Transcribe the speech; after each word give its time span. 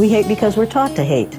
We 0.00 0.08
hate 0.08 0.28
because 0.28 0.56
we're 0.56 0.64
taught 0.64 0.96
to 0.96 1.04
hate. 1.04 1.38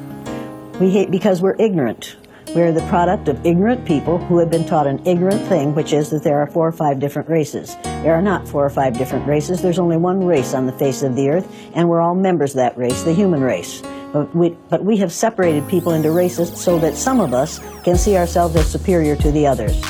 We 0.80 0.92
hate 0.92 1.10
because 1.10 1.42
we're 1.42 1.56
ignorant. 1.58 2.16
We 2.54 2.62
are 2.62 2.72
the 2.72 2.86
product 2.90 3.28
of 3.28 3.44
ignorant 3.44 3.88
people 3.88 4.20
who 4.20 4.38
have 4.38 4.52
been 4.52 4.68
taught 4.68 4.86
an 4.86 5.02
ignorant 5.08 5.42
thing, 5.48 5.74
which 5.74 5.94
is 5.94 6.12
that 6.12 6.22
there 6.22 6.38
are 6.38 6.46
four 6.46 6.68
or 6.68 6.72
five 6.72 7.00
different 7.00 7.28
races. 7.28 7.76
There 7.82 8.14
are 8.14 8.22
not 8.22 8.48
four 8.48 8.64
or 8.64 8.70
five 8.70 8.96
different 8.96 9.26
races. 9.26 9.64
There's 9.64 9.80
only 9.80 9.98
one 9.98 10.24
race 10.24 10.54
on 10.54 10.68
the 10.68 10.74
face 10.74 11.02
of 11.02 11.16
the 11.16 11.30
earth, 11.30 11.52
and 11.74 11.90
we're 11.90 12.02
all 12.02 12.14
members 12.14 12.52
of 12.52 12.58
that 12.58 12.78
race, 12.78 13.02
the 13.02 13.16
human 13.16 13.42
race. 13.42 13.82
But 14.14 14.36
we, 14.36 14.50
but 14.70 14.86
we 14.86 14.96
have 14.98 15.12
separated 15.12 15.68
people 15.68 15.94
into 15.94 16.12
races 16.12 16.56
so 16.56 16.78
that 16.82 16.96
some 16.96 17.20
of 17.20 17.34
us 17.34 17.58
can 17.84 17.98
see 17.98 18.16
ourselves 18.16 18.56
as 18.56 18.72
superior 18.72 19.16
to 19.16 19.32
the 19.32 19.48
others. 19.48 19.84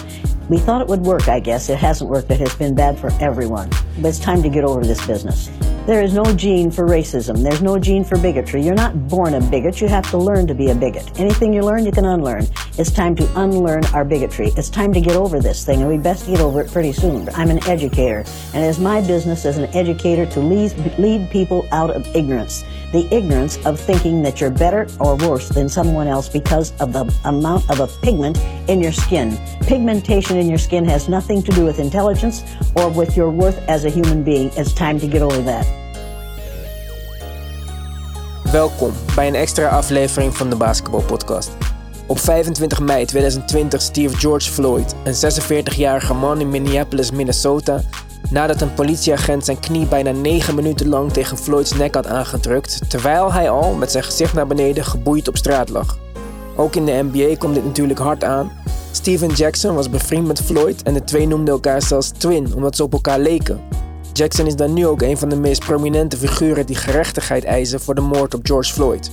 We 0.47 0.59
thought 0.59 0.79
it 0.79 0.87
would 0.87 1.01
work, 1.01 1.27
I 1.27 1.41
guess. 1.41 1.67
It 1.67 1.77
hasn't 1.77 2.09
worked. 2.09 2.31
It 2.31 2.39
has 2.39 2.55
been 2.55 2.73
bad 2.73 2.97
for 2.97 3.11
everyone. 3.19 3.69
But 3.97 4.05
it's 4.05 4.19
time 4.19 4.41
to 4.43 4.49
get 4.49 4.63
over 4.63 4.85
this 4.85 5.05
business. 5.05 5.49
There 5.87 6.03
is 6.03 6.13
no 6.13 6.23
gene 6.35 6.69
for 6.69 6.87
racism. 6.87 7.41
There's 7.41 7.63
no 7.63 7.79
gene 7.79 8.03
for 8.03 8.15
bigotry. 8.19 8.61
You're 8.61 8.75
not 8.75 9.07
born 9.07 9.33
a 9.33 9.41
bigot. 9.41 9.81
You 9.81 9.87
have 9.87 10.07
to 10.11 10.17
learn 10.17 10.45
to 10.45 10.53
be 10.53 10.69
a 10.69 10.75
bigot. 10.75 11.19
Anything 11.19 11.51
you 11.51 11.63
learn, 11.63 11.87
you 11.87 11.91
can 11.91 12.05
unlearn. 12.05 12.45
It's 12.77 12.91
time 12.91 13.15
to 13.15 13.41
unlearn 13.41 13.85
our 13.85 14.05
bigotry. 14.05 14.51
It's 14.55 14.69
time 14.69 14.93
to 14.93 15.01
get 15.01 15.15
over 15.15 15.39
this 15.39 15.65
thing, 15.65 15.81
and 15.81 15.89
we 15.89 15.97
best 15.97 16.27
get 16.27 16.39
over 16.39 16.61
it 16.61 16.71
pretty 16.71 16.93
soon. 16.93 17.27
I'm 17.29 17.49
an 17.49 17.67
educator, 17.67 18.23
and 18.53 18.63
it 18.63 18.67
is 18.67 18.77
my 18.77 19.01
business 19.01 19.43
as 19.43 19.57
an 19.57 19.65
educator 19.75 20.27
to 20.27 20.39
lead, 20.39 20.71
lead 20.99 21.31
people 21.31 21.67
out 21.71 21.89
of 21.89 22.05
ignorance. 22.15 22.63
The 22.91 23.07
ignorance 23.09 23.57
of 23.65 23.79
thinking 23.79 24.21
that 24.23 24.41
you're 24.41 24.49
better 24.49 24.85
or 24.99 25.15
worse 25.15 25.47
than 25.47 25.69
someone 25.69 26.07
else 26.07 26.27
because 26.27 26.73
of 26.79 26.91
the 26.91 27.05
amount 27.23 27.69
of 27.69 27.79
a 27.79 27.87
pigment 27.87 28.37
in 28.67 28.81
your 28.81 28.91
skin. 28.91 29.37
Pigmentation 29.65 30.37
in 30.37 30.47
your 30.47 30.59
skin 30.59 30.85
has 30.89 31.07
nothing 31.07 31.41
to 31.43 31.51
do 31.51 31.63
with 31.65 31.79
intelligence 31.79 32.43
or 32.75 32.89
with 32.89 33.15
your 33.15 33.29
worth 33.29 33.57
as 33.69 33.85
a 33.85 33.89
human 33.89 34.23
being. 34.23 34.51
It's 34.57 34.73
time 34.73 34.99
to 34.99 35.07
get 35.07 35.21
over 35.21 35.43
that. 35.43 35.65
Welkom 38.51 38.91
bij 39.15 39.27
een 39.27 39.35
extra 39.35 39.67
aflevering 39.67 40.37
van 40.37 40.49
de 40.49 40.55
Basketball 40.55 41.01
Podcast. 41.01 41.51
Op 42.05 42.19
25 42.19 42.79
mei 42.79 43.05
2020 43.05 43.81
stierf 43.81 44.19
George 44.19 44.51
Floyd, 44.51 44.95
een 45.03 45.15
46-jarige 45.15 46.13
man 46.13 46.39
in 46.39 46.49
Minneapolis, 46.49 47.11
Minnesota, 47.11 47.81
nadat 48.29 48.61
een 48.61 48.73
politieagent 48.73 49.45
zijn 49.45 49.59
knie 49.59 49.85
bijna 49.85 50.11
9 50.11 50.55
minuten 50.55 50.87
lang 50.87 51.11
tegen 51.13 51.37
Floyds 51.37 51.73
nek 51.73 51.95
had 51.95 52.07
aangedrukt, 52.07 52.89
terwijl 52.89 53.33
hij 53.33 53.49
al 53.49 53.73
met 53.73 53.91
zijn 53.91 54.03
gezicht 54.03 54.33
naar 54.33 54.47
beneden 54.47 54.85
geboeid 54.85 55.27
op 55.27 55.37
straat 55.37 55.69
lag. 55.69 55.97
Ook 56.55 56.75
in 56.75 56.85
de 56.85 57.07
NBA 57.11 57.35
komt 57.37 57.53
dit 57.53 57.65
natuurlijk 57.65 57.99
hard 57.99 58.23
aan. 58.23 58.51
Steven 58.91 59.29
Jackson 59.29 59.75
was 59.75 59.89
bevriend 59.89 60.27
met 60.27 60.41
Floyd 60.41 60.83
en 60.83 60.93
de 60.93 61.03
twee 61.03 61.27
noemden 61.27 61.53
elkaar 61.53 61.81
zelfs 61.81 62.09
twin 62.09 62.55
omdat 62.55 62.75
ze 62.75 62.83
op 62.83 62.93
elkaar 62.93 63.19
leken. 63.19 63.61
Jackson 64.13 64.45
is 64.45 64.55
dan 64.55 64.73
nu 64.73 64.87
ook 64.87 65.01
een 65.01 65.17
van 65.17 65.29
de 65.29 65.35
meest 65.35 65.65
prominente 65.65 66.17
figuren 66.17 66.65
die 66.65 66.75
gerechtigheid 66.75 67.43
eisen 67.43 67.79
voor 67.79 67.95
de 67.95 68.01
moord 68.01 68.33
op 68.33 68.45
George 68.45 68.73
Floyd. 68.73 69.11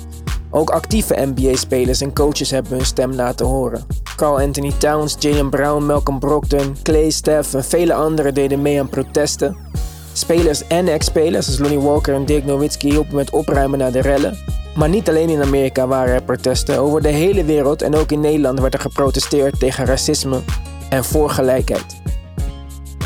Ook 0.51 0.71
actieve 0.71 1.33
NBA-spelers 1.35 2.01
en 2.01 2.15
coaches 2.15 2.51
hebben 2.51 2.73
hun 2.73 2.87
stem 2.87 3.13
laten 3.13 3.47
horen. 3.47 3.87
Carl 4.17 4.41
Anthony 4.41 4.73
Towns, 4.79 5.17
Jalen 5.19 5.51
Brown, 5.51 5.85
Malcolm 5.85 6.19
Brogdon, 6.19 6.77
Clay, 6.83 7.11
Steph 7.11 7.55
en 7.55 7.65
vele 7.65 7.95
anderen 7.95 8.35
deden 8.35 8.63
mee 8.63 8.81
aan 8.81 8.89
protesten. 8.89 9.57
Spelers 10.13 10.67
en 10.67 10.89
ex-spelers 10.89 11.47
als 11.47 11.59
Lonnie 11.59 11.81
Walker 11.81 12.15
en 12.15 12.25
Dirk 12.25 12.45
Nowitzki 12.45 12.91
hielpen 12.91 13.15
met 13.15 13.31
opruimen 13.31 13.79
naar 13.79 13.93
de 13.93 14.01
rellen. 14.01 14.39
Maar 14.77 14.89
niet 14.89 15.09
alleen 15.09 15.29
in 15.29 15.43
Amerika 15.43 15.87
waren 15.87 16.15
er 16.15 16.23
protesten. 16.23 16.79
Over 16.79 17.03
de 17.03 17.09
hele 17.09 17.45
wereld 17.45 17.83
en 17.83 17.95
ook 17.95 18.13
in 18.13 18.21
Nederland 18.21 18.61
werd 18.61 18.75
er 18.75 18.81
geprotesteerd 18.81 19.61
tegen 19.61 19.85
racisme 19.85 20.41
en 20.91 21.05
voor 21.05 21.31
gelijkheid. 21.31 22.01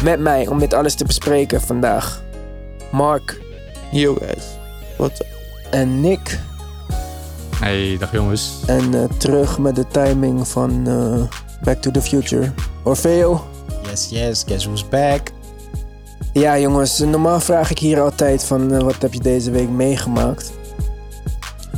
Met 0.05 0.21
mij 0.21 0.47
om 0.47 0.59
dit 0.59 0.75
alles 0.75 0.95
te 0.95 1.05
bespreken 1.05 1.61
vandaag. 1.61 2.23
Mark. 2.93 3.41
Yo 3.91 4.15
guys, 4.15 4.45
what's 4.97 5.21
up? 5.21 5.27
En 5.71 6.01
Nick. 6.01 6.39
Hey, 7.63 7.97
dag 7.99 8.13
jongens. 8.13 8.63
En 8.67 8.93
uh, 8.93 9.05
terug 9.05 9.59
met 9.59 9.77
de 9.77 9.87
timing 9.87 10.49
van 10.49 10.89
uh, 10.89 11.23
Back 11.65 11.77
to 11.77 11.91
the 11.91 12.03
Future. 12.03 12.53
Orfeo. 12.83 13.45
Yes, 13.83 14.09
yes, 14.11 14.45
guess 14.47 14.65
who's 14.65 14.89
back? 14.89 15.21
Ja 16.33 16.59
jongens, 16.59 16.99
normaal 16.99 17.41
vraag 17.41 17.71
ik 17.71 17.79
hier 17.79 18.01
altijd 18.01 18.45
van 18.45 18.73
uh, 18.73 18.81
wat 18.81 19.03
heb 19.03 19.13
je 19.13 19.21
deze 19.21 19.51
week 19.51 19.69
meegemaakt. 19.69 20.53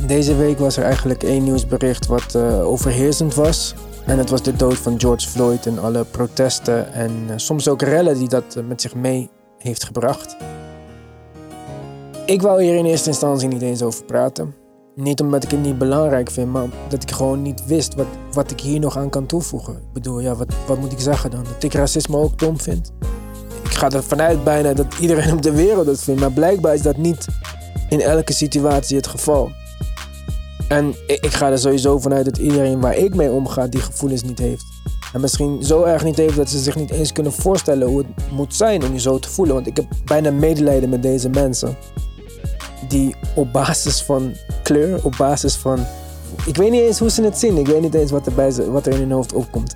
Deze 0.07 0.35
week 0.35 0.59
was 0.59 0.77
er 0.77 0.83
eigenlijk 0.83 1.23
één 1.23 1.43
nieuwsbericht 1.43 2.05
wat 2.05 2.35
overheersend 2.61 3.35
was. 3.35 3.73
En 4.05 4.17
het 4.17 4.29
was 4.29 4.41
de 4.41 4.55
dood 4.55 4.77
van 4.77 4.99
George 4.99 5.29
Floyd 5.29 5.65
en 5.65 5.79
alle 5.79 6.03
protesten 6.03 6.93
en 6.93 7.11
uh, 7.27 7.33
soms 7.35 7.67
ook 7.67 7.81
rellen 7.81 8.17
die 8.17 8.29
dat 8.29 8.55
uh, 8.57 8.63
met 8.67 8.81
zich 8.81 8.95
mee 8.95 9.29
heeft 9.57 9.83
gebracht. 9.83 10.35
Ik 12.25 12.41
wou 12.41 12.63
hier 12.63 12.75
in 12.75 12.85
eerste 12.85 13.09
instantie 13.09 13.47
niet 13.47 13.61
eens 13.61 13.81
over 13.81 14.03
praten. 14.03 14.64
Niet 14.95 15.21
omdat 15.21 15.43
ik 15.43 15.51
het 15.51 15.61
niet 15.61 15.77
belangrijk 15.77 16.31
vind, 16.31 16.51
maar 16.51 16.67
dat 16.89 17.03
ik 17.03 17.11
gewoon 17.11 17.41
niet 17.41 17.65
wist 17.65 17.95
wat, 17.95 18.05
wat 18.31 18.51
ik 18.51 18.59
hier 18.59 18.79
nog 18.79 18.97
aan 18.97 19.09
kan 19.09 19.25
toevoegen. 19.25 19.73
Ik 19.73 19.93
bedoel, 19.93 20.19
ja, 20.19 20.35
wat, 20.35 20.53
wat 20.67 20.79
moet 20.79 20.91
ik 20.91 20.99
zeggen 20.99 21.31
dan? 21.31 21.43
Dat 21.43 21.63
ik 21.63 21.73
racisme 21.73 22.17
ook 22.17 22.39
dom 22.39 22.59
vind? 22.59 22.91
Ik 23.63 23.71
ga 23.73 23.89
ervan 23.89 24.21
uit 24.21 24.43
bijna 24.43 24.73
dat 24.73 24.93
iedereen 24.99 25.33
op 25.33 25.41
de 25.41 25.51
wereld 25.51 25.85
dat 25.85 26.03
vindt, 26.03 26.21
maar 26.21 26.31
blijkbaar 26.31 26.73
is 26.73 26.81
dat 26.81 26.97
niet 26.97 27.27
in 27.89 28.01
elke 28.01 28.33
situatie 28.33 28.95
het 28.95 29.07
geval. 29.07 29.51
En 30.67 30.95
ik 31.07 31.31
ga 31.31 31.51
er 31.51 31.59
sowieso 31.59 31.99
vanuit 31.99 32.25
dat 32.25 32.37
iedereen 32.37 32.79
waar 32.79 32.97
ik 32.97 33.15
mee 33.15 33.31
omga 33.31 33.67
die 33.67 33.81
gevoelens 33.81 34.23
niet 34.23 34.39
heeft. 34.39 34.65
En 35.13 35.21
misschien 35.21 35.63
zo 35.63 35.83
erg 35.83 36.03
niet 36.03 36.17
heeft 36.17 36.35
dat 36.35 36.49
ze 36.49 36.59
zich 36.59 36.75
niet 36.75 36.91
eens 36.91 37.11
kunnen 37.11 37.33
voorstellen 37.33 37.87
hoe 37.87 37.97
het 37.97 38.31
moet 38.31 38.55
zijn 38.55 38.83
om 38.83 38.93
je 38.93 38.99
zo 38.99 39.19
te 39.19 39.29
voelen. 39.29 39.55
Want 39.55 39.67
ik 39.67 39.75
heb 39.75 39.85
bijna 40.05 40.31
medelijden 40.31 40.89
met 40.89 41.01
deze 41.01 41.29
mensen. 41.29 41.77
Die 42.87 43.15
op 43.35 43.53
basis 43.53 44.01
van 44.01 44.33
kleur, 44.63 45.05
op 45.05 45.15
basis 45.17 45.55
van. 45.55 45.85
Ik 46.45 46.55
weet 46.55 46.71
niet 46.71 46.81
eens 46.81 46.99
hoe 46.99 47.09
ze 47.09 47.23
het 47.23 47.37
zien. 47.37 47.57
Ik 47.57 47.67
weet 47.67 47.81
niet 47.81 47.93
eens 47.93 48.11
wat 48.11 48.25
er, 48.25 48.33
bij 48.33 48.51
ze, 48.51 48.71
wat 48.71 48.85
er 48.85 48.93
in 48.93 48.99
hun 48.99 49.11
hoofd 49.11 49.33
opkomt. 49.33 49.75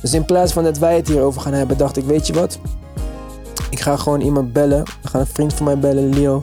Dus 0.00 0.14
in 0.14 0.24
plaats 0.24 0.52
van 0.52 0.64
dat 0.64 0.78
wij 0.78 0.96
het 0.96 1.08
hierover 1.08 1.40
gaan 1.40 1.52
hebben, 1.52 1.76
dacht 1.78 1.96
ik: 1.96 2.04
Weet 2.04 2.26
je 2.26 2.32
wat? 2.32 2.58
Ik 3.70 3.80
ga 3.80 3.96
gewoon 3.96 4.20
iemand 4.20 4.52
bellen. 4.52 4.80
Ik 4.80 5.08
ga 5.10 5.18
een 5.18 5.26
vriend 5.26 5.54
van 5.54 5.64
mij 5.64 5.78
bellen, 5.78 6.08
Leo. 6.08 6.42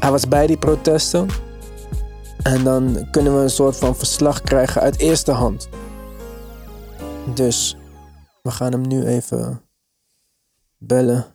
Hij 0.00 0.10
was 0.10 0.28
bij 0.28 0.46
die 0.46 0.56
protesten. 0.56 1.26
En 2.42 2.64
dan 2.64 3.06
kunnen 3.10 3.36
we 3.36 3.42
een 3.42 3.50
soort 3.50 3.76
van 3.76 3.96
verslag 3.96 4.40
krijgen 4.40 4.80
uit 4.80 4.98
eerste 4.98 5.32
hand. 5.32 5.68
Dus 7.34 7.76
we 8.42 8.50
gaan 8.50 8.72
hem 8.72 8.86
nu 8.86 9.04
even 9.04 9.62
bellen. 10.78 11.31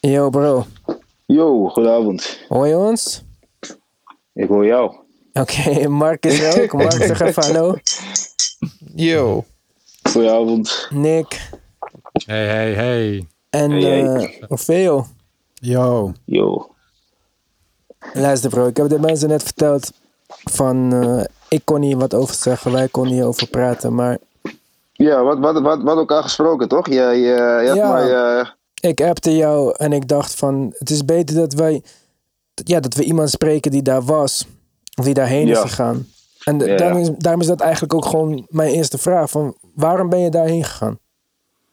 Yo 0.00 0.30
bro. 0.30 0.66
Yo, 1.26 1.68
goedenavond. 1.68 2.38
Hoor 2.48 2.66
je 2.66 2.76
ons? 2.76 3.22
Ik 4.32 4.48
hoor 4.48 4.66
jou. 4.66 4.94
Oké, 5.32 5.40
okay, 5.40 5.86
Mark 6.02 6.26
is 6.26 6.40
er 6.40 6.62
ook. 6.62 6.72
Mark, 6.72 6.92
zeg 6.92 7.20
even 7.20 7.42
hallo. 7.44 7.74
Yo. 8.94 9.44
Goedenavond. 10.02 10.86
Nick. 10.90 11.48
Hey, 12.12 12.46
hey, 12.46 12.72
hey. 12.74 13.26
En 13.50 13.70
Hey, 13.70 14.02
uh, 14.02 14.12
hey. 14.14 14.44
Orfeo. 14.48 15.06
Yo. 15.54 16.12
Yo. 16.24 16.74
Luister 18.12 18.50
bro, 18.50 18.66
ik 18.66 18.76
heb 18.76 18.88
de 18.88 18.98
mensen 18.98 19.28
net 19.28 19.42
verteld 19.42 19.92
van... 20.28 20.92
eh, 20.92 21.24
ik 21.48 21.60
kon 21.64 21.82
hier 21.82 21.96
wat 21.96 22.14
over 22.14 22.34
zeggen, 22.34 22.72
wij 22.72 22.88
konden 22.88 23.12
hier 23.12 23.26
over 23.26 23.48
praten. 23.48 23.94
Maar 23.94 24.18
Ja, 25.04 25.22
wat, 25.22 25.38
wat, 25.38 25.60
wat, 25.60 25.82
wat 25.82 25.96
elkaar 25.96 26.22
gesproken, 26.22 26.68
toch? 26.68 26.86
Je, 26.88 26.94
je, 26.94 27.60
je 27.62 27.64
had 27.66 27.76
Ja. 27.76 27.92
mij... 27.92 28.12
eh, 28.38 28.46
ik 28.90 29.00
appte 29.00 29.36
jou 29.36 29.74
en 29.76 29.92
ik 29.92 30.08
dacht 30.08 30.34
van... 30.34 30.74
Het 30.78 30.90
is 30.90 31.04
beter 31.04 31.36
dat 31.36 31.52
wij... 31.52 31.82
Ja, 32.64 32.80
dat 32.80 32.94
we 32.94 33.04
iemand 33.04 33.30
spreken 33.30 33.70
die 33.70 33.82
daar 33.82 34.02
was. 34.02 34.46
Of 34.98 35.04
die 35.04 35.14
daarheen 35.14 35.48
is 35.48 35.58
gegaan. 35.58 36.06
En 36.44 36.58
de- 36.58 36.66
Ja. 36.66 36.76
daarom, 36.76 36.98
is, 36.98 37.10
daarom 37.16 37.40
is 37.40 37.46
dat 37.46 37.60
eigenlijk 37.60 37.94
ook 37.94 38.04
gewoon 38.04 38.46
mijn 38.48 38.70
eerste 38.72 38.98
vraag. 38.98 39.30
Van 39.30 39.54
waarom 39.74 40.08
ben 40.08 40.20
je 40.20 40.30
daarheen 40.30 40.64
gegaan? 40.64 40.98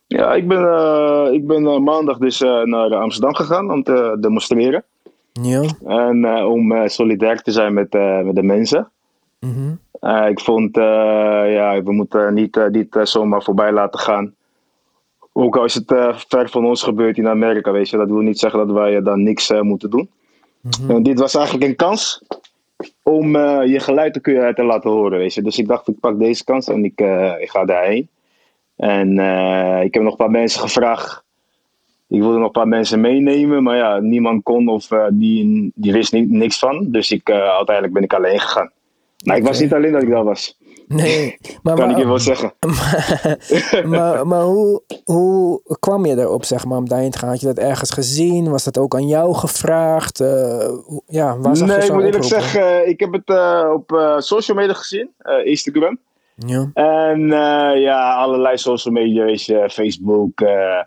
ja, 0.08 0.34
ik 0.34 0.48
ben, 0.48 0.64
eh, 0.68 1.28
ik 1.32 1.48
ben 1.48 1.66
eh, 1.68 1.80
maandag 1.80 2.18
dus 2.18 2.40
naar 2.64 2.96
Amsterdam 2.96 3.36
gegaan 3.36 3.72
om 3.72 3.84
te 3.84 4.18
demonstreren. 4.22 4.84
Ja. 5.42 5.64
En 5.86 6.26
om 6.46 6.88
solidair 6.90 7.42
te 7.42 7.52
zijn 7.52 7.74
met, 7.74 7.94
met 8.24 8.36
de 8.36 8.44
mensen. 8.44 8.92
Mhm. 9.40 9.74
Eh, 10.00 10.30
ik 10.30 10.40
vond, 10.40 10.78
eh, 10.78 10.84
ja, 11.54 11.82
we 11.84 11.94
moeten 11.94 12.34
niet, 12.34 12.58
eh, 12.58 12.68
niet 12.68 13.00
zomaar 13.04 13.44
voorbij 13.44 13.72
laten 13.72 14.00
gaan. 14.00 14.36
Ook 15.34 15.58
al 15.58 15.64
is 15.64 15.74
het 15.74 15.94
ver 16.28 16.50
van 16.50 16.66
ons 16.66 16.84
gebeurd 16.84 17.18
in 17.18 17.28
Amerika, 17.28 17.72
weet 17.72 17.90
je. 17.90 17.98
Dat 17.98 18.10
wil 18.10 18.20
niet 18.20 18.40
zeggen 18.40 18.68
dat 18.68 18.76
wij 18.76 19.02
dan 19.02 19.24
niks 19.24 19.52
moeten 19.62 19.90
doen. 19.90 20.10
En 20.88 21.04
dit 21.04 21.20
was 21.20 21.36
eigenlijk 21.36 21.66
een 21.66 21.76
kans 21.76 22.22
om 23.04 23.38
je 23.66 23.80
geluid 23.80 24.14
te 24.14 24.20
kunnen 24.20 24.56
te 24.56 24.64
laten 24.64 24.90
horen, 24.90 25.18
weet 25.18 25.34
je. 25.34 25.42
Dus 25.42 25.58
ik 25.58 25.68
dacht, 25.68 25.88
ik 25.88 26.00
pak 26.00 26.20
deze 26.20 26.44
kans 26.44 26.68
en 26.68 26.84
ik, 26.86 27.00
ik 27.40 27.50
ga 27.50 27.66
daarheen. 27.66 28.10
En 28.76 29.12
ik 29.84 29.94
heb 29.94 30.04
nog 30.04 30.12
een 30.12 30.18
paar 30.18 30.32
mensen 30.32 30.62
gevraagd. 30.62 31.24
Ik 32.08 32.20
wilde 32.20 32.38
nog 32.38 32.46
een 32.46 32.52
paar 32.52 32.68
mensen 32.68 33.02
meenemen, 33.02 33.64
maar 33.64 33.78
ja, 33.78 34.00
niemand 34.00 34.44
kon 34.44 34.68
of 34.68 34.88
die, 35.12 35.72
die 35.76 35.92
wist 35.92 36.12
ni- 36.12 36.28
niks 36.30 36.60
van. 36.60 36.86
Dus 36.92 37.12
ik, 37.12 37.32
uiteindelijk 37.32 37.94
ben 37.94 38.04
ik 38.04 38.14
alleen 38.14 38.40
gegaan. 38.40 38.72
Maar 39.26 39.38
ik 39.38 39.44
was 39.46 39.60
niet 39.60 39.74
alleen 39.74 39.92
dat 39.92 40.02
ik 40.02 40.10
daar 40.10 40.24
was. 40.24 40.58
Nee, 40.88 41.38
maar, 41.64 41.76
Kan 41.76 41.90
ik 41.90 41.98
je 41.98 42.06
wel 42.06 42.20
zeggen. 42.20 42.54
maar, 43.90 44.28
maar 44.28 44.42
hoe, 44.44 44.82
hoe 45.06 45.62
kwam 45.80 46.06
je 46.06 46.16
erop, 46.20 46.44
zeg 46.46 46.66
maar, 46.66 46.78
om 46.78 46.88
daarheen 46.90 47.12
te 47.12 47.18
gaan? 47.18 47.30
Had 47.30 47.40
je 47.40 47.46
dat 47.48 47.58
ergens 47.58 47.92
gezien? 47.92 48.50
Was 48.50 48.64
dat 48.64 48.78
ook 48.78 48.96
aan 48.96 49.08
jou 49.08 49.34
gevraagd? 49.34 50.20
Eh, 50.20 50.68
hoe- 50.86 51.02
ja, 51.08 51.38
waar 51.40 51.56
zag 51.56 51.68
Nee, 51.68 51.78
je 51.78 51.84
ik 51.86 51.94
moet 51.94 52.04
eerlijk 52.04 52.24
zeggen, 52.24 52.82
eh, 52.84 52.88
ik 52.90 53.00
heb 53.00 53.12
het 53.12 53.30
eh, 53.30 53.72
op 53.74 53.92
eh, 53.92 54.18
social 54.18 54.58
media 54.58 54.74
gezien, 54.74 55.10
eh, 55.18 55.46
Instagram. 55.46 56.00
Ja, 56.36 56.70
En 56.74 57.22
eh, 57.32 57.82
ja, 57.82 58.14
allerlei 58.16 58.58
social 58.58 58.94
media, 58.94 59.24
weet 59.24 59.44
je, 59.46 59.70
Facebook, 59.70 60.42
eh, 60.42 60.80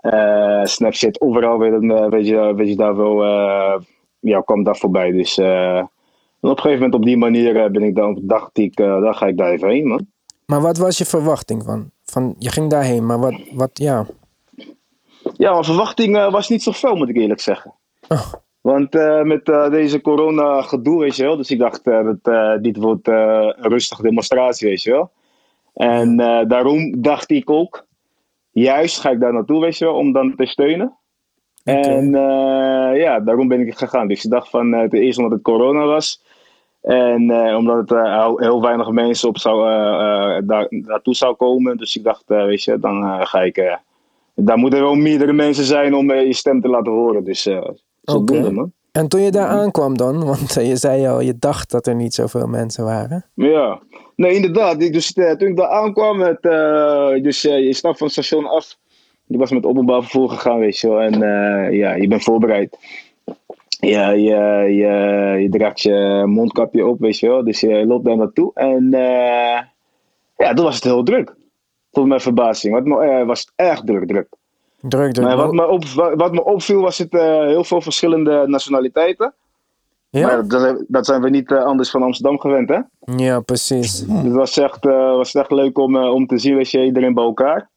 eh, 0.00 0.64
Snapchat, 0.64 1.20
overal 1.20 1.58
weet, 1.58 1.72
eh, 1.72 2.24
je, 2.24 2.54
weet 2.54 2.68
je 2.68 2.76
daar 2.76 2.96
wel, 2.96 3.22
eh, 3.22 3.80
ja, 4.20 4.40
kwam 4.40 4.64
daar 4.64 4.76
voorbij. 4.76 5.10
Dus 5.10 5.38
eh, 5.38 5.82
en 6.42 6.50
op 6.50 6.56
een 6.56 6.62
gegeven 6.62 6.82
moment 6.82 6.94
op 6.94 7.04
die 7.04 7.16
manier 7.16 7.56
eh, 7.56 7.70
ben 7.70 7.82
ik 7.82 7.94
dan, 7.94 8.20
dacht 8.22 8.58
ik, 8.58 8.78
eh 8.78 9.00
dan 9.00 9.14
ga 9.14 9.26
ik 9.26 9.36
daar 9.36 9.50
even 9.50 9.68
heen, 9.68 9.86
man. 9.86 10.06
maar 10.46 10.60
wat 10.60 10.76
was 10.76 10.98
je 10.98 11.04
verwachting 11.04 11.62
van? 11.62 11.90
van 12.04 12.34
je 12.38 12.50
ging 12.50 12.70
daarheen, 12.70 13.06
maar 13.06 13.18
wat, 13.18 13.34
wat 13.52 13.70
ja. 13.72 14.06
Ja, 15.36 15.50
mijn 15.52 15.64
verwachting 15.64 16.16
eh, 16.16 16.30
was 16.30 16.48
niet 16.48 16.62
zoveel, 16.62 16.94
moet 16.94 17.08
ik 17.08 17.16
eerlijk 17.16 17.40
zeggen. 17.40 17.74
Oh, 18.08 18.32
Want 18.60 18.92
met 19.24 19.44
deze 19.70 20.00
corona 20.00 20.62
gedoe, 20.62 21.00
weet 21.00 21.16
je 21.16 21.22
wel. 21.22 21.36
Dus 21.36 21.50
ik 21.50 21.58
dacht, 21.58 21.84
dat, 21.84 22.62
dit 22.62 22.76
wordt 22.76 23.08
een 23.08 23.54
rustige 23.58 24.02
demonstratie, 24.02 24.68
weet 24.68 24.82
je 24.82 24.90
wel. 24.90 25.10
En 25.74 26.16
daarom 26.48 27.02
dacht 27.02 27.30
ik 27.30 27.50
ook, 27.50 27.86
juist 28.50 29.00
ga 29.00 29.10
ik 29.10 29.20
daar 29.20 29.32
naartoe, 29.32 29.60
weet 29.60 29.78
je 29.78 29.84
wel, 29.84 29.94
om 29.94 30.12
dan 30.12 30.34
te 30.36 30.46
steunen. 30.46 30.96
En 31.64 32.10
ja, 32.94 33.20
daarom 33.20 33.48
ben 33.48 33.60
ik 33.60 33.78
gegaan. 33.78 34.08
Dus 34.08 34.24
ik 34.24 34.30
dacht 34.30 34.50
van, 34.50 34.70
ten 34.70 35.00
eerste 35.00 35.22
omdat 35.22 35.38
het 35.38 35.46
corona 35.46 35.84
was. 35.84 36.22
En 36.82 37.30
eh, 37.30 37.56
omdat 37.56 37.76
het 37.76 37.92
eh, 37.92 38.30
heel, 38.36 38.62
weinig 38.62 38.90
mensen 38.90 39.28
op 39.28 39.38
zou, 39.38 39.68
eh, 39.68 40.42
daar, 40.44 40.66
naartoe 40.68 41.14
zou 41.14 41.34
komen. 41.34 41.76
Dus 41.76 41.96
ik 41.96 42.04
dacht, 42.04 42.22
weet 42.26 42.64
je, 42.64 42.78
dan 42.78 43.26
ga 43.26 43.42
ik... 43.42 43.78
daar 44.34 44.58
moeten 44.58 44.80
wel 44.80 44.94
meerdere 44.94 45.32
mensen 45.32 45.64
zijn 45.64 45.94
om 45.94 46.12
je 46.12 46.34
stem 46.34 46.60
te 46.60 46.68
laten 46.68 46.92
horen. 46.92 47.24
Dus 47.24 47.46
eh 47.46 47.68
zodoende, 48.02 48.46
Oké. 48.46 48.52
man. 48.52 48.72
En 48.92 49.08
toen 49.08 49.20
je 49.20 49.30
daar 49.30 49.48
aankwam 49.48 49.96
dan, 49.96 50.24
want 50.32 50.54
je 50.54 50.76
zei 50.76 51.06
al, 51.06 51.20
je 51.20 51.38
dacht 51.38 51.70
dat 51.70 51.86
er 51.86 51.94
niet 51.94 52.14
zoveel 52.14 52.46
mensen 52.46 52.84
waren. 52.84 53.24
Ja, 53.34 53.80
nee, 54.16 54.34
inderdaad. 54.34 54.78
Dus 54.80 55.12
toen 55.12 55.48
ik 55.48 55.56
daar 55.56 55.68
aankwam, 55.68 56.20
het, 56.20 56.42
dus 57.22 57.42
je 57.42 57.74
stapt 57.74 57.98
van 57.98 58.06
het 58.06 58.16
station 58.16 58.46
af. 58.46 58.76
Ik 59.28 59.38
was 59.38 59.50
met 59.50 59.66
openbaar 59.66 60.02
vervoer 60.02 60.28
gegaan, 60.28 60.58
weet 60.58 60.78
je 60.78 60.88
wel. 60.88 61.00
En 61.00 61.20
ja, 61.72 61.94
je 61.94 62.08
bent 62.08 62.22
voorbereid. 62.22 62.78
Ja, 63.86 64.10
je, 64.10 64.36
je, 64.74 65.36
je 65.42 65.48
draagt 65.50 65.80
je 65.80 66.22
mondkapje 66.26 66.86
op, 66.86 66.98
weet 67.00 67.18
je 67.18 67.28
wel. 67.28 67.44
Dus 67.44 67.60
je 67.60 67.86
loopt 67.86 68.04
daar 68.04 68.16
naartoe. 68.16 68.50
En 68.54 68.94
eh, 68.94 69.60
ja, 70.36 70.54
toen 70.54 70.64
was 70.64 70.74
het 70.74 70.84
heel 70.84 71.02
druk. 71.02 71.34
Tot 71.90 72.06
mijn 72.06 72.20
verbazing. 72.20 72.74
Wat 72.74 72.84
me, 72.84 73.04
eh, 73.04 73.26
was 73.26 73.40
het 73.40 73.52
erg 73.56 73.80
druk, 73.80 74.08
druk. 74.08 74.28
Druk, 74.80 75.12
druk. 75.12 75.26
Maar 75.26 75.36
wat 75.36 75.52
me, 75.52 75.68
op, 75.68 75.84
wat, 76.14 76.32
me 76.32 76.44
opviel 76.44 76.80
was 76.80 76.98
het 76.98 77.14
eh, 77.14 77.40
heel 77.46 77.64
veel 77.64 77.80
verschillende 77.80 78.44
nationaliteiten. 78.46 79.34
ja? 80.10 80.26
Maar 80.26 80.48
dat, 80.48 80.60
zijn- 80.60 80.84
dat 80.88 81.06
zijn 81.06 81.22
we 81.22 81.30
niet 81.30 81.52
anders 81.52 81.90
van 81.90 82.02
Amsterdam 82.02 82.40
gewend, 82.40 82.68
hè? 82.68 82.80
ja, 83.16 83.40
precies. 83.40 84.04
Het 84.08 84.32
was 84.32 84.56
echt, 84.58 84.86
eh, 84.86 85.14
was 85.16 85.34
echt 85.34 85.50
leuk 85.50 85.78
om, 85.78 85.96
eh, 85.96 86.12
om 86.14 86.26
te 86.26 86.38
zien, 86.38 86.56
weet 86.56 86.70
je, 86.70 86.84
iedereen 86.84 87.14
bij 87.14 87.24
elkaar. 87.24 87.70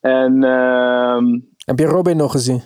En 0.00 0.44
ehm, 0.44 1.38
Heb 1.64 1.78
je 1.78 1.86
Robin 1.86 2.16
nog 2.16 2.30
gezien? 2.30 2.62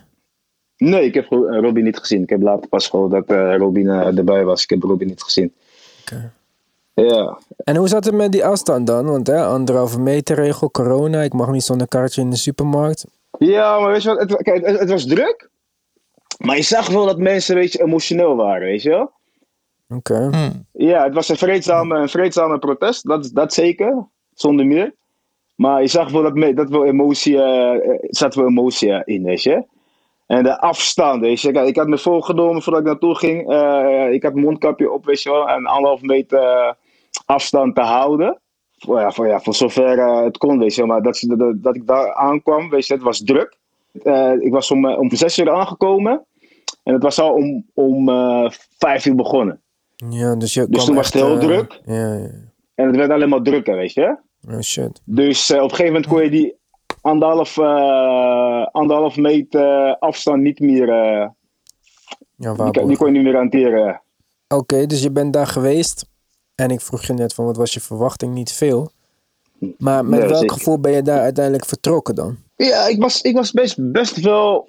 Nee, 0.76 1.05
ik 1.05 1.15
heb 1.15 1.32
eh, 1.32 1.38
Robin 1.61 1.85
niet 1.85 1.99
gezien. 1.99 2.23
Ik 2.23 2.31
heb 2.31 2.43
later 2.43 2.69
pas 2.69 2.88
gehoord 2.88 3.11
dat 3.11 3.26
eh, 3.26 3.56
Robin 3.56 3.88
eh, 3.88 4.19
erbij 4.19 4.44
was. 4.44 4.62
Ik 4.62 4.71
heb 4.71 4.82
Robin 4.82 5.06
niet 5.06 5.23
gezien. 5.23 5.53
Oké. 6.00 6.32
Ja, 6.94 7.38
En 7.56 7.76
hoe 7.76 7.88
zat 7.88 8.05
het 8.05 8.15
met 8.15 8.32
die 8.32 8.44
afstand 8.44 8.87
dan? 8.87 9.06
Want 9.06 9.26
hè, 9.26 9.44
anderhalve 9.44 10.00
meter 10.00 10.37
regel, 10.37 10.71
corona, 10.71 11.23
ik 11.23 11.32
mag 11.32 11.50
niet 11.50 11.62
zonder 11.62 11.88
kaartje 11.88 12.21
in 12.21 12.31
de 12.31 12.37
supermarkt. 12.37 13.06
ja 13.38 13.79
maar 13.81 13.91
weet 13.91 14.03
je 14.03 14.09
wat, 14.09 14.19
het, 14.19 14.43
kijk, 14.43 14.67
het, 14.67 14.79
het 14.79 14.91
was 14.91 15.06
druk. 15.06 15.49
Maar 16.38 16.56
je 16.56 16.62
zag 16.62 16.88
wel 16.88 17.06
dat 17.06 17.19
mensen, 17.19 17.55
weet 17.55 17.73
je, 17.73 17.82
emotioneel 17.82 18.37
waren, 18.37 18.67
weet 18.67 18.82
je 18.82 18.88
wel. 18.88 19.12
Oké. 19.88 20.31
Ja, 20.73 21.05
het 21.05 21.15
was 21.15 21.29
een 21.29 21.37
vreedzame, 21.37 21.97
een 21.97 22.09
vreedzame 22.09 22.59
protest, 22.59 23.09
dat, 23.09 23.31
dat 23.32 23.55
zeker, 23.55 24.06
zonder 24.35 24.67
meer. 24.67 24.94
Maar 25.55 25.81
je 25.81 25.88
zag 25.88 26.11
wel 26.11 26.23
dat, 26.23 26.35
me, 26.35 26.55
dat 26.55 26.70
wel 26.70 26.85
emotie, 26.85 27.38
er 27.38 27.99
zat 28.00 28.35
wel 28.35 28.47
emotie 28.47 29.05
in, 29.05 29.23
weet 29.23 29.43
je. 29.43 29.65
En 30.26 30.43
de 30.43 30.61
afstand, 30.61 31.21
weet 31.21 31.41
je. 31.41 31.53
Ik 31.53 31.76
had 31.76 31.87
me 31.87 31.99
voorgenomen 31.99 32.62
voordat 32.62 32.81
ik 32.82 32.87
naartoe 32.87 33.15
ging. 33.17 33.50
eh, 33.50 34.12
ik 34.12 34.23
had 34.23 34.35
mondkapje 34.35 34.91
op, 34.93 35.05
weet 35.05 35.23
je 35.23 35.31
wel. 35.31 35.49
En 35.49 35.67
anderhalf 35.67 36.03
meter 36.03 36.38
eh, 36.43 36.73
afstand 37.25 37.75
te 37.75 37.81
houden. 37.81 38.41
Voor, 38.79 39.00
ja, 39.00 39.11
voor, 39.11 39.26
ja, 39.26 39.41
voor 39.41 39.55
zover 39.55 39.99
eh, 39.99 40.23
het 40.23 40.38
kon, 40.38 40.59
weet 40.59 40.75
je 40.75 40.81
wel. 40.81 40.91
Maar 40.91 41.03
dat, 41.03 41.25
dat, 41.29 41.62
dat 41.62 41.76
ik 41.76 41.87
daar 41.87 42.15
aankwam, 42.15 42.71
weet 42.71 42.87
je, 42.87 42.94
het 42.94 43.03
was 43.03 43.23
druk. 43.25 43.56
Ik 44.41 44.53
was 44.53 44.71
om, 44.71 44.87
om 44.87 45.11
zes 45.11 45.38
uur 45.38 45.50
aangekomen. 45.50 46.25
En 46.82 46.93
het 46.93 47.03
was 47.03 47.20
al 47.20 47.32
om, 47.32 47.65
om 47.75 48.09
vijf 48.79 49.06
uur 49.06 49.15
begonnen. 49.15 49.62
Ja, 50.09 50.37
dus 50.37 50.55
je 50.55 50.67
Dus 50.69 50.85
toen 50.85 50.94
was 50.94 51.06
het 51.12 51.23
heel 51.23 51.38
druk. 51.38 51.81
Ja, 51.85 52.15
ja. 52.15 52.31
En 52.75 52.87
het 52.87 52.97
werd 52.97 53.11
alleen 53.11 53.29
maar 53.29 53.43
drukker, 53.43 53.77
weet 53.77 53.93
je. 53.93 54.17
Oh 54.49 54.61
shit. 54.61 55.00
Dus 55.05 55.50
op 55.50 55.56
een 55.59 55.70
gegeven 55.70 55.87
moment 55.87 56.06
kon 56.06 56.23
je 56.23 56.31
die 56.31 56.56
anderhalf, 57.05 57.59
anderhalf 58.73 59.17
meter 59.17 59.97
afstand 59.99 60.43
niet 60.43 60.61
meer, 60.61 60.89
eh, 60.89 60.95
Ja, 60.97 61.31
die, 62.37 62.47
waarborgen. 62.47 62.87
die 62.87 62.97
kon 62.97 63.06
je 63.06 63.12
niet 63.12 63.23
meer 63.23 63.37
hanteren. 63.37 64.03
Oké, 64.49 64.87
dus 64.87 65.03
je 65.03 65.11
bent 65.11 65.33
daar 65.33 65.47
geweest. 65.47 66.06
En 66.55 66.71
ik 66.71 66.81
vroeg 66.81 67.03
je 67.05 67.12
net 67.12 67.35
van 67.35 67.45
wat 67.45 67.56
was 67.56 67.75
je 67.75 67.81
verwachting? 67.81 68.35
Niet 68.35 68.53
veel. 68.53 68.91
Maar 69.79 70.05
met 70.05 70.19
welk 70.21 70.35
zeker. 70.37 70.56
gevoel 70.56 70.81
ben 70.81 70.93
je 70.93 71.03
daar 71.03 71.21
uiteindelijk 71.21 71.65
vertrokken 71.65 72.15
dan? 72.15 72.37
Ja, 72.56 72.87
ik 72.87 73.01
was, 73.01 73.21
ik 73.23 73.35
was 73.35 73.53
best, 73.53 73.93
best 73.93 74.21
wel 74.21 74.67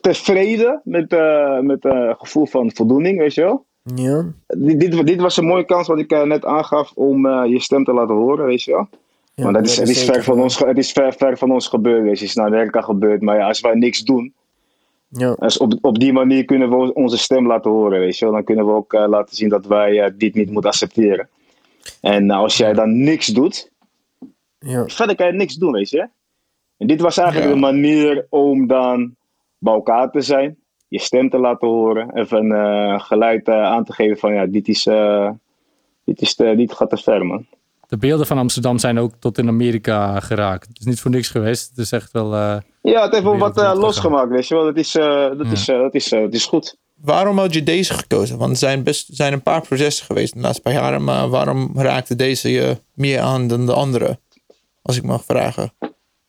tevreden 0.00 0.80
met 0.84 1.12
eh 1.12 1.58
met 1.60 1.84
eh 1.84 2.14
gevoel 2.18 2.46
van 2.46 2.70
voldoening, 2.74 3.18
weet 3.18 3.34
je 3.34 3.40
wel. 3.42 3.64
Ja, 3.94 4.24
Dit, 4.46 4.80
dit, 4.80 5.06
dit 5.06 5.20
was 5.20 5.36
een 5.36 5.44
mooie 5.46 5.64
kans 5.64 5.86
wat 5.86 5.98
ik 5.98 6.10
net 6.24 6.44
aangaf 6.44 6.92
om 6.94 7.44
je 7.44 7.60
stem 7.60 7.84
te 7.84 7.92
laten 7.92 8.14
horen, 8.14 8.46
weet 8.46 8.62
je 8.62 8.72
wel. 8.72 8.88
Ja 9.34 9.42
Want 9.42 9.54
dat 9.54 9.64
is, 9.66 9.76
dat 9.76 9.86
het, 9.88 9.96
is 9.96 10.04
ver 10.04 10.24
van 10.24 10.40
ons, 10.40 10.58
het 10.58 10.78
is 10.78 10.92
ver, 10.92 11.12
ver 11.12 11.38
van 11.38 11.52
ons 11.52 11.68
gebeurd, 11.68 12.02
weet 12.02 12.18
je. 12.18 12.20
Het 12.20 12.28
is 12.28 12.34
naar 12.34 12.46
Amerika 12.46 12.80
gebeurd, 12.80 13.20
maar 13.20 13.36
ja, 13.36 13.46
als 13.46 13.60
wij 13.60 13.74
niks 13.74 14.00
doen, 14.00 14.34
Ja, 15.08 15.34
Dus 15.34 15.58
op, 15.58 15.78
op 15.80 15.98
die 15.98 16.12
manier 16.12 16.44
kunnen 16.44 16.70
we 16.70 16.94
onze 16.94 17.18
stem 17.18 17.46
laten 17.46 17.70
horen, 17.70 18.00
weet 18.00 18.18
je. 18.18 18.30
Dan 18.30 18.44
kunnen 18.44 18.66
we 18.66 18.72
ook 18.72 18.92
eh, 18.92 19.08
laten 19.08 19.36
zien 19.36 19.48
dat 19.48 19.66
wij 19.66 20.00
eh, 20.00 20.10
dit 20.16 20.34
niet 20.34 20.50
moeten 20.50 20.70
accepteren. 20.70 21.28
En 22.00 22.30
als 22.30 22.56
jij 22.56 22.72
dan 22.72 23.02
niks 23.02 23.26
doet, 23.26 23.70
ja. 24.58 24.86
verder 24.86 25.16
kan 25.16 25.26
je 25.26 25.32
niks 25.32 25.54
doen, 25.54 25.72
weet 25.72 25.90
je. 25.90 26.08
En 26.76 26.86
dit 26.86 27.00
was 27.00 27.18
eigenlijk 27.18 27.52
de 27.52 27.60
manier 27.60 28.26
om 28.28 28.66
dan 28.66 29.16
bij 29.58 29.72
elkaar 29.72 30.10
te 30.10 30.20
zijn, 30.20 30.56
je 30.88 31.00
stem 31.00 31.30
te 31.30 31.38
laten 31.38 31.68
horen, 31.68 32.16
even 32.16 32.52
eh 32.52 33.00
geluid 33.00 33.48
aan 33.48 33.84
te 33.84 33.92
geven 33.92 34.18
van 34.18 34.34
ja, 34.34 34.46
dit 34.46 34.68
is, 34.68 34.82
dit 36.04 36.20
is 36.20 36.34
te, 36.34 36.54
dit 36.56 36.72
gaat 36.72 36.90
te 36.90 36.96
ver, 36.96 37.26
man. 37.26 37.46
De 37.90 37.96
beelden 37.96 38.26
van 38.26 38.38
Amsterdam 38.38 38.78
zijn 38.78 38.98
ook 38.98 39.12
tot 39.18 39.38
in 39.38 39.48
Amerika 39.48 40.20
geraakt. 40.20 40.68
Het 40.68 40.78
is 40.80 40.84
niet 40.86 41.00
voor 41.00 41.10
niks 41.10 41.28
geweest. 41.28 41.68
Het 41.68 41.78
is 41.78 41.92
echt 41.92 42.12
wel... 42.12 42.34
eh, 42.34 42.56
Ja, 42.82 43.02
het 43.02 43.12
heeft 43.12 43.24
wel 43.24 43.38
wat 43.38 43.48
eh, 43.50 43.54
Wereldwijd 43.56 43.76
losgemaakt, 43.86 44.28
weet 44.30 44.48
je 44.48 44.54
wel. 44.54 44.64
Dat 44.64 44.76
is, 44.76 44.94
eh, 44.94 45.04
dat 45.38 45.46
is, 45.52 45.68
eh, 45.68 45.78
dat 45.80 45.94
is, 45.94 46.12
eh, 46.12 46.20
dat 46.20 46.32
is 46.34 46.46
goed. 46.46 46.76
Waarom 47.02 47.38
had 47.38 47.54
je 47.54 47.62
deze 47.62 47.94
gekozen? 47.94 48.38
Want 48.38 48.50
er 48.52 48.56
zijn, 48.58 48.82
best, 48.82 49.06
zijn 49.10 49.32
een 49.32 49.42
paar 49.42 49.60
processen 49.60 50.06
geweest 50.06 50.34
de 50.34 50.40
laatste 50.40 50.62
paar 50.62 50.72
jaren. 50.72 51.04
Maar 51.04 51.28
waarom 51.28 51.70
raakte 51.74 52.16
deze 52.16 52.50
je 52.50 52.76
meer 52.94 53.20
aan 53.20 53.46
dan 53.48 53.66
de 53.66 53.72
andere? 53.74 54.18
Als 54.82 54.96
ik 54.96 55.02
mag 55.02 55.24
vragen. 55.24 55.72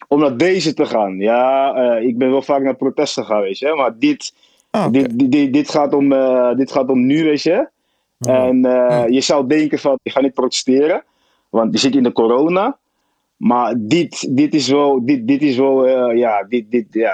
om 0.07 0.19
naar 0.19 0.37
deze 0.37 0.73
te 0.73 0.85
gaan. 0.85 1.17
Ja, 1.17 1.73
eh, 1.73 2.07
ik 2.07 2.17
ben 2.17 2.31
wel 2.31 2.41
vaak 2.41 2.61
naar 2.61 2.75
protesten 2.75 3.39
weet 3.41 3.57
je. 3.59 3.73
Maar 3.75 3.97
dit, 3.99 4.33
Ah, 4.71 4.91
dit, 4.91 5.19
dit, 5.19 5.31
dit, 5.31 5.53
dit 5.53 5.69
gaat 5.69 5.93
om, 5.93 6.11
eh, 6.11 6.55
dit 6.55 6.71
gaat 6.71 6.89
om 6.89 7.05
nu, 7.05 7.23
weet 7.23 7.41
je. 7.41 7.69
En 8.19 8.65
eh, 8.65 9.03
je 9.09 9.21
zou 9.21 9.47
denken 9.47 9.79
van, 9.79 9.99
ik 10.03 10.11
ga 10.11 10.21
niet 10.21 10.33
protesteren. 10.33 11.03
Want 11.51 11.73
je 11.73 11.79
zit 11.79 11.95
in 11.95 12.03
de 12.03 12.11
corona. 12.11 12.79
Maar 13.41 13.73
dit, 13.77 14.35
dit 14.35 14.53
is 14.53 14.67
wel, 14.67 15.05
dit, 15.05 15.27
dit 15.27 15.41
is 15.41 15.57
wel, 15.57 15.87
eh, 15.87 16.17
ja, 16.17 16.43
dit, 16.43 16.71
dit, 16.71 16.85
ja. 16.89 17.13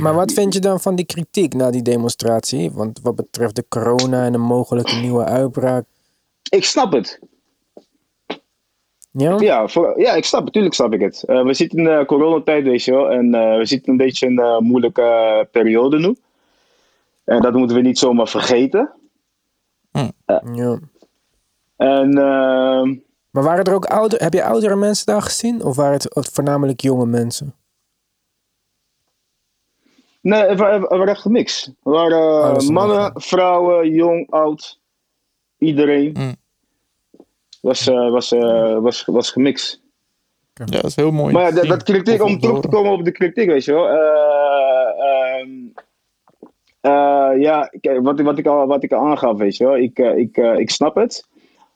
Maar 0.00 0.14
wat 0.14 0.32
vind 0.32 0.54
je 0.54 0.60
dan 0.60 0.80
van 0.80 0.94
die 0.94 1.06
kritiek 1.06 1.54
na 1.54 1.70
die 1.70 1.82
demonstratie? 1.82 2.70
Want 2.70 3.00
wat 3.02 3.14
betreft 3.14 3.56
de 3.56 3.64
corona 3.68 4.24
en 4.24 4.34
een 4.34 4.40
mogelijke 4.40 4.96
nieuwe 4.96 5.24
uitbraak. 5.24 5.84
Ik 6.50 6.64
snap 6.64 6.92
het. 6.92 7.20
Ja? 9.10 9.36
Ja, 9.38 9.68
voor, 9.68 10.00
ja 10.00 10.14
ik 10.14 10.24
snap, 10.24 10.44
natuurlijk 10.44 10.74
snap 10.74 10.92
ik 10.92 11.00
het. 11.00 11.24
Eh, 11.24 11.42
we 11.42 11.54
zitten 11.54 11.78
in 11.78 11.84
de 11.84 12.04
coronatijd, 12.06 12.64
weet 12.64 12.84
je 12.84 12.92
wel. 12.92 13.10
En 13.10 13.34
eh, 13.34 13.56
we 13.56 13.66
zitten 13.66 13.90
een 13.90 13.96
beetje 13.96 14.26
in 14.26 14.38
een 14.38 14.64
moeilijke 14.64 15.48
periode 15.50 15.98
nu. 15.98 16.16
En 17.24 17.42
dat 17.42 17.52
moeten 17.52 17.76
we 17.76 17.82
niet 17.82 17.98
zomaar 17.98 18.28
vergeten. 18.28 18.90
ja. 20.52 20.78
En 21.76 22.18
ehm, 22.18 22.94
Maar 23.30 23.42
waren 23.42 23.64
er 23.64 23.74
ook 23.74 23.84
ouder, 23.84 24.22
heb 24.22 24.32
je 24.32 24.44
oudere 24.44 24.76
mensen 24.76 25.06
daar 25.06 25.22
gezien? 25.22 25.64
Of 25.64 25.76
waren 25.76 25.92
het 25.92 26.28
voornamelijk 26.32 26.80
jonge 26.80 27.06
mensen? 27.06 27.54
nee, 30.20 30.42
er 30.42 30.60
er 30.60 30.88
waren 30.88 31.08
echt 31.08 31.20
gemixt. 31.20 31.66
Er 31.66 31.90
waren 31.90 32.56
Oh, 32.56 32.68
mannen, 32.68 33.12
vrouwen, 33.14 33.90
jong, 33.90 34.30
oud. 34.30 34.80
Iedereen. 35.58 36.14
Mm. 36.18 36.36
Was, 37.60 37.88
eh, 37.88 38.10
was, 38.10 38.32
eh, 38.32 38.78
was, 38.78 39.04
was 39.04 39.30
gemixt. 39.30 39.80
Ja, 40.54 40.64
dat 40.64 40.84
is 40.84 40.96
heel 40.96 41.10
mooi. 41.10 41.32
Maar 41.32 41.54
ja, 41.54 41.62
dat, 41.62 41.82
kritiek, 41.82 42.22
om 42.22 42.40
terug 42.40 42.60
te 42.60 42.68
komen 42.68 42.92
op 42.92 43.04
de 43.04 43.12
kritiek, 43.12 43.46
weet 43.46 43.64
je 43.64 43.72
wel. 43.72 43.88
Eh, 43.88 45.04
ehm, 45.08 45.50
eh, 46.80 47.40
ja, 47.40 47.72
kijk, 47.80 48.00
wat, 48.02 48.20
wat, 48.20 48.38
ik 48.38 48.46
al, 48.46 48.66
wat 48.66 48.82
ik 48.82 48.92
al 48.92 49.06
aangaf, 49.08 49.38
weet 49.38 49.56
je 49.56 49.64
wel. 49.64 49.76
Ik, 49.76 49.98
ik, 49.98 50.36
ik 50.36 50.70
snap 50.70 50.94
het. 50.94 51.28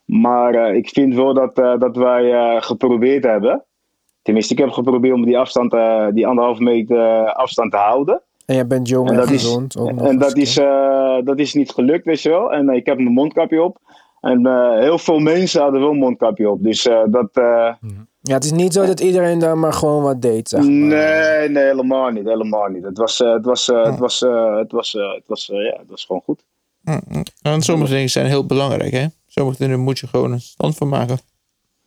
Maar 0.05 0.55
eh, 0.55 0.75
ik 0.77 0.89
vind 0.89 1.15
wel 1.15 1.35
dat, 1.35 1.59
eh, 1.59 1.79
dat 1.79 1.97
wij 1.97 2.33
eh, 2.33 2.63
geprobeerd 2.63 3.25
hebben. 3.25 3.65
Tenminste, 4.23 4.53
ik 4.53 4.59
heb 4.59 4.71
geprobeerd 4.71 5.15
om 5.15 5.25
die 5.25 5.39
afstand, 5.39 5.75
eh, 5.75 6.07
die 6.13 6.27
anderhalve 6.27 6.63
meter 6.63 7.33
afstand 7.33 7.71
te 7.71 7.77
houden. 7.79 8.23
En 8.47 8.55
jij 8.55 8.67
bent 8.67 8.89
jong 8.89 9.11
En 9.11 9.17
dat 9.17 9.31
is, 9.31 9.43
gezond. 9.43 9.77
ook 9.79 9.93
nog 9.93 10.07
en 10.09 10.19
dat 10.19 10.37
is, 10.37 10.57
eh, 10.59 11.17
dat 11.25 11.39
is 11.39 11.55
niet 11.55 11.71
gelukt, 11.71 12.05
weet 12.05 12.23
je 12.23 12.29
wel. 12.29 12.53
En 12.53 12.69
ik 12.69 12.87
heb 12.87 12.97
mijn 12.99 13.13
mondkapje 13.13 13.63
op. 13.63 13.79
En 14.21 14.47
eh, 14.47 14.79
heel 14.79 14.99
veel 14.99 15.19
mensen 15.19 15.63
hadden 15.63 15.81
wel 15.81 15.91
een 15.91 15.99
mondkapje 15.99 16.51
op. 16.51 16.63
Dus 16.63 16.87
eh, 16.87 17.03
dat... 17.07 17.29
eh, 17.33 17.73
Ja, 18.21 18.35
het 18.35 18.45
is 18.45 18.53
niet 18.53 18.73
zo 18.73 18.87
dat 18.87 19.01
iedereen 19.01 19.39
daar 19.39 19.59
maar 19.59 19.73
gewoon 19.73 20.03
wat 20.03 20.23
deed, 20.23 20.49
zeg 20.49 20.61
maar. 20.61 20.71
Nee, 20.71 21.49
nee, 21.49 21.65
helemaal 21.65 22.11
niet. 22.11 22.25
Helemaal 22.25 22.69
niet. 22.69 22.85
Het 22.85 22.99
was, 22.99 23.21
eh, 23.23 23.33
het 23.33 23.45
was, 23.45 23.69
eh, 23.69 23.85
het 23.85 23.99
was, 23.99 24.23
eh, 24.23 24.57
het 24.57 24.73
was, 24.73 24.95
eh, 24.97 25.13
het 25.15 25.25
was, 25.27 25.51
eh, 25.51 25.65
ja, 25.65 25.77
het 25.79 25.91
was 25.91 26.05
gewoon 26.05 26.23
goed. 26.25 26.45
En 27.43 27.63
sommige 27.63 27.93
dingen 27.93 28.09
zijn 28.11 28.27
heel 28.27 28.47
belangrijk, 28.47 28.93
hè? 28.93 29.07
Dingen 29.35 29.81
moet 29.81 29.99
je 29.99 30.07
gewoon 30.07 30.33
een 30.33 30.41
stand 30.41 30.77
van 30.77 30.89
maken. 30.89 31.19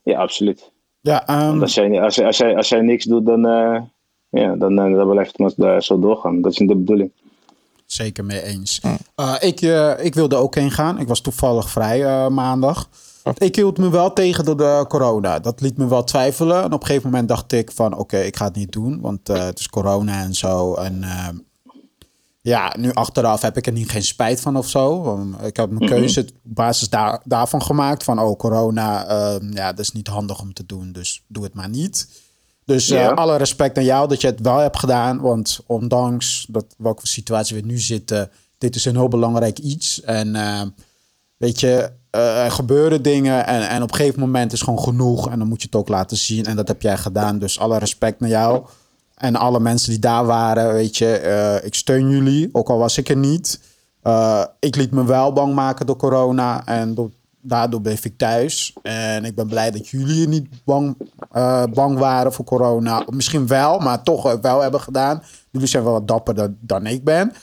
Ja, 0.03 0.17
absoluut. 0.19 0.71
Ja, 1.01 1.27
ehm, 1.27 1.61
als 1.61 1.73
jij, 1.73 2.01
als, 2.01 2.15
jij- 2.15 2.25
als, 2.25 2.37
jij, 2.37 2.55
als 2.55 2.69
jij 2.69 2.81
niks 2.81 3.05
doet, 3.05 3.25
dan, 3.25 3.45
eh, 3.47 3.81
ja, 4.29 4.55
dan, 4.55 4.79
eh, 4.79 4.95
dan 4.95 5.09
blijft 5.09 5.37
het 5.37 5.57
maar 5.57 5.75
eh, 5.75 5.81
zo 5.81 5.99
doorgaan. 5.99 6.41
Dat 6.41 6.51
is 6.51 6.57
niet 6.57 6.69
de 6.69 6.75
bedoeling. 6.75 7.11
zeker 7.85 8.25
mee 8.25 8.41
eens. 8.43 8.81
Eh, 9.15 9.35
ik, 9.39 9.61
eh, 9.61 10.05
ik 10.05 10.13
wilde 10.15 10.35
ook 10.35 10.55
heen 10.55 10.71
gaan. 10.71 10.99
Ik 10.99 11.07
was 11.07 11.21
toevallig 11.21 11.69
vrij 11.69 12.03
eh, 12.05 12.27
maandag. 12.27 12.89
Ik 13.37 13.55
hield 13.55 13.77
me 13.77 13.89
wel 13.89 14.13
tegen 14.13 14.45
door 14.45 14.57
de 14.57 14.85
corona. 14.87 15.39
Dat 15.39 15.61
liet 15.61 15.77
me 15.77 15.87
wel 15.87 16.03
twijfelen. 16.03 16.57
En 16.63 16.73
op 16.73 16.81
een 16.81 16.87
gegeven 16.87 17.09
moment 17.09 17.27
dacht 17.27 17.51
ik 17.51 17.71
van... 17.71 17.97
oké, 17.97 18.17
ik 18.19 18.35
ga 18.35 18.45
het 18.45 18.55
niet 18.55 18.71
doen. 18.71 19.01
Want 19.01 19.29
eh, 19.29 19.45
het 19.45 19.59
is 19.59 19.69
corona 19.69 20.21
en 20.21 20.33
zo. 20.33 20.73
En 20.73 21.03
eh, 21.03 21.27
ja, 22.47 22.73
nu 22.77 22.93
achteraf 22.93 23.41
heb 23.41 23.57
ik 23.57 23.65
er 23.65 23.71
niet 23.71 23.89
geen 23.89 24.03
spijt 24.03 24.41
van 24.41 24.57
of 24.57 24.69
zo. 24.69 25.17
Ik 25.43 25.55
heb 25.57 25.69
mijn 25.69 25.89
keuze 25.89 26.19
op 26.19 26.29
basis 26.43 26.89
daar, 26.89 27.21
daarvan 27.23 27.61
gemaakt. 27.61 28.03
Van, 28.03 28.19
oh, 28.19 28.37
corona, 28.37 29.07
eh, 29.07 29.35
ja, 29.51 29.69
dat 29.69 29.79
is 29.79 29.91
niet 29.91 30.07
handig 30.07 30.41
om 30.41 30.53
te 30.53 30.65
doen. 30.65 30.91
Dus 30.91 31.23
doe 31.27 31.43
het 31.43 31.53
maar 31.53 31.69
niet. 31.69 32.07
Dus 32.65 32.89
eh, 32.89 32.99
Ja. 32.99 33.09
alle 33.09 33.37
respect 33.37 33.77
aan 33.77 33.83
jou 33.83 34.07
dat 34.07 34.21
je 34.21 34.27
het 34.27 34.41
wel 34.41 34.57
hebt 34.57 34.79
gedaan. 34.79 35.19
Want 35.21 35.59
ondanks 35.65 36.45
dat, 36.49 36.65
welke 36.77 37.07
situatie 37.07 37.55
we 37.55 37.67
nu 37.67 37.79
zitten... 37.79 38.29
dit 38.57 38.75
is 38.75 38.85
een 38.85 38.95
heel 38.95 39.07
belangrijk 39.07 39.59
iets. 39.59 40.01
En 40.01 40.35
eh, 40.35 40.61
weet 41.37 41.59
je, 41.59 41.91
eh, 42.09 42.43
er 42.43 42.51
gebeuren 42.51 43.01
dingen... 43.01 43.45
En, 43.45 43.69
en 43.69 43.83
op 43.83 43.89
een 43.89 43.95
gegeven 43.95 44.19
moment 44.19 44.53
is 44.53 44.61
gewoon 44.61 44.79
genoeg. 44.79 45.29
En 45.29 45.39
dan 45.39 45.47
moet 45.47 45.61
je 45.61 45.67
het 45.67 45.75
ook 45.75 45.87
laten 45.87 46.17
zien. 46.17 46.45
En 46.45 46.55
dat 46.55 46.67
heb 46.67 46.81
jij 46.81 46.97
gedaan. 46.97 47.39
Dus 47.39 47.59
alle 47.59 47.77
respect 47.77 48.19
naar 48.19 48.29
jou. 48.29 48.65
En 49.17 49.35
alle 49.35 49.59
mensen 49.59 49.89
die 49.89 49.99
daar 49.99 50.25
waren, 50.25 50.73
weet 50.73 50.97
je, 50.97 51.17
eh, 51.17 51.65
ik 51.65 51.73
steun 51.75 52.09
jullie, 52.09 52.49
ook 52.51 52.69
al 52.69 52.77
was 52.77 52.97
ik 52.97 53.09
er 53.09 53.17
niet. 53.17 53.59
Eh, 54.01 54.43
ik 54.59 54.75
liet 54.75 54.91
me 54.91 55.05
wel 55.05 55.33
bang 55.33 55.53
maken 55.53 55.85
door 55.85 55.95
corona 55.97 56.65
en 56.65 56.93
door- 56.95 57.11
daardoor 57.41 57.81
bleef 57.81 58.05
ik 58.05 58.17
thuis. 58.17 58.73
En 58.81 59.25
ik 59.25 59.35
ben 59.35 59.47
blij 59.47 59.71
dat 59.71 59.87
jullie 59.87 60.27
niet 60.27 60.47
bang, 60.65 60.97
eh, 61.31 61.63
bang 61.73 61.97
waren 61.99 62.33
voor 62.33 62.45
corona. 62.45 63.03
Misschien 63.09 63.47
wel, 63.47 63.79
maar 63.79 64.03
toch 64.03 64.37
wel 64.41 64.61
hebben 64.61 64.81
gedaan. 64.81 65.23
Jullie 65.51 65.67
zijn 65.67 65.83
wel 65.83 65.93
wat 65.93 66.07
dapperder 66.07 66.53
dan 66.59 66.85
ik 66.85 67.03
ben. 67.03 67.33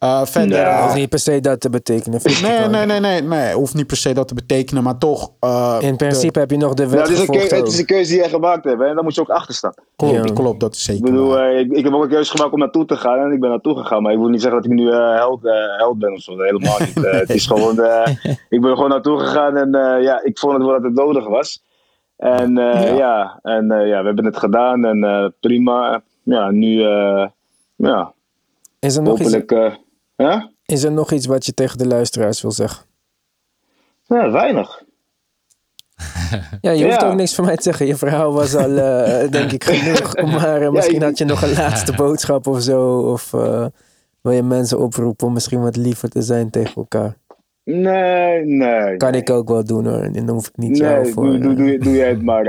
Eh, 0.00 0.24
verder, 0.24 0.58
Ja. 0.58 0.80
eh, 0.82 0.88
is 0.88 0.94
niet 0.94 1.08
per 1.08 1.18
se 1.18 1.40
dat 1.40 1.60
te 1.60 1.70
betekenen. 1.70 2.20
nee, 2.42 2.68
nee, 2.68 2.86
nee, 2.86 3.00
nee, 3.00 3.22
nee, 3.22 3.54
hoeft 3.54 3.74
niet 3.74 3.86
per 3.86 3.96
se 3.96 4.12
dat 4.14 4.28
te 4.28 4.34
betekenen, 4.34 4.82
maar 4.82 4.98
toch. 4.98 5.30
eh, 5.40 5.76
In 5.80 5.96
principe 5.96 6.38
heb 6.38 6.50
je 6.50 6.56
nog 6.56 6.74
de 6.74 6.82
Nou, 6.82 6.94
wet 6.96 7.00
het, 7.00 7.10
is 7.10 7.18
het 7.50 7.66
is 7.66 7.78
een 7.78 7.86
keuze 7.86 8.10
die 8.10 8.20
jij 8.20 8.28
gemaakt 8.28 8.64
hebt. 8.64 8.82
En 8.82 8.94
daar 8.94 9.04
moet 9.04 9.14
je 9.14 9.20
ook 9.20 9.28
achter 9.30 9.54
staan. 9.54 9.74
klopt, 9.96 10.14
Ja. 10.28 10.32
klopt, 10.34 10.60
dat 10.60 10.74
is 10.74 10.84
zeker. 10.84 11.04
Ik 11.06 11.10
bedoel, 11.10 11.48
ik, 11.58 11.72
ik 11.72 11.84
heb 11.84 11.92
ook 11.92 12.02
een 12.02 12.08
keuze 12.08 12.30
gemaakt 12.30 12.52
om 12.52 12.58
naartoe 12.58 12.84
te 12.84 12.96
gaan. 12.96 13.18
En 13.18 13.32
ik 13.32 13.40
ben 13.40 13.50
naartoe 13.50 13.76
gegaan. 13.76 14.02
Maar 14.02 14.12
ik 14.12 14.18
wil 14.18 14.28
niet 14.28 14.40
zeggen 14.42 14.62
dat 14.62 14.70
ik 14.70 14.76
nu 14.76 14.90
eh, 14.90 15.14
held, 15.14 15.40
held 15.78 15.98
ben 15.98 16.12
of 16.12 16.20
zo. 16.20 16.38
Helemaal 16.38 16.78
niet. 16.78 17.04
Eh, 17.04 17.12
het 17.18 17.30
is 17.30 17.46
gewoon... 17.52 17.78
eh, 17.80 18.08
ik 18.48 18.60
ben 18.60 18.74
gewoon 18.74 18.88
naartoe 18.88 19.18
gegaan. 19.18 19.56
En 19.56 19.74
eh, 19.74 20.02
ja, 20.02 20.22
ik 20.24 20.38
vond 20.38 20.52
het 20.52 20.62
wel 20.62 20.72
dat 20.72 20.82
het 20.82 20.94
nodig 20.94 21.26
was. 21.28 21.62
En 22.16 22.58
eh, 22.58 22.96
ja. 22.96 23.38
en 23.42 23.70
eh, 23.70 23.88
ja, 23.88 24.00
we 24.00 24.06
hebben 24.06 24.24
het 24.24 24.36
gedaan. 24.38 24.84
En 24.84 25.04
eh, 25.04 25.26
prima. 25.40 26.02
Ja, 26.22 26.50
nu... 26.50 26.82
eh, 26.82 27.26
ja, 27.76 28.12
Is 28.78 28.96
er, 28.96 29.02
nog 29.02 29.20
iets, 29.20 29.32
hopelijk... 29.34 29.78
ja? 30.20 30.50
is 30.64 30.82
er 30.82 30.92
nog 30.92 31.12
iets 31.12 31.26
wat 31.26 31.46
je 31.46 31.54
tegen 31.54 31.78
de 31.78 31.86
luisteraars 31.86 32.42
wil 32.42 32.52
zeggen? 32.52 32.84
ja, 34.06 34.30
weinig. 34.30 34.82
Ja, 36.60 36.70
je 36.70 36.84
hoeft 36.84 37.00
Ja. 37.00 37.08
ook 37.08 37.14
niks 37.14 37.34
van 37.34 37.44
mij 37.44 37.56
te 37.56 37.62
zeggen. 37.62 37.86
Je 37.86 37.96
verhaal 37.96 38.32
was 38.32 38.54
al, 38.54 38.76
eh, 38.76 39.30
denk 39.38 39.52
ik, 39.52 39.64
genoeg. 39.64 40.16
Maar 40.40 40.62
eh, 40.62 40.70
misschien 40.70 40.96
ik- 40.96 41.02
had 41.02 41.18
je 41.18 41.24
nog 41.24 41.42
een 41.42 41.52
laatste 41.62 41.92
boodschap 41.92 42.46
of 42.46 42.60
zo. 42.62 42.98
Of 42.98 43.32
eh, 43.32 43.66
wil 44.20 44.32
je 44.32 44.42
mensen 44.42 44.78
oproepen 44.78 45.26
om 45.26 45.32
misschien 45.32 45.60
wat 45.62 45.76
liever 45.76 46.08
te 46.08 46.22
zijn 46.22 46.50
tegen 46.50 46.74
elkaar? 46.74 47.16
Nee, 47.64 48.44
nee. 48.44 48.96
Kan 48.96 49.14
ik 49.14 49.30
ook 49.30 49.48
wel 49.48 49.64
doen 49.64 49.86
hoor. 49.86 50.02
En 50.02 50.12
dan 50.12 50.28
hoef 50.28 50.48
ik 50.48 50.56
niet 50.56 50.76
jou 50.76 51.02
Nee, 51.02 51.12
voor... 51.12 51.24
doe, 51.24 51.38
doe, 51.38 51.54
doe, 51.54 51.78
doe 51.78 51.92
jij 51.96 52.08
het 52.08 52.22
maar. 52.22 52.44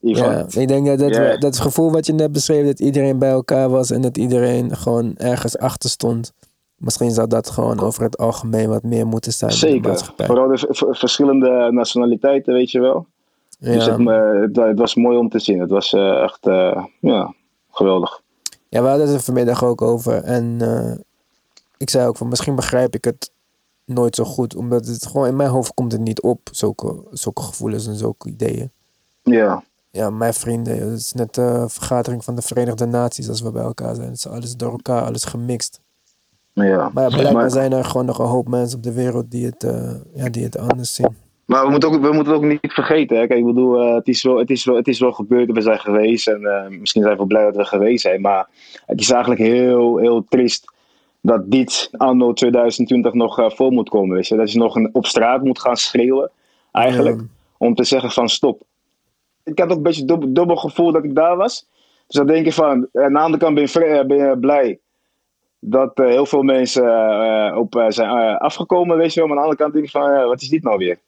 Ja, 0.00 0.46
ik 0.48 0.68
denk 0.68 0.86
dat, 0.86 0.98
dat, 0.98 1.16
we- 1.16 1.36
dat 1.38 1.42
het 1.42 1.58
gevoel 1.58 1.92
wat 1.92 2.06
je 2.06 2.12
net 2.12 2.32
beschreef, 2.32 2.66
dat 2.66 2.80
iedereen 2.80 3.18
bij 3.18 3.30
elkaar 3.30 3.68
was 3.68 3.90
en 3.90 4.00
dat 4.00 4.16
iedereen 4.16 4.76
gewoon 4.76 5.16
ergens 5.16 5.58
achter 5.58 5.90
stond. 5.90 6.32
Misschien 6.76 7.10
zou 7.10 7.26
dat 7.28 7.50
gewoon 7.50 7.80
over 7.80 8.02
het 8.02 8.18
algemeen 8.18 8.68
wat 8.68 8.82
meer 8.82 9.06
moeten 9.06 9.32
zijn 9.32 9.50
in 9.50 9.56
de 9.82 9.96
Zeker. 9.98 10.26
Vooral 10.26 10.48
de 10.48 10.66
verschillende 10.90 11.68
nationaliteiten, 11.72 12.52
weet 12.54 12.70
je 12.70 12.80
wel. 12.80 13.06
Dus 13.58 13.84
Ja. 13.84 13.90
het, 13.90 13.98
me- 14.00 14.38
het, 14.40 14.56
het 14.56 14.78
was 14.78 14.94
mooi 14.94 15.16
om 15.18 15.28
te 15.28 15.38
zien. 15.38 15.60
Het 15.60 15.70
was 15.70 15.92
eh, 15.92 16.22
echt 16.22 16.46
eh, 16.46 16.84
ja, 17.00 17.34
geweldig. 17.70 18.20
ja, 18.68 18.82
we 18.82 18.88
hadden 18.88 19.06
het 19.06 19.16
er 19.16 19.22
vanmiddag 19.22 19.64
ook 19.64 19.82
over. 19.82 20.22
En 20.24 20.56
eh, 20.60 20.92
ik 21.76 21.90
zei 21.90 22.06
ook 22.08 22.16
van 22.16 22.28
misschien 22.28 22.54
begrijp 22.54 22.94
ik 22.94 23.04
het 23.04 23.30
nooit 23.84 24.14
zo 24.14 24.24
goed. 24.24 24.56
Omdat 24.56 24.86
het 24.86 25.06
gewoon 25.06 25.26
in 25.26 25.36
mijn 25.36 25.50
hoofd 25.50 25.74
komt 25.74 25.92
het 25.92 26.00
niet 26.00 26.22
op, 26.22 26.40
zulke, 26.52 26.96
zulke 27.10 27.42
gevoelens 27.42 27.86
en 27.86 27.94
zulke 27.96 28.28
ideeën. 28.28 28.70
Ja, 29.22 29.62
Ja, 29.90 30.10
mijn 30.10 30.34
vrienden, 30.34 30.90
het 30.90 30.98
is 31.00 31.12
net 31.12 31.34
de 31.34 31.64
vergadering 31.68 32.24
van 32.24 32.34
de 32.34 32.42
Verenigde 32.42 32.86
Naties 32.86 33.28
als 33.28 33.40
we 33.40 33.50
bij 33.50 33.62
elkaar 33.62 33.94
zijn. 33.94 34.08
Het 34.08 34.16
is 34.16 34.26
alles 34.28 34.56
door 34.56 34.70
elkaar, 34.70 35.02
alles 35.04 35.24
gemixt. 35.24 35.80
Ja. 36.64 36.90
Maar 36.94 37.02
ja, 37.02 37.08
blijkbaar 37.08 37.32
maar, 37.32 37.50
zijn 37.50 37.72
er 37.72 37.84
gewoon 37.84 38.06
nog 38.06 38.18
een 38.18 38.26
hoop 38.26 38.48
mensen 38.48 38.76
op 38.76 38.82
de 38.82 38.92
wereld 38.92 39.30
die 39.30 39.46
het, 39.46 39.64
eh, 39.64 39.94
ja, 40.14 40.28
die 40.28 40.44
het 40.44 40.58
anders 40.58 40.94
zien. 40.94 41.16
maar 41.44 41.64
we 41.64 41.70
moeten 41.70 41.88
ook, 41.88 42.00
we 42.00 42.12
moeten 42.12 42.32
het 42.32 42.42
ook 42.42 42.48
niet 42.48 42.72
vergeten. 42.72 43.16
Hè. 43.16 43.26
Kijk, 43.26 43.38
ik 43.38 43.46
bedoel, 43.46 43.80
eh, 43.80 43.94
het, 43.94 44.08
is 44.08 44.22
wel, 44.22 44.38
het, 44.38 44.50
is 44.50 44.64
wel, 44.64 44.76
het 44.76 44.88
is 44.88 45.00
wel 45.00 45.12
gebeurd. 45.12 45.52
We 45.52 45.60
zijn 45.60 45.78
geweest. 45.78 46.28
En 46.28 46.44
eh, 46.44 46.78
misschien 46.78 47.02
zijn 47.02 47.16
we 47.16 47.26
blij 47.26 47.44
dat 47.44 47.56
we 47.56 47.64
geweest 47.64 48.02
zijn. 48.02 48.20
Maar 48.20 48.48
het 48.86 49.00
is 49.00 49.10
eigenlijk 49.10 49.40
heel, 49.40 49.96
heel 49.96 50.24
triest 50.28 50.72
dat 51.20 51.50
dit 51.50 51.88
anno 51.92 52.32
2020 52.32 53.12
nog 53.12 53.54
voor 53.54 53.72
moet 53.72 53.88
komen. 53.88 54.16
Weet 54.16 54.28
je? 54.28 54.36
Dat 54.36 54.52
je 54.52 54.58
nog 54.58 54.74
een, 54.74 54.88
op 54.92 55.06
straat 55.06 55.42
moet 55.42 55.60
gaan 55.60 55.76
schreeuwen. 55.76 56.30
Eigenlijk. 56.72 57.20
Ja. 57.20 57.26
Om 57.58 57.74
te 57.74 57.84
zeggen 57.84 58.10
van 58.10 58.28
stop. 58.28 58.62
Ik 59.44 59.58
had 59.58 59.70
ook 59.70 59.76
een 59.76 59.82
beetje 59.82 60.04
dubbel, 60.04 60.32
dubbel 60.32 60.56
gevoel 60.56 60.92
dat 60.92 61.04
ik 61.04 61.14
daar 61.14 61.36
was. 61.36 61.66
Dus 62.06 62.16
dan 62.16 62.26
denk 62.26 62.44
je 62.44 62.52
van, 62.52 62.88
aan 62.92 63.12
de 63.12 63.18
andere 63.18 63.38
kant 63.38 63.54
ben 63.54 63.64
je, 63.64 64.04
ben 64.06 64.16
je 64.16 64.38
blij 64.38 64.80
dat 65.68 65.90
eh, 65.94 66.06
heel 66.06 66.26
veel 66.26 66.42
mensen 66.42 66.84
eh, 66.84 67.58
op 67.58 67.76
eh, 67.76 67.84
zijn 67.88 68.36
afgekomen, 68.38 68.96
weet 68.96 69.14
je 69.14 69.20
wel. 69.20 69.28
Maar 69.28 69.38
aan 69.38 69.42
de 69.42 69.48
andere 69.48 69.62
kant 69.70 69.72
denk 69.74 69.84
je 69.84 69.98
van, 70.20 70.26
wat 70.28 70.42
is 70.42 70.48
dit 70.48 70.62
nou 70.62 70.78
weer? 70.78 70.98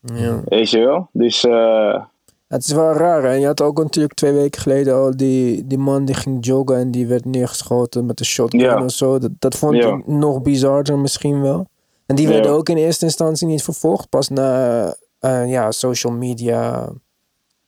Ja. 0.00 0.40
Weet 0.44 0.70
je 0.70 0.78
wel? 0.78 1.08
Dus 1.12 1.44
eh, 1.44 2.04
Het 2.48 2.64
is 2.64 2.72
wel 2.72 2.92
raar, 2.92 3.22
hè? 3.22 3.32
Je 3.32 3.46
had 3.46 3.60
ook 3.60 3.78
natuurlijk 3.78 4.14
twee 4.14 4.32
weken 4.32 4.60
geleden 4.60 4.94
al 4.94 5.16
die, 5.16 5.66
die 5.66 5.78
man 5.78 6.04
die 6.04 6.14
ging 6.14 6.46
joggen 6.46 6.76
en 6.76 6.90
die 6.90 7.06
werd 7.06 7.24
neergeschoten 7.24 8.06
met 8.06 8.20
een 8.20 8.26
shotgun 8.26 8.60
Ja. 8.60 8.84
of 8.84 8.90
zo. 8.92 9.18
Dat, 9.18 9.30
dat 9.38 9.54
vond 9.56 9.76
Ja. 9.76 9.88
ik 9.96 10.06
nog 10.06 10.42
bizarder 10.42 10.98
misschien 10.98 11.42
wel. 11.42 11.66
En 12.06 12.14
die 12.16 12.26
Ja. 12.26 12.32
werden 12.32 12.50
ook 12.52 12.68
in 12.68 12.76
eerste 12.76 13.04
instantie 13.04 13.46
niet 13.46 13.62
vervolgd, 13.62 14.08
pas 14.08 14.28
na 14.28 14.94
eh, 15.18 15.50
ja, 15.50 15.70
social 15.70 16.12
media. 16.12 16.88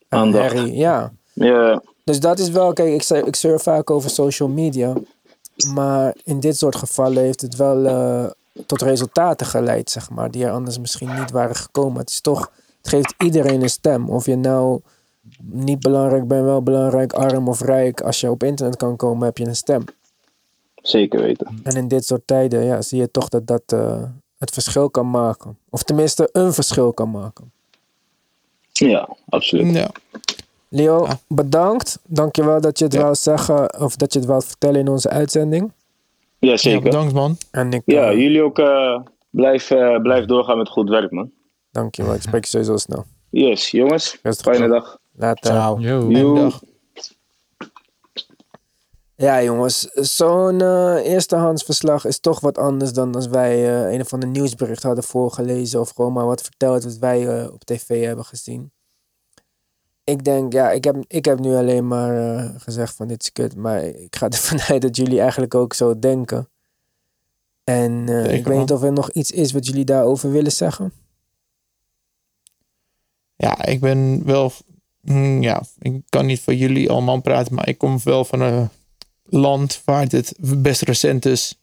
Aandacht. 0.09 0.69
Ja. 0.73 1.11
ja, 1.33 1.81
Dus 2.03 2.19
dat 2.19 2.39
is 2.39 2.49
wel, 2.49 2.73
kijk, 2.73 2.93
ik, 2.93 3.01
zei- 3.03 3.23
ik 3.25 3.35
surf 3.35 3.63
vaak 3.63 3.89
over 3.89 4.09
social 4.09 4.49
media. 4.49 4.93
Maar 5.73 6.15
in 6.23 6.39
dit 6.39 6.57
soort 6.57 6.75
gevallen 6.75 7.23
heeft 7.23 7.41
het 7.41 7.55
wel 7.55 7.85
eh, 7.85 8.31
tot 8.65 8.81
resultaten 8.81 9.45
geleid, 9.47 9.89
zeg 9.89 10.09
maar. 10.09 10.31
Die 10.31 10.45
er 10.45 10.51
anders 10.51 10.79
misschien 10.79 11.15
niet 11.19 11.31
waren 11.31 11.55
gekomen. 11.55 11.99
Het 11.99 12.09
is 12.09 12.21
toch, 12.21 12.51
het 12.77 12.89
geeft 12.89 13.13
iedereen 13.17 13.61
een 13.61 13.69
stem. 13.69 14.09
Of 14.09 14.25
je 14.25 14.35
nou 14.35 14.81
niet 15.41 15.79
belangrijk 15.79 16.27
bent, 16.27 16.43
wel 16.43 16.63
belangrijk, 16.63 17.13
arm 17.13 17.47
of 17.47 17.61
rijk. 17.61 18.01
Als 18.01 18.19
je 18.19 18.31
op 18.31 18.43
internet 18.43 18.77
kan 18.77 18.95
komen, 18.95 19.25
heb 19.25 19.37
je 19.37 19.45
een 19.45 19.55
stem. 19.55 19.83
zeker 20.75 21.21
weten. 21.21 21.59
En 21.63 21.75
in 21.75 21.87
dit 21.87 22.05
soort 22.05 22.21
tijden 22.25 22.63
ja, 22.63 22.81
zie 22.81 22.99
je 22.99 23.11
toch 23.11 23.29
dat 23.29 23.47
dat 23.47 23.63
eh, 23.65 24.03
het 24.37 24.51
verschil 24.51 24.89
kan 24.89 25.09
maken. 25.09 25.57
Of 25.69 25.83
tenminste 25.83 26.29
een 26.31 26.53
verschil 26.53 26.93
kan 26.93 27.11
maken. 27.11 27.51
Ja, 28.71 29.09
absoluut. 29.29 29.75
Ja. 29.75 29.91
Leo, 30.73 31.07
bedankt. 31.27 31.99
Dankjewel 32.07 32.61
dat 32.61 32.77
je 32.79 32.83
het 32.85 32.93
Ja. 32.93 33.01
wou 33.01 33.15
zeggen 33.15 33.79
of 33.81 33.95
dat 33.95 34.13
je 34.13 34.19
het 34.19 34.27
wou 34.27 34.41
vertellen 34.43 34.79
in 34.79 34.87
onze 34.87 35.09
uitzending. 35.09 35.71
Ja, 36.39 36.49
ja, 36.49 36.57
zeker. 36.57 36.81
bedankt 36.81 37.13
man. 37.13 37.37
En 37.51 37.73
ik, 37.73 37.81
Ja, 37.85 38.09
eh, 38.09 38.17
jullie 38.17 38.43
ook. 38.43 38.59
eh, 38.59 38.99
blijf, 39.29 39.69
eh, 39.71 40.01
blijf 40.01 40.25
doorgaan 40.25 40.57
met 40.57 40.69
goed 40.69 40.89
werk, 40.89 41.11
man. 41.11 41.31
Dankjewel. 41.71 42.13
Ik 42.13 42.21
spreek 42.21 42.43
je 42.43 42.49
sowieso 42.49 42.77
snel. 42.77 43.05
Yes, 43.29 43.71
jongens. 43.71 44.17
Fijne 44.41 44.67
dag. 44.67 44.97
Later. 45.15 45.51
Ciao. 45.51 45.79
Yo. 45.79 46.49
Ja, 49.15 49.43
jongens, 49.43 49.81
zo'n 49.93 50.61
eh 50.61 50.95
eerstehands 51.11 51.63
verslag 51.63 52.05
is 52.05 52.19
toch 52.19 52.39
wat 52.39 52.57
anders 52.57 52.93
dan 52.93 53.15
als 53.15 53.27
wij 53.27 53.51
eh, 53.85 53.93
een 53.93 54.01
of 54.01 54.13
ander 54.13 54.29
nieuwsbericht 54.29 54.83
hadden 54.83 55.03
voorgelezen 55.03 55.79
of 55.79 55.89
gewoon 55.89 56.13
maar 56.13 56.25
wat 56.25 56.41
verteld 56.41 56.83
wat 56.83 56.97
wij 56.97 57.27
eh, 57.27 57.53
op 57.53 57.63
tv 57.63 58.05
hebben 58.05 58.25
gezien. 58.25 58.71
Ik 60.03 60.23
denk, 60.23 60.53
ja, 60.53 60.71
ik 60.71 60.83
heb, 60.83 61.03
ik 61.07 61.25
heb 61.25 61.39
nu 61.39 61.55
alleen 61.55 61.87
maar 61.87 62.35
eh, 62.35 62.49
gezegd 62.57 62.95
van 62.95 63.07
dit 63.07 63.23
is 63.23 63.31
kut, 63.31 63.55
maar 63.55 63.83
ik 63.83 64.15
ga 64.15 64.29
ervan 64.29 64.59
uit 64.59 64.81
dat 64.81 64.95
jullie 64.95 65.19
eigenlijk 65.21 65.55
ook 65.55 65.73
zo 65.73 65.99
denken. 65.99 66.49
En 67.63 68.09
eh, 68.09 68.33
ik 68.33 68.45
weet 68.45 68.57
niet 68.57 68.71
of 68.71 68.83
er 68.83 68.93
nog 68.93 69.11
iets 69.11 69.31
is 69.31 69.51
wat 69.51 69.65
jullie 69.65 69.85
daarover 69.85 70.31
willen 70.31 70.51
zeggen. 70.51 70.93
Ja, 73.35 73.65
ik 73.65 73.79
ben 73.79 74.25
wel. 74.25 74.51
mm, 75.01 75.41
Ja, 75.41 75.63
ik 75.79 76.01
kan 76.09 76.25
niet 76.25 76.41
voor 76.41 76.53
jullie 76.53 76.89
allemaal 76.89 77.21
praten, 77.21 77.53
maar 77.55 77.67
ik 77.67 77.77
kom 77.77 77.99
wel 78.03 78.25
van 78.25 78.41
een 78.41 78.69
land 79.23 79.81
waar 79.85 80.07
dit 80.07 80.33
best 80.39 80.81
recent 80.81 81.25
is 81.25 81.59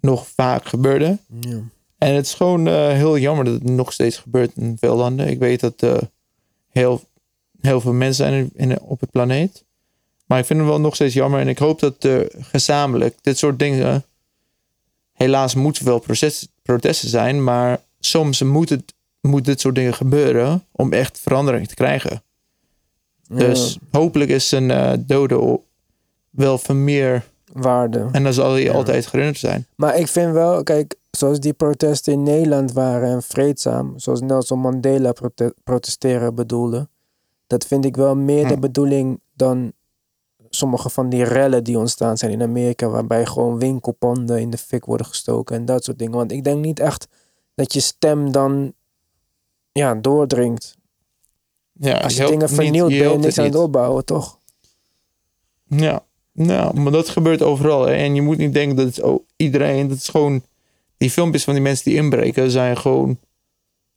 nog 0.00 0.28
vaak 0.28 0.64
gebeurde. 0.66 1.18
Ja. 1.40 1.60
En 1.98 2.14
het 2.14 2.26
is 2.26 2.34
gewoon 2.34 2.66
eh, 2.68 2.88
heel 2.88 3.18
jammer 3.18 3.44
dat 3.44 3.54
het 3.54 3.62
nog 3.64 3.92
steeds 3.92 4.16
gebeurt 4.16 4.56
in 4.56 4.76
veel 4.78 4.96
landen. 4.96 5.28
Ik 5.28 5.38
weet 5.38 5.60
dat 5.60 6.08
heel, 6.68 7.00
heel 7.60 7.80
veel 7.80 7.92
mensen 7.92 8.24
zijn 8.26 8.50
in, 8.54 8.70
in- 8.70 8.80
op 8.80 9.00
het 9.00 9.10
planeet. 9.10 9.64
Maar 10.26 10.38
ik 10.38 10.44
vind 10.44 10.58
het 10.58 10.68
wel 10.68 10.80
nog 10.80 10.94
steeds 10.94 11.14
jammer. 11.14 11.40
En 11.40 11.48
ik 11.48 11.58
hoop 11.58 11.80
dat 11.80 12.04
eh, 12.04 12.16
gezamenlijk 12.40 13.16
dit 13.20 13.38
soort 13.38 13.58
dingen. 13.58 14.04
Helaas 15.12 15.54
moeten 15.54 15.84
wel 15.84 15.98
proces, 15.98 16.48
protesten 16.62 17.08
zijn. 17.08 17.44
Maar 17.44 17.80
soms 18.00 18.42
moet, 18.42 18.68
het, 18.68 18.94
moet 19.20 19.44
dit 19.44 19.60
soort 19.60 19.74
dingen 19.74 19.94
gebeuren. 19.94 20.64
om 20.72 20.92
echt 20.92 21.18
verandering 21.20 21.68
te 21.68 21.74
krijgen. 21.74 22.22
Dus 23.28 23.78
hopelijk 23.90 24.30
is 24.30 24.50
een 24.50 24.70
eh, 24.70 24.92
dode 24.98 25.60
wel 26.30 26.58
van 26.58 26.84
meer. 26.84 27.24
waarde. 27.52 28.08
En 28.12 28.22
dan 28.22 28.32
zal 28.32 28.50
hij 28.52 28.62
Ja. 28.62 28.72
altijd 28.72 29.10
herinnerd 29.10 29.38
zijn. 29.38 29.66
Maar 29.76 29.96
ik 29.98 30.08
vind 30.08 30.32
wel, 30.32 30.62
kijk, 30.62 30.94
zoals 31.10 31.40
die 31.40 31.52
protesten 31.52 32.12
in 32.12 32.22
Nederland 32.22 32.72
waren 32.72 33.08
en 33.08 33.22
vreedzaam, 33.22 33.92
zoals 33.98 34.20
Nelson 34.20 34.58
Mandela 34.58 35.12
prote- 35.12 35.54
protesteren 35.64 36.34
bedoelde, 36.34 36.88
dat 37.48 37.66
vind 37.66 37.84
ik 37.84 37.96
wel 37.96 38.16
meer 38.16 38.48
de 38.48 38.54
Hm. 38.54 38.60
bedoeling 38.60 39.20
dan 39.34 39.72
sommige 40.50 40.90
van 40.90 41.08
die 41.08 41.24
rellen 41.24 41.64
die 41.64 41.78
ontstaan 41.78 42.16
zijn 42.16 42.30
in 42.32 42.42
Amerika, 42.42 42.88
waarbij 42.88 43.26
gewoon 43.26 43.58
winkelpanden 43.58 44.40
in 44.40 44.50
de 44.50 44.58
fik 44.58 44.84
worden 44.84 45.06
gestoken 45.06 45.56
en 45.56 45.64
dat 45.64 45.84
soort 45.84 45.98
dingen. 45.98 46.16
Want 46.16 46.32
ik 46.32 46.44
denk 46.44 46.64
niet 46.64 46.80
echt 46.80 47.08
dat 47.54 47.72
je 47.72 47.80
stem 47.80 48.32
dan 48.32 48.72
ja, 49.72 49.94
doordringt. 49.94 50.76
Ja, 51.72 51.98
Als 51.98 52.16
je 52.16 52.26
dingen 52.26 52.48
vernieuwt, 52.48 52.88
ben 52.88 53.10
je 53.10 53.18
niks 53.18 53.38
aan 53.38 53.44
het 53.44 53.54
opbouwen, 53.54 54.04
toch? 54.04 54.38
Ja, 55.64 56.04
nou, 56.32 56.80
maar 56.80 56.92
dat 56.92 57.08
gebeurt 57.08 57.42
overal. 57.42 57.86
Hè? 57.86 57.94
En 57.94 58.14
je 58.14 58.22
moet 58.22 58.36
niet 58.36 58.52
denken 58.52 58.76
dat 58.76 58.86
het 58.86 59.02
oh, 59.02 59.24
iedereen, 59.36 59.88
dat 59.88 59.96
is 59.96 60.08
gewoon, 60.08 60.42
die 60.96 61.10
filmpjes 61.10 61.44
van 61.44 61.54
die 61.54 61.62
mensen 61.62 61.84
die 61.84 61.94
inbreken 61.94 62.50
zijn 62.50 62.76
gewoon, 62.76 63.18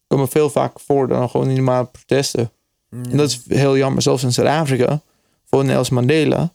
komen 0.07 0.27
veel 0.27 0.49
vaker 0.49 0.79
voor 0.79 1.07
dan 1.07 1.29
gewoon 1.29 1.47
die 1.47 1.55
normale 1.55 1.85
protesten. 1.85 2.51
En 2.91 3.17
dat 3.17 3.29
is 3.29 3.41
heel 3.47 3.77
jammer. 3.77 4.01
Zelfs 4.01 4.23
in 4.23 4.33
Zuid-Afrika, 4.33 5.01
voor 5.45 5.65
Nelson 5.65 5.95
Mandela, 5.95 6.53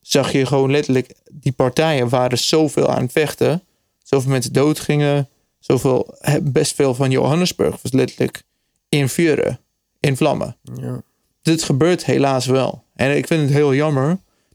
zag 0.00 0.32
je 0.32 0.46
gewoon 0.46 0.70
letterlijk, 0.70 1.14
die 1.32 1.52
partijen 1.52 2.08
waren 2.08 2.38
zoveel 2.38 2.88
aan 2.88 3.02
het 3.02 3.12
vechten. 3.12 3.62
Zoveel 4.02 4.30
mensen 4.30 4.52
doodgingen. 4.52 5.28
Zoveel, 5.58 6.14
best 6.42 6.74
veel 6.74 6.94
van 6.94 7.10
Johannesburg 7.10 7.82
was 7.82 7.92
letterlijk 7.92 8.42
in 8.88 9.08
vuren, 9.08 9.58
in 10.00 10.16
vlammen 10.16 10.56
Ja. 10.74 11.02
dit 11.42 11.62
gebeurt 11.62 12.04
helaas 12.04 12.46
wel. 12.46 12.82
En 12.94 13.16
ik 13.16 13.26
vind 13.26 13.40
het 13.42 13.50
heel 13.50 13.74
jammer. 13.74 14.06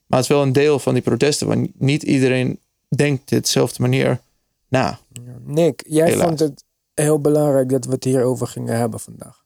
Maar 0.07 0.19
het 0.21 0.29
is 0.29 0.35
wel 0.35 0.41
een 0.41 0.53
deel 0.53 0.79
van 0.79 0.93
die 0.93 1.03
protesten. 1.03 1.47
Want 1.47 1.79
niet 1.79 2.03
iedereen 2.03 2.59
denkt 2.95 3.29
dezelfde 3.29 3.81
manier 3.81 4.21
na. 4.67 4.99
Nick, 5.45 5.83
jij 5.87 6.09
Helaas. 6.09 6.27
vond 6.27 6.39
het 6.39 6.63
heel 6.93 7.19
belangrijk 7.19 7.69
dat 7.69 7.85
we 7.85 7.91
het 7.91 8.03
hierover 8.03 8.47
gingen 8.47 8.77
hebben 8.77 8.99
vandaag. 8.99 9.42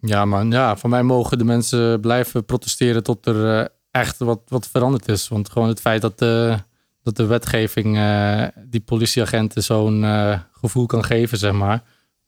Ja, 0.00 0.24
man. 0.24 0.50
Ja, 0.50 0.76
voor 0.76 0.90
mij 0.90 1.02
mogen 1.02 1.38
de 1.38 1.44
mensen 1.44 2.00
blijven 2.00 2.44
protesteren 2.44 3.02
tot 3.02 3.26
er 3.26 3.58
eh, 3.60 3.66
echt 3.90 4.18
wat, 4.18 4.40
wat 4.46 4.68
veranderd 4.68 5.08
is. 5.08 5.28
Want 5.28 5.50
gewoon 5.50 5.68
het 5.68 5.80
feit 5.80 6.02
dat 6.02 6.18
de, 6.18 6.56
dat 7.02 7.16
de 7.16 7.26
wetgeving 7.26 7.96
eh, 7.96 8.44
die 8.64 8.80
politieagenten 8.80 9.62
zo'n 9.62 10.04
eh, 10.04 10.40
gevoel 10.52 10.86
kan 10.86 11.04
geven, 11.04 11.38
zeg 11.38 11.52
maar, 11.52 11.82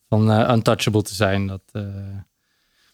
van 0.08 0.50
untouchable 0.50 1.02
te 1.02 1.14
zijn. 1.14 1.46
Dat, 1.46 1.62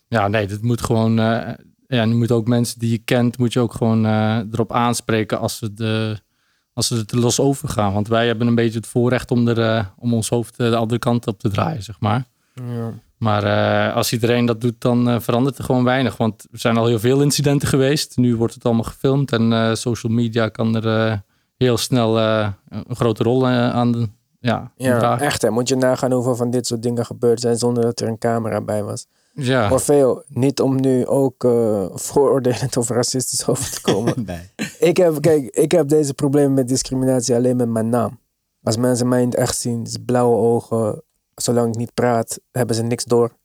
ja, 0.08 0.28
nee, 0.28 0.46
dat 0.46 0.62
moet 0.62 0.82
gewoon. 0.82 1.14
ja, 1.16 1.56
je 1.86 2.06
moet 2.06 2.32
ook 2.32 2.46
mensen 2.46 2.78
die 2.78 2.90
je 2.90 2.98
kent, 2.98 3.38
moet 3.38 3.52
je 3.52 3.60
ook 3.60 3.72
gewoon 3.74 4.06
erop 4.52 4.72
aanspreken 4.72 5.38
als 5.38 5.56
ze 5.56 5.74
de. 5.74 6.24
Als 6.72 6.86
ze 6.86 6.96
er 6.96 7.06
te 7.06 7.18
los 7.18 7.40
over 7.40 7.68
gaan. 7.68 7.92
Want 7.92 8.08
wij 8.08 8.26
hebben 8.26 8.46
een 8.46 8.54
beetje 8.54 8.78
het 8.78 8.86
voorrecht 8.86 9.30
om, 9.30 9.48
er, 9.48 9.92
om 9.98 10.14
ons 10.14 10.28
hoofd 10.28 10.56
de 10.56 10.76
andere 10.76 10.98
kant 10.98 11.26
op 11.26 11.38
te 11.38 11.48
draaien, 11.48 11.82
zeg 11.82 12.00
maar. 12.00 12.24
Ja. 12.54 12.92
Maar 13.18 13.44
eh, 13.44 13.96
als 13.96 14.12
iedereen 14.12 14.46
dat 14.46 14.60
doet, 14.60 14.80
dan 14.80 15.08
eh, 15.08 15.20
verandert 15.20 15.58
er 15.58 15.64
gewoon 15.64 15.84
weinig. 15.84 16.16
Want 16.16 16.46
er 16.52 16.58
zijn 16.58 16.76
al 16.76 16.86
heel 16.86 16.98
veel 16.98 17.22
incidenten 17.22 17.68
geweest. 17.68 18.16
Nu 18.16 18.36
wordt 18.36 18.54
het 18.54 18.64
allemaal 18.64 18.82
gefilmd. 18.84 19.32
En 19.32 19.52
eh, 19.52 19.74
social 19.74 20.12
media 20.12 20.48
kan 20.48 20.76
er 20.76 21.10
eh, 21.10 21.18
heel 21.56 21.76
snel 21.76 22.18
eh, 22.18 22.48
een 22.68 22.96
grote 22.96 23.22
rol 23.22 23.46
aan 23.48 23.92
de, 23.92 24.08
ja, 24.40 24.72
Ja, 24.76 24.98
dragen. 24.98 25.26
echt 25.26 25.42
hè. 25.42 25.50
Moet 25.50 25.68
je 25.68 25.76
nagaan 25.76 26.12
hoeveel 26.12 26.36
van 26.36 26.50
dit 26.50 26.66
soort 26.66 26.82
dingen 26.82 27.06
gebeurd 27.06 27.40
zijn 27.40 27.56
zonder 27.56 27.82
dat 27.82 28.00
er 28.00 28.08
een 28.08 28.18
camera 28.18 28.60
bij 28.60 28.82
was. 28.82 29.06
Ja, 29.32 29.70
Orfeo, 29.72 30.22
niet 30.28 30.60
om 30.60 30.80
nu 30.80 31.06
ook 31.06 31.44
eh 31.44 31.86
vooroordelend 31.94 32.76
of 32.76 32.88
racistisch 32.88 33.46
over 33.50 33.70
te 33.70 33.80
komen. 33.80 34.14
Nee. 34.26 34.50
ik, 34.78 34.96
heb, 34.96 35.20
kijk, 35.20 35.44
ik 35.56 35.72
heb 35.72 35.88
deze 35.88 36.14
problemen 36.14 36.52
met 36.54 36.68
discriminatie 36.68 37.34
alleen 37.34 37.56
met 37.56 37.68
mijn 37.68 37.88
naam. 37.88 38.18
Als 38.62 38.76
mensen 38.76 39.08
mij 39.08 39.20
in 39.22 39.28
het 39.28 39.36
echt 39.36 39.56
zien, 39.58 39.82
dus 39.82 39.96
blauwe 40.06 40.36
ogen, 40.36 41.02
zolang 41.42 41.68
ik 41.68 41.76
niet 41.76 41.94
praat, 41.94 42.38
hebben 42.52 42.76
ze 42.76 42.82
niks 42.82 43.04
door 43.04 43.36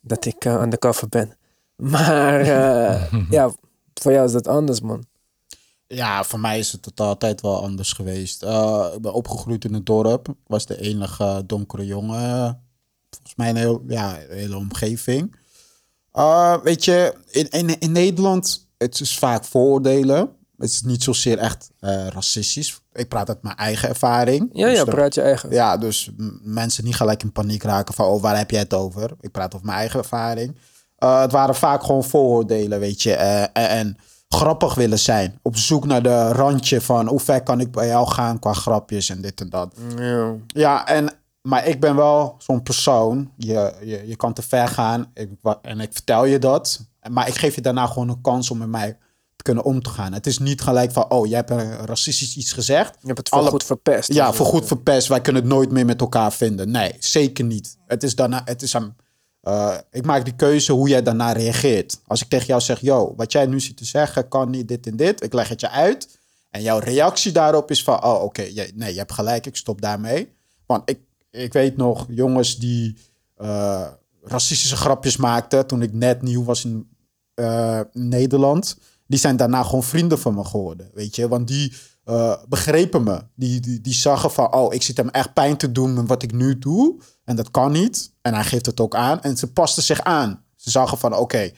dat 0.00 0.24
ik 0.24 0.44
uh, 0.44 0.62
undercover 0.62 1.08
ben. 1.08 1.36
Maar 1.76 2.40
uh, 2.40 3.12
ja, 3.30 3.54
voor 3.94 4.12
jou 4.12 4.26
is 4.26 4.32
dat 4.32 4.48
anders, 4.48 4.80
man. 4.80 5.04
Ja, 5.86 6.24
voor 6.24 6.40
mij 6.40 6.58
is 6.58 6.72
het 6.72 7.00
altijd 7.00 7.40
wel 7.40 7.62
anders 7.62 7.92
geweest. 7.92 8.42
Uh, 8.42 8.86
ik 8.94 9.00
ben 9.00 9.12
opgegroeid 9.12 9.64
in 9.64 9.74
het 9.74 9.86
dorp. 9.86 10.28
Ik 10.28 10.34
was 10.46 10.66
de 10.66 10.80
enige 10.80 11.42
donkere 11.46 11.86
jongen. 11.86 12.62
Volgens 13.10 13.34
mij 13.36 13.48
een, 13.48 13.56
heel, 13.56 13.82
ja, 13.86 14.20
een 14.20 14.36
hele 14.36 14.56
omgeving. 14.56 15.36
Uh, 16.14 16.62
weet 16.62 16.84
je, 16.84 17.14
in, 17.30 17.48
in, 17.48 17.78
in 17.78 17.92
Nederland, 17.92 18.68
het 18.78 19.00
is 19.00 19.18
vaak 19.18 19.44
vooroordelen. 19.44 20.36
Het 20.60 20.70
is 20.70 20.82
niet 20.82 21.02
zozeer 21.02 21.38
echt 21.38 21.70
uh, 21.80 22.06
racistisch. 22.06 22.80
Ik 22.92 23.08
praat 23.08 23.28
uit 23.28 23.42
mijn 23.42 23.56
eigen 23.56 23.88
ervaring. 23.88 24.50
Ja, 24.52 24.68
dus 24.68 24.76
ja, 24.76 24.84
praat 24.84 25.14
je 25.14 25.20
eigen. 25.20 25.50
Ja, 25.50 25.76
dus 25.76 26.10
mensen 26.42 26.84
niet 26.84 26.96
gelijk 26.96 27.22
in 27.22 27.32
paniek 27.32 27.62
raken 27.62 27.94
van, 27.94 28.06
oh, 28.06 28.22
waar 28.22 28.36
heb 28.36 28.50
jij 28.50 28.60
het 28.60 28.74
over? 28.74 29.10
Ik 29.20 29.30
praat 29.30 29.54
over 29.54 29.66
mijn 29.66 29.78
eigen 29.78 29.98
ervaring. 29.98 30.56
Uh, 30.98 31.20
het 31.20 31.32
waren 31.32 31.54
vaak 31.54 31.82
gewoon 31.82 32.04
vooroordelen, 32.04 32.80
weet 32.80 33.02
je. 33.02 33.10
Uh, 33.10 33.42
en, 33.42 33.50
en 33.52 33.96
grappig 34.28 34.74
willen 34.74 34.98
zijn. 34.98 35.38
Op 35.42 35.56
zoek 35.56 35.86
naar 35.86 36.02
de 36.02 36.32
randje 36.32 36.80
van 36.80 37.06
hoe 37.06 37.20
ver 37.20 37.42
kan 37.42 37.60
ik 37.60 37.70
bij 37.70 37.86
jou 37.86 38.08
gaan 38.08 38.38
qua 38.38 38.52
grapjes 38.52 39.08
en 39.08 39.20
dit 39.20 39.40
en 39.40 39.48
dat. 39.48 39.74
Ja, 39.96 40.34
ja 40.46 40.86
en, 40.86 41.12
maar 41.42 41.66
ik 41.66 41.80
ben 41.80 41.96
wel 41.96 42.34
zo'n 42.38 42.62
persoon. 42.62 43.30
Je, 43.36 43.72
je, 43.84 44.06
je 44.06 44.16
kan 44.16 44.32
te 44.32 44.42
ver 44.42 44.68
gaan 44.68 45.10
ik, 45.14 45.30
en 45.62 45.80
ik 45.80 45.92
vertel 45.92 46.24
je 46.24 46.38
dat. 46.38 46.80
Maar 47.10 47.28
ik 47.28 47.34
geef 47.34 47.54
je 47.54 47.60
daarna 47.60 47.86
gewoon 47.86 48.08
een 48.08 48.20
kans 48.20 48.50
om 48.50 48.58
met 48.58 48.68
mij 48.68 48.98
kunnen 49.42 49.64
om 49.64 49.82
te 49.82 49.90
gaan. 49.90 50.12
Het 50.12 50.26
is 50.26 50.38
niet 50.38 50.60
gelijk 50.60 50.92
van, 50.92 51.10
oh, 51.10 51.26
jij 51.26 51.36
hebt 51.36 51.50
een 51.50 51.86
racistisch 51.86 52.36
iets 52.36 52.52
gezegd. 52.52 52.96
Je 53.00 53.06
hebt 53.06 53.18
het 53.18 53.28
voor 53.28 53.38
Alle, 53.38 53.50
goed 53.50 53.64
verpest. 53.64 54.12
Ja, 54.12 54.32
voor 54.32 54.46
goed 54.46 54.66
verpest. 54.66 55.08
Wij 55.08 55.20
kunnen 55.20 55.42
het 55.42 55.50
nooit 55.50 55.70
meer 55.70 55.84
met 55.84 56.00
elkaar 56.00 56.32
vinden. 56.32 56.70
Nee, 56.70 56.94
zeker 56.98 57.44
niet. 57.44 57.76
Het 57.86 58.02
is 58.02 58.14
daarna, 58.14 58.42
het 58.44 58.62
is 58.62 58.74
aan... 58.76 58.96
Uh, 59.42 59.76
ik 59.90 60.04
maak 60.04 60.24
die 60.24 60.34
keuze 60.34 60.72
hoe 60.72 60.88
jij 60.88 61.02
daarna 61.02 61.32
reageert. 61.32 62.00
Als 62.06 62.22
ik 62.22 62.28
tegen 62.28 62.46
jou 62.46 62.60
zeg, 62.60 62.80
yo, 62.80 63.14
wat 63.16 63.32
jij 63.32 63.46
nu 63.46 63.60
ziet 63.60 63.76
te 63.76 63.84
zeggen 63.84 64.28
kan 64.28 64.50
niet 64.50 64.68
dit 64.68 64.86
en 64.86 64.96
dit. 64.96 65.22
Ik 65.22 65.32
leg 65.32 65.48
het 65.48 65.60
je 65.60 65.70
uit. 65.70 66.18
En 66.50 66.62
jouw 66.62 66.78
reactie 66.78 67.32
daarop 67.32 67.70
is 67.70 67.84
van, 67.84 68.04
oh 68.04 68.14
oké, 68.14 68.24
okay, 68.24 68.72
nee, 68.74 68.92
je 68.92 68.98
hebt 68.98 69.12
gelijk, 69.12 69.46
ik 69.46 69.56
stop 69.56 69.80
daarmee. 69.80 70.32
Want 70.66 70.90
ik, 70.90 70.98
ik 71.30 71.52
weet 71.52 71.76
nog, 71.76 72.06
jongens 72.08 72.58
die 72.58 72.98
uh, 73.38 73.86
racistische 74.22 74.76
grapjes 74.76 75.16
maakten 75.16 75.66
toen 75.66 75.82
ik 75.82 75.92
net 75.92 76.22
nieuw 76.22 76.44
was 76.44 76.64
in 76.64 76.88
uh, 77.34 77.80
Nederland. 77.92 78.76
Die 79.10 79.18
zijn 79.18 79.36
daarna 79.36 79.62
gewoon 79.62 79.82
vrienden 79.82 80.18
van 80.18 80.34
me 80.34 80.44
geworden, 80.44 80.90
weet 80.94 81.16
je. 81.16 81.28
Want 81.28 81.48
die 81.48 81.72
uh, 82.04 82.36
begrepen 82.48 83.02
me. 83.02 83.22
Die, 83.34 83.60
die, 83.60 83.80
die 83.80 83.94
zagen 83.94 84.30
van, 84.30 84.54
oh, 84.54 84.74
ik 84.74 84.82
zit 84.82 84.96
hem 84.96 85.08
echt 85.08 85.32
pijn 85.32 85.56
te 85.56 85.72
doen 85.72 85.94
met 85.94 86.08
wat 86.08 86.22
ik 86.22 86.32
nu 86.32 86.58
doe. 86.58 87.00
En 87.24 87.36
dat 87.36 87.50
kan 87.50 87.72
niet. 87.72 88.12
En 88.22 88.34
hij 88.34 88.44
geeft 88.44 88.66
het 88.66 88.80
ook 88.80 88.94
aan. 88.94 89.22
En 89.22 89.36
ze 89.36 89.52
pasten 89.52 89.82
zich 89.82 90.00
aan. 90.00 90.44
Ze 90.56 90.70
zagen 90.70 90.98
van, 90.98 91.12
oké, 91.12 91.22
okay, 91.22 91.54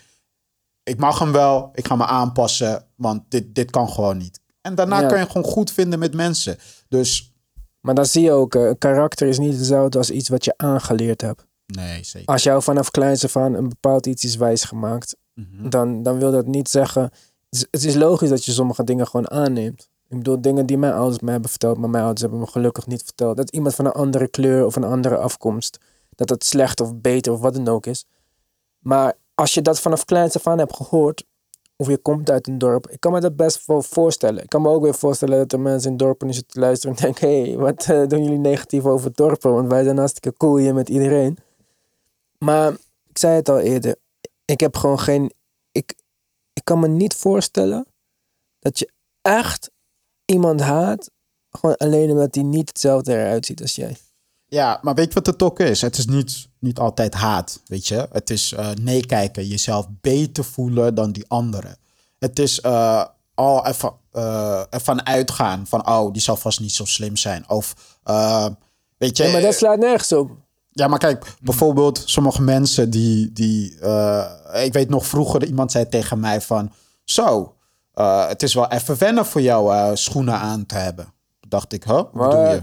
ik 0.83 0.99
mag 0.99 1.19
hem 1.19 1.33
wel. 1.33 1.71
Ik 1.75 1.87
ga 1.87 1.97
me 1.97 2.07
aanpassen, 2.07 2.87
want 2.97 3.23
dit, 3.29 3.55
dit 3.55 3.71
kan 3.71 3.89
gewoon 3.89 4.17
niet. 4.17 4.41
En 4.61 4.75
daarna 4.75 5.01
ja. 5.01 5.09
kan 5.09 5.19
je 5.19 5.27
gewoon 5.27 5.53
goed 5.53 5.71
vinden 5.73 5.99
met 5.99 6.15
mensen. 6.15 6.59
Dus... 6.89 7.35
Maar 7.81 7.95
dan 7.95 8.07
zie 8.07 8.23
je 8.23 8.33
ook, 8.33 8.55
een 8.55 8.79
karakter 8.79 9.29
is 9.29 9.39
niet 9.39 9.57
hetzelfde 9.57 9.99
als 9.99 10.11
iets 10.11 10.29
wat 10.29 10.45
je 10.45 10.55
aangeleerd 10.57 11.21
hebt. 11.21 11.47
Nee, 11.67 12.05
zeker. 12.05 12.29
Als 12.29 12.43
jou 12.43 12.63
vanaf 12.63 12.91
kleins 12.91 13.25
af 13.25 13.37
aan 13.37 13.55
een 13.55 13.69
bepaald 13.69 14.07
iets 14.07 14.25
is 14.25 14.37
wijsgemaakt, 14.37 15.17
Mhm. 15.35 15.69
dan, 15.69 16.03
dan 16.03 16.19
wil 16.19 16.31
dat 16.31 16.47
niet 16.47 16.69
zeggen. 16.69 17.11
Het 17.59 17.85
is, 17.85 17.95
logisch 17.95 18.29
dat 18.29 18.45
je 18.45 18.53
sommige 18.53 18.85
dingen 18.85 19.07
gewoon 19.07 19.31
aanneemt. 19.31 19.89
Ik 20.09 20.17
bedoel, 20.17 20.41
dingen 20.41 20.67
die 20.67 20.79
mijn 20.79 20.93
ouders 20.93 21.21
me 21.21 21.31
hebben 21.31 21.51
verteld, 21.51 21.79
maar 21.79 21.91
mijn 21.91 22.03
ouders 22.03 22.23
hebben 22.23 22.41
me 22.41 22.47
gelukkig 22.47 22.87
niet 22.87 23.03
verteld. 23.03 23.37
Dat 23.37 23.51
iemand 23.51 23.75
van 23.75 23.85
een 23.85 23.93
andere 23.93 24.29
kleur 24.29 24.67
of 24.67 24.77
een 24.77 24.85
andere 24.85 25.17
afkomst, 25.17 25.79
dat 26.15 26.29
het 26.29 26.45
slecht 26.45 26.81
of 26.81 26.97
beter 26.97 27.33
of 27.33 27.41
wat 27.41 27.55
dan 27.55 27.69
ook 27.69 27.87
is. 27.87 28.07
Maar 28.79 29.15
als 29.35 29.55
je 29.55 29.63
dat 29.63 29.81
vanaf 29.81 30.05
kleins 30.05 30.37
af 30.37 30.47
aan 30.47 30.59
hebt 30.59 30.77
gehoord, 30.77 31.25
of 31.77 31.89
je 31.89 31.99
komt 31.99 32.31
uit 32.31 32.47
een 32.47 32.59
dorp, 32.59 32.91
ik 32.91 33.01
kan 33.01 33.13
me 33.13 33.21
dat 33.21 33.37
best 33.37 33.67
wel 33.67 33.83
voorstellen. 33.83 34.43
Ik 34.43 34.49
kan 34.49 34.63
me 34.63 34.69
ook 34.69 34.83
weer 34.83 34.95
voorstellen 34.95 35.39
dat 35.39 35.53
er 35.53 35.61
mensen 35.61 35.91
in 35.91 35.97
dorpen 35.97 36.35
zitten 36.35 36.53
te 36.53 36.61
luisteren 36.61 36.97
en 36.97 37.03
denken: 37.03 37.29
hé, 37.29 37.43
hey, 37.43 37.57
wat 37.57 37.87
eh, 37.87 38.07
doen 38.07 38.23
jullie 38.23 38.39
negatief 38.39 38.85
over 38.85 39.13
dorpen? 39.15 39.53
Want 39.53 39.69
wij 39.69 39.85
zijn 39.85 39.99
hartstikke 39.99 40.37
cool 40.37 40.57
hier 40.57 40.75
met 40.75 40.89
iedereen. 40.89 41.39
Maar 42.39 42.73
ik 43.09 43.19
zei 43.19 43.35
het 43.35 43.49
al 43.49 43.59
eerder, 43.59 43.97
ik 44.45 44.61
heb 44.61 44.77
gewoon 44.77 44.99
geen. 44.99 45.33
Ik, 46.53 46.65
kan 46.65 46.81
me 46.81 46.89
niet 46.89 47.15
voorstellen 47.15 47.87
dat 48.59 48.79
je 48.79 48.93
echt 49.23 49.71
iemand 50.25 50.61
haat, 50.61 51.11
gewoon 51.51 51.77
alleen 51.77 52.11
omdat 52.11 52.35
hij 52.35 52.45
niet 52.45 52.69
hetzelfde 52.69 53.13
eruit 53.13 53.47
ziet 53.47 53.63
als 53.63 53.75
jij. 53.75 53.97
Ja, 54.47 54.79
maar 54.83 54.95
weet 54.95 55.09
je 55.09 55.15
wat 55.15 55.27
het 55.27 55.43
ook 55.43 55.61
is? 55.61 55.81
Het 55.81 55.99
is 55.99 56.07
niet, 56.07 56.49
niet 56.59 56.79
altijd 56.79 57.15
haat, 57.15 57.61
weet 57.67 57.87
je. 57.87 58.09
Het 58.13 58.31
is 58.31 58.53
eh 58.53 58.71
nee 58.71 59.07
kijken, 59.07 59.47
jezelf 59.47 59.87
beter 60.01 60.45
voelen 60.45 60.95
dan 60.95 61.13
die 61.13 61.25
anderen. 61.29 61.77
Het 62.19 62.39
is 62.39 62.61
eh, 62.61 63.05
al 63.35 63.67
even 63.67 63.93
eh, 64.13 64.63
ervan 64.71 65.07
uitgaan 65.07 65.67
van, 65.67 65.89
oh, 65.89 66.13
die 66.13 66.23
zal 66.23 66.37
vast 66.37 66.61
niet 66.61 66.73
zo 66.73 66.85
slim 66.85 67.17
zijn. 67.17 67.49
Of, 67.49 67.99
weet 68.99 69.17
je... 69.17 69.25
Ja, 69.25 69.33
maar 69.33 69.41
dat 69.41 69.55
slaat 69.55 69.79
nergens 69.79 70.13
op. 70.13 70.31
Ja, 70.73 70.89
maar 70.89 70.99
kijk, 70.99 71.35
bijvoorbeeld 71.41 72.03
sommige 72.05 72.43
mensen 72.43 72.91
die... 72.91 73.33
die 73.33 73.79
eh, 73.79 74.25
ik 74.65 74.73
weet 74.73 74.89
nog 74.89 75.07
vroeger, 75.07 75.45
iemand 75.47 75.73
zei 75.73 75.89
tegen 75.89 76.21
mij 76.21 76.41
van... 76.41 76.73
Zo, 77.05 77.57
eh, 77.93 78.29
het 78.29 78.43
is 78.43 78.55
wel 78.55 78.71
even 78.71 78.99
wennen 78.99 79.27
voor 79.27 79.41
jou 79.41 79.75
eh, 79.75 79.91
schoenen 79.95 80.35
aan 80.35 80.67
te 80.67 80.75
hebben. 80.75 81.13
Dacht 81.49 81.73
ik, 81.73 81.85
huh? 81.85 81.95
Wat 81.95 82.13
bedoel 82.13 82.51
je? 82.51 82.61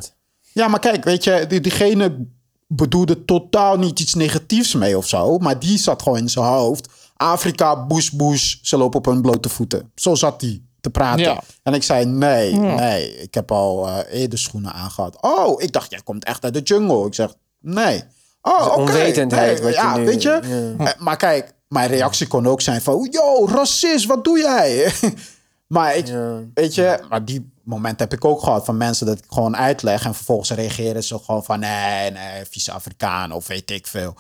Ja, 0.54 0.68
maar 0.68 0.80
kijk, 0.80 1.04
weet 1.04 1.24
je, 1.24 1.46
die, 1.48 1.62
diegene 1.62 2.28
bedoelde 2.68 3.26
totaal 3.26 3.78
niet 3.78 4.00
iets 4.00 4.14
negatiefs 4.14 4.74
mee 4.74 4.98
of 4.98 5.08
zo. 5.08 5.38
Maar 5.38 5.60
die 5.60 5.78
zat 5.78 6.02
gewoon 6.02 6.18
in 6.18 6.30
zijn 6.30 6.46
hoofd. 6.46 6.90
Afrika, 7.16 7.86
bush, 7.86 8.10
bush, 8.10 8.56
ze 8.62 8.78
lopen 8.78 9.00
op 9.00 9.06
hun 9.06 9.22
blote 9.22 9.50
voeten. 9.50 9.92
Zo 9.96 10.16
zat 10.16 10.42
hij 10.42 10.62
te 10.82 10.90
praten. 10.90 11.24
Ja. 11.24 11.42
En 11.64 11.74
ik 11.74 11.84
zei, 11.84 12.06
nee, 12.06 12.54
nee, 12.54 13.18
ik 13.22 13.34
heb 13.34 13.52
al 13.52 13.88
eh, 13.88 14.22
eerder 14.22 14.40
schoenen 14.40 14.74
aangehad. 14.74 15.22
Oh, 15.22 15.62
ik 15.62 15.72
dacht, 15.72 15.92
jij 15.92 16.02
komt 16.04 16.24
echt 16.24 16.44
uit 16.44 16.54
de 16.54 16.62
jungle. 16.62 17.06
Ik 17.06 17.14
zeg, 17.14 17.34
nee. 17.60 18.04
Oh, 18.42 18.66
oké. 18.66 18.80
onwetendheid 18.80 19.54
nee, 19.54 19.64
wat 19.64 19.74
je 19.74 19.80
ja, 19.82 19.98
nu- 19.98 20.06
weet 20.06 20.22
je. 20.22 20.40
ja. 20.78 20.86
Eh, 20.86 21.00
Maar 21.00 21.18
kijk, 21.18 21.54
mijn 21.68 21.90
reactie 21.90 22.28
kon 22.28 22.48
ook 22.48 22.62
zijn 22.62 22.82
van... 22.82 23.08
Yo, 23.12 23.48
racist, 23.48 24.06
wat 24.06 24.24
doe 24.24 24.38
jij? 24.40 24.92
maar 25.68 25.96
ik, 25.96 26.08
Ja. 26.08 26.40
weet 26.54 26.76
je... 26.76 27.00
Maar 27.10 27.26
die 27.26 27.52
moment 27.64 28.00
heb 28.00 28.14
ik 28.14 28.26
ook 28.26 28.42
gehad 28.44 28.66
van 28.66 28.78
mensen 28.78 29.06
dat 29.06 29.18
ik 29.18 29.24
gewoon 29.30 29.58
uitleg... 29.58 30.06
en 30.06 30.16
vervolgens 30.16 30.52
reageren 30.52 31.04
ze 31.04 31.20
gewoon 31.20 31.44
van... 31.44 31.60
Nee, 31.60 32.12
nee, 32.12 32.46
vieze 32.50 32.72
Afrikaan 32.72 33.32
of 33.32 33.48
weet 33.48 33.72
ik 33.72 33.88
veel. 33.88 34.16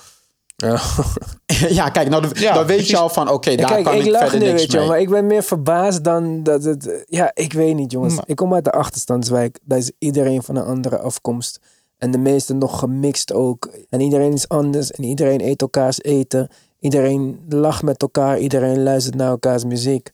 Ja. 0.55 0.79
ja, 1.79 1.89
kijk, 1.89 2.09
nou, 2.09 2.21
dan, 2.21 2.31
Ja, 2.35 2.53
dan 2.53 2.65
weet 2.65 2.75
precies. 2.75 2.89
je 2.91 2.97
al 2.97 3.09
van... 3.09 3.29
Oké, 3.29 3.55
daar 3.55 3.71
Kijk, 3.71 3.83
kan 3.83 3.93
ik 3.95 4.05
ik, 4.05 4.11
lach 4.11 4.21
verder 4.21 4.39
nu, 4.39 4.45
niks 4.45 4.61
weet 4.61 4.71
je 4.71 4.87
maar 4.87 4.99
ik 4.99 5.09
ben 5.09 5.25
meer 5.27 5.43
verbaasd 5.43 6.03
dan 6.03 6.43
dat 6.43 6.63
het... 6.63 7.03
Ja, 7.07 7.31
ik 7.33 7.53
weet 7.53 7.75
niet, 7.75 7.91
jongens. 7.91 8.15
Maar- 8.15 8.23
Ik 8.27 8.35
kom 8.35 8.53
uit 8.53 8.63
de 8.63 8.71
achterstandswijk. 8.71 9.59
Daar 9.63 9.77
is 9.77 9.91
iedereen 9.99 10.43
van 10.43 10.55
een 10.55 10.65
andere 10.65 10.97
afkomst. 10.99 11.59
En 11.99 12.11
de 12.11 12.17
meesten 12.17 12.57
nog 12.57 12.79
gemixt 12.79 13.33
ook. 13.33 13.69
En 13.89 14.01
iedereen 14.01 14.33
is 14.33 14.47
anders. 14.47 14.91
En 14.91 15.03
iedereen 15.03 15.41
eet 15.41 15.61
elkaars 15.61 16.01
eten. 16.01 16.47
Iedereen 16.79 17.45
lacht 17.49 17.83
met 17.83 18.01
elkaar. 18.01 18.39
Iedereen 18.39 18.83
luistert 18.83 19.15
naar 19.15 19.29
elkaars 19.29 19.63
muziek. 19.63 20.11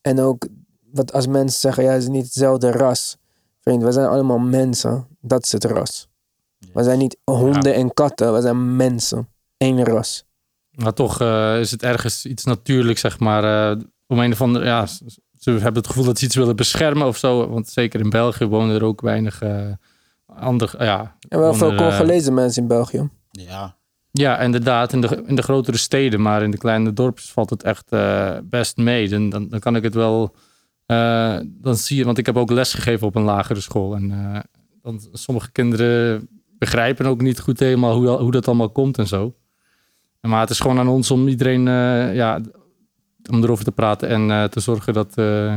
En 0.00 0.20
ook, 0.20 0.46
wat 0.92 1.12
als 1.12 1.26
mensen 1.26 1.60
zeggen, 1.60 1.84
ja, 1.84 1.90
het 1.90 2.02
is 2.02 2.08
niet 2.08 2.24
hetzelfde 2.24 2.70
ras. 2.70 3.16
Vriend, 3.60 3.82
we 3.82 3.92
zijn 3.92 4.08
allemaal 4.08 4.38
mensen. 4.38 5.06
Dat 5.20 5.44
is 5.44 5.52
het 5.52 5.64
ras. 5.64 6.08
We 6.72 6.82
zijn 6.82 6.98
niet 6.98 7.16
honden 7.24 7.74
en 7.74 7.94
katten. 7.94 8.34
We 8.34 8.40
zijn 8.40 8.76
mensen. 8.76 9.28
Eén 9.56 9.84
ras. 9.84 10.24
Maar 10.70 10.94
toch 10.94 11.20
eh, 11.20 11.60
is 11.60 11.70
het 11.70 11.82
ergens 11.82 12.26
iets 12.26 12.44
natuurlijks, 12.44 13.00
zeg 13.00 13.18
maar. 13.18 13.70
eh 13.70 13.82
om 14.08 14.18
een 14.18 14.32
of 14.32 14.40
andere, 14.40 14.64
ja, 14.64 14.86
ze 15.38 15.50
hebben 15.50 15.74
het 15.74 15.86
gevoel 15.86 16.04
dat 16.04 16.18
ze 16.18 16.24
iets 16.24 16.36
willen 16.36 16.56
beschermen 16.56 17.06
of 17.06 17.16
zo. 17.16 17.48
Want 17.48 17.68
zeker 17.68 18.00
in 18.00 18.10
België 18.10 18.44
wonen 18.44 18.74
er 18.74 18.84
ook 18.84 19.00
weinig 19.00 19.42
uh, 19.42 19.72
andere, 20.34 20.84
ja. 20.84 21.16
En 21.28 21.38
wel 21.38 21.54
veel 21.54 21.70
eh, 21.70 21.76
Congolese 21.76 22.32
mensen 22.32 22.62
in 22.62 22.68
België. 22.68 23.08
Ja, 23.30 23.76
Ja, 24.10 24.40
inderdaad, 24.40 24.92
in 24.92 25.00
de, 25.00 25.22
in 25.26 25.34
de 25.34 25.42
grotere 25.42 25.76
steden, 25.76 26.22
maar 26.22 26.42
in 26.42 26.50
de 26.50 26.58
kleine 26.58 26.92
dorpjes 26.92 27.30
valt 27.30 27.50
het 27.50 27.62
echt 27.62 27.92
eh, 27.92 28.36
best 28.44 28.76
mee. 28.76 29.08
Dan, 29.08 29.28
dan, 29.28 29.48
dan 29.48 29.60
kan 29.60 29.76
ik 29.76 29.82
het 29.82 29.94
wel, 29.94 30.34
eh, 30.86 31.38
dan 31.44 31.76
zie 31.76 31.96
je, 31.96 32.04
want 32.04 32.18
ik 32.18 32.26
heb 32.26 32.36
ook 32.36 32.50
les 32.50 32.74
gegeven 32.74 33.06
op 33.06 33.14
een 33.14 33.22
lagere 33.22 33.60
school. 33.60 33.94
En 33.94 34.10
eh, 34.10 34.40
dan, 34.82 35.00
sommige 35.12 35.52
kinderen 35.52 36.28
begrijpen 36.58 37.06
ook 37.06 37.20
niet 37.20 37.40
goed 37.40 37.58
helemaal 37.58 37.94
hoe, 37.94 38.08
hoe 38.08 38.30
dat 38.30 38.46
allemaal 38.46 38.70
komt 38.70 38.98
en 38.98 39.06
zo. 39.06 39.34
Maar 40.20 40.40
het 40.40 40.50
is 40.50 40.60
gewoon 40.60 40.78
aan 40.78 40.88
ons 40.88 41.10
om 41.10 41.28
iedereen, 41.28 41.68
eh, 41.68 42.14
ja, 42.14 42.40
om 43.30 43.42
erover 43.42 43.64
te 43.64 43.72
praten 43.72 44.08
en 44.08 44.30
eh, 44.30 44.44
te 44.44 44.60
zorgen 44.60 44.92
dat... 44.92 45.16
eh, 45.16 45.56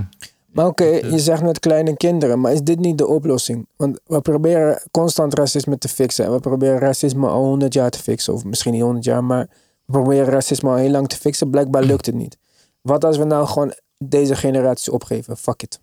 Maar 0.51 0.65
oké, 0.65 0.85
je 0.85 1.19
zegt 1.19 1.43
met 1.43 1.59
kleine 1.59 1.97
kinderen, 1.97 2.39
maar 2.41 2.51
is 2.53 2.61
dit 2.61 2.79
niet 2.79 2.97
de 2.97 3.07
oplossing? 3.07 3.67
Want 3.75 3.99
we 4.05 4.21
proberen 4.21 4.81
constant 4.91 5.33
racisme 5.33 5.77
te 5.77 5.87
fixen. 5.87 6.25
En 6.25 6.31
we 6.31 6.39
proberen 6.39 6.79
racisme 6.79 7.27
al 7.27 7.43
100 7.43 7.73
jaar 7.73 7.89
te 7.89 7.99
fixen. 7.99 8.33
Of 8.33 8.43
misschien 8.45 8.71
niet 8.73 8.81
100 8.81 9.05
jaar, 9.05 9.23
maar 9.23 9.47
we 9.85 9.91
proberen 9.91 10.25
racisme 10.25 10.69
al 10.69 10.75
heel 10.75 10.89
lang 10.89 11.07
te 11.07 11.15
fixen. 11.15 11.49
Blijkbaar 11.49 11.83
lukt 11.83 12.05
het 12.05 12.15
niet. 12.15 12.37
Wat 12.81 13.03
als 13.05 13.17
we 13.17 13.23
nou 13.23 13.47
gewoon 13.47 13.73
deze 13.97 14.35
generatie 14.35 14.93
opgeven? 14.93 15.37
Fuck 15.37 15.61
it. 15.63 15.79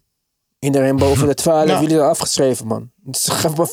Iedereen 0.59 0.97
boven 0.97 1.27
de 1.27 1.35
12, 1.45 1.67
Ja. 1.69 1.81
jullie 1.81 1.97
zijn 1.97 2.09
afgeschreven, 2.09 2.67
man. 2.67 2.91
Het 3.07 3.27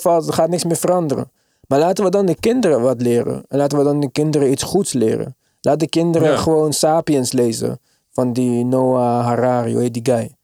er 0.06 0.34
gaat 0.34 0.50
niks 0.50 0.64
meer 0.64 0.76
veranderen. 0.76 1.32
Maar 1.68 1.80
laten 1.80 2.04
we 2.04 2.10
dan 2.10 2.26
de 2.26 2.36
kinderen 2.40 2.82
wat 2.82 3.02
leren. 3.02 3.44
En 3.48 3.58
laten 3.58 3.78
we 3.78 3.84
dan 3.84 4.00
de 4.00 4.12
kinderen 4.12 4.52
iets 4.52 4.64
goeds 4.64 4.94
leren. 4.94 5.36
Laat 5.62 5.80
de 5.80 5.88
kinderen 5.90 6.32
Ja. 6.32 6.38
gewoon 6.38 6.74
Sapiens 6.74 7.32
lezen. 7.32 7.80
Van 8.12 8.34
die 8.34 8.66
Noah 8.66 9.26
Harari, 9.26 9.74
hoe 9.74 9.82
heet 9.82 9.94
die 9.94 10.06
guy? 10.16 10.35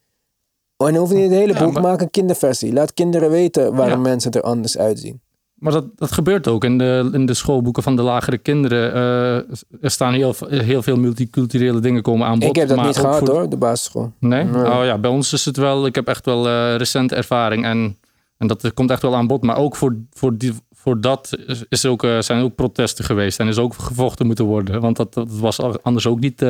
Oh, 0.82 0.88
en 0.88 0.94
dan 0.94 1.02
hoef 1.02 1.12
je 1.12 1.18
niet 1.18 1.30
het 1.30 1.38
hele 1.38 1.52
Ja, 1.52 1.64
boek, 1.64 1.72
maar- 1.72 1.82
maak 1.82 2.00
een 2.00 2.10
kinderversie. 2.10 2.72
Laat 2.72 2.94
kinderen 2.94 3.30
weten 3.30 3.74
waarom 3.74 4.02
Ja. 4.04 4.08
mensen 4.08 4.30
er 4.30 4.42
anders 4.42 4.78
uitzien. 4.78 5.20
Maar 5.54 5.72
dat, 5.72 5.84
dat 5.96 6.12
gebeurt 6.12 6.48
ook 6.48 6.64
in 6.64 6.78
de, 6.78 7.08
in 7.12 7.26
de 7.26 7.34
schoolboeken 7.34 7.82
van 7.82 7.96
de 7.96 8.02
lagere 8.02 8.38
kinderen. 8.38 8.94
eh, 8.94 9.34
er 9.80 9.90
staan 9.90 10.12
heel, 10.12 10.34
heel 10.48 10.82
veel 10.82 10.96
multiculturele 10.96 11.80
dingen 11.80 12.02
komen 12.02 12.26
aan 12.26 12.38
bod. 12.38 12.48
ik 12.48 12.56
heb 12.56 12.68
dat 12.68 12.84
niet 12.84 12.96
gehad 12.96 13.18
voor- 13.18 13.28
hoor, 13.28 13.48
de 13.48 13.56
basisschool. 13.56 14.12
Nee? 14.18 14.44
Nee. 14.44 14.64
Oh 14.70 14.84
ja, 14.84 14.98
bij 14.98 15.10
ons 15.10 15.32
is 15.32 15.44
het 15.44 15.56
wel... 15.56 15.86
Ik 15.86 15.94
heb 15.94 16.08
echt 16.08 16.24
wel 16.26 16.48
eh, 16.48 16.76
recente 16.76 17.14
ervaring. 17.14 17.64
En, 17.64 17.98
en 18.38 18.46
dat 18.46 18.74
komt 18.74 18.90
echt 18.90 19.02
wel 19.02 19.16
aan 19.16 19.26
bod. 19.26 19.42
Maar 19.42 19.56
ook 19.56 19.76
voor, 19.76 19.96
voor, 20.12 20.36
die, 20.36 20.52
voor 20.74 21.00
dat 21.00 21.30
is, 21.68 21.86
ook, 21.86 22.04
eh, 22.04 22.20
zijn 22.20 22.42
ook 22.42 22.54
protesten 22.54 23.04
geweest. 23.04 23.38
En 23.40 23.48
is 23.48 23.58
ook 23.58 23.74
gevochten 23.74 24.26
moeten 24.26 24.44
worden. 24.44 24.80
Want 24.80 24.96
dat, 24.96 25.14
dat 25.14 25.28
was 25.30 25.60
anders 25.82 26.06
ook 26.06 26.20
niet, 26.20 26.42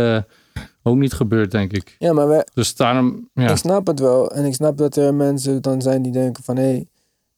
ook 0.82 0.96
niet 0.96 1.12
gebeurd, 1.12 1.50
denk 1.50 1.72
ik. 1.72 1.96
Ja, 1.98 2.12
maar 2.12 2.28
we, 2.28 2.46
Dus 2.54 2.76
daarom... 2.76 3.28
Ja. 3.34 3.50
ik 3.50 3.56
snap 3.56 3.86
het 3.86 3.98
wel. 3.98 4.30
En 4.30 4.44
ik 4.44 4.54
snap 4.54 4.76
dat 4.76 4.96
er 4.96 5.14
mensen 5.14 5.62
dan 5.62 5.82
zijn 5.82 6.02
die 6.02 6.12
denken 6.12 6.44
van... 6.44 6.56
hé, 6.56 6.62
hey, 6.62 6.86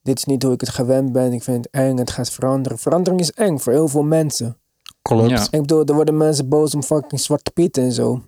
dit 0.03 0.19
is 0.19 0.25
niet 0.25 0.43
hoe 0.43 0.53
ik 0.53 0.61
het 0.61 0.71
gewend 0.71 1.13
ben. 1.13 1.33
Ik 1.33 1.43
vind 1.43 1.57
het 1.65 1.75
eng, 1.75 1.97
het 1.99 2.11
gaat 2.11 2.31
veranderen. 2.31 2.79
Verandering 2.79 3.21
is 3.21 3.33
eng 3.33 3.59
voor 3.59 3.73
heel 3.73 3.89
veel 3.89 4.03
mensen. 4.03 4.57
klopt. 5.03 5.31
Ja. 5.31 5.43
Ik 5.51 5.61
bedoel, 5.61 5.85
er 5.85 5.95
worden 5.95 6.17
mensen 6.17 6.49
boos 6.49 6.75
om 6.75 6.83
fucking 6.83 7.21
Zwarte 7.21 7.51
Piet 7.51 7.77
en 7.79 7.93
zo. 7.93 8.23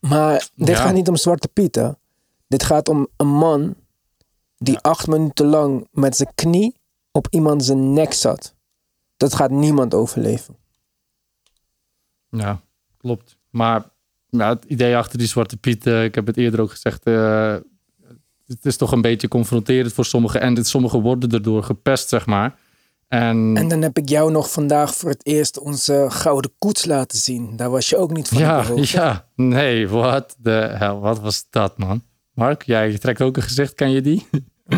Maar 0.00 0.48
dit 0.54 0.68
Ja. 0.68 0.74
gaat 0.74 0.94
niet 0.94 1.08
om 1.08 1.16
Zwarte 1.16 1.48
Pieten. 1.48 1.98
Dit 2.46 2.62
gaat 2.62 2.88
om 2.88 3.08
een 3.16 3.28
man 3.34 3.74
die 4.58 4.78
acht 4.78 5.06
minuten 5.06 5.46
lang 5.46 5.88
met 5.92 6.16
zijn 6.16 6.32
knie 6.34 6.74
op 7.12 7.26
iemand 7.30 7.64
zijn 7.64 7.92
nek 7.92 8.12
zat. 8.12 8.54
Dat 9.16 9.34
gaat 9.34 9.50
niemand 9.50 9.94
overleven. 9.94 10.56
Ja, 12.28 12.60
klopt. 12.98 13.36
Maar 13.50 13.84
ja, 14.30 14.48
het 14.48 14.64
idee 14.64 14.96
achter 14.96 15.18
die 15.18 15.26
Zwarte 15.26 15.56
Piet, 15.56 15.86
eh, 15.86 16.04
ik 16.04 16.14
heb 16.14 16.26
het 16.26 16.36
eerder 16.36 16.60
ook 16.60 16.70
gezegd, 16.70 17.04
eh, 17.04 17.54
het 18.46 18.66
is 18.66 18.76
toch 18.76 18.92
een 18.92 19.00
beetje 19.00 19.28
confronterend 19.28 19.92
voor 19.92 20.04
sommigen. 20.04 20.40
En 20.40 20.54
dit, 20.54 20.66
sommigen 20.66 21.00
worden 21.00 21.30
erdoor 21.30 21.62
gepest, 21.62 22.08
zeg 22.08 22.26
maar. 22.26 22.58
En, 23.08 23.56
En 23.56 23.68
dan 23.68 23.82
heb 23.82 23.98
ik 23.98 24.08
jou 24.08 24.30
nog 24.30 24.50
vandaag 24.50 24.94
voor 24.94 25.10
het 25.10 25.26
eerst 25.26 25.58
onze 25.58 26.06
gouden 26.08 26.52
koets 26.58 26.84
laten 26.84 27.18
zien. 27.18 27.56
Daar 27.56 27.70
was 27.70 27.88
je 27.88 27.96
ook 27.96 28.12
niet 28.12 28.28
van 28.28 28.38
ja, 28.38 28.64
ja, 28.76 29.26
nee, 29.34 29.88
wat 29.88 30.36
de 30.38 30.74
hel, 30.74 31.00
wat 31.00 31.20
was 31.20 31.46
dat, 31.50 31.78
man? 31.78 32.02
Mark, 32.34 32.62
jij 32.62 32.98
trekt 32.98 33.22
ook 33.22 33.36
een 33.36 33.42
gezicht, 33.42 33.74
ken 33.74 33.90
je 33.90 34.00
die? 34.00 34.26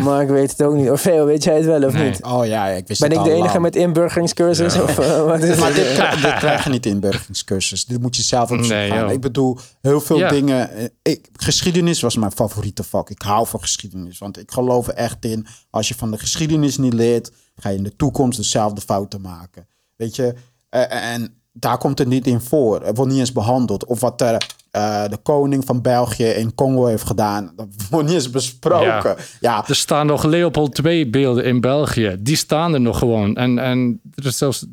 Maar 0.01 0.21
ik 0.21 0.27
weet 0.29 0.51
het 0.51 0.63
ook 0.63 0.73
niet. 0.75 0.89
Orfeo, 0.89 1.25
weet 1.25 1.43
jij 1.43 1.55
het 1.55 1.65
wel 1.65 1.83
of 1.83 1.93
Nee. 1.93 2.09
niet? 2.09 2.23
Oh 2.23 2.45
ja, 2.45 2.67
ik 2.67 2.87
wist 2.87 2.99
Ben 2.99 3.09
het 3.09 3.17
ik 3.19 3.23
al 3.25 3.29
de 3.29 3.35
enige 3.37 3.51
lang. 3.51 3.61
met 3.63 3.75
inburgeringscursus? 3.75 4.79
Of, 4.81 4.99
eh, 4.99 5.23
wat 5.25 5.39
is 5.43 5.57
Maar 5.59 5.73
dit, 5.73 5.93
krijg- 5.93 6.21
dit 6.21 6.33
krijg 6.33 6.63
je 6.63 6.69
niet 6.69 6.85
in 6.85 6.99
burgeringscursus. 6.99 7.85
Dit 7.85 8.01
moet 8.01 8.15
je 8.15 8.21
zelf 8.21 8.51
op 8.51 8.57
zoek 8.57 8.67
Nee, 8.67 8.89
gaan. 8.89 8.99
joh. 8.99 9.11
Ik 9.11 9.21
bedoel, 9.21 9.57
heel 9.81 10.01
veel 10.01 10.17
Ja. 10.17 10.29
dingen. 10.29 10.69
eh, 10.69 10.85
Ik, 11.01 11.27
geschiedenis 11.33 12.01
was 12.01 12.15
mijn 12.17 12.31
favoriete 12.31 12.83
vak. 12.83 13.09
Ik 13.09 13.21
hou 13.21 13.47
van 13.47 13.59
geschiedenis. 13.59 14.17
Want 14.17 14.39
ik 14.39 14.51
geloof 14.51 14.87
er 14.87 14.93
echt 14.93 15.25
in. 15.25 15.45
Als 15.69 15.87
je 15.87 15.95
van 15.95 16.11
de 16.11 16.17
geschiedenis 16.17 16.77
niet 16.77 16.93
leert, 16.93 17.31
ga 17.55 17.69
je 17.69 17.77
in 17.77 17.83
de 17.83 17.95
toekomst 17.95 18.37
dezelfde 18.37 18.81
fouten 18.81 19.21
maken. 19.21 19.67
Weet 19.95 20.15
Weet 20.15 20.15
je, 20.15 20.33
Eh, 20.69 21.13
en 21.13 21.41
daar 21.51 21.77
komt 21.77 21.99
het 21.99 22.07
niet 22.07 22.27
in 22.27 22.41
voor. 22.41 22.85
Het 22.85 22.95
wordt 22.97 23.11
niet 23.11 23.19
eens 23.19 23.31
behandeld. 23.31 23.85
Of 23.85 23.99
wat 23.99 24.21
er, 24.21 24.47
eh, 24.73 25.07
de 25.07 25.17
koning 25.17 25.65
van 25.65 25.81
België 25.81 26.25
in 26.25 26.55
Congo 26.55 26.85
heeft 26.85 27.03
gedaan, 27.03 27.53
dat 27.55 27.67
wordt 27.89 28.05
niet 28.05 28.15
eens 28.15 28.29
besproken. 28.29 28.85
Ja, 28.87 29.15
ja. 29.39 29.67
Er 29.67 29.75
staan 29.75 30.05
nog 30.05 30.23
Leopold 30.23 30.85
II 30.85 31.09
beelden 31.09 31.43
in 31.45 31.61
België. 31.61 32.15
Die 32.19 32.35
staan 32.35 32.73
er 32.73 32.81
nog 32.81 32.97
gewoon. 32.97 33.35
En, 33.35 33.59
en 33.59 34.01
er 34.13 34.25
is 34.25 34.37
zelfs, 34.37 34.65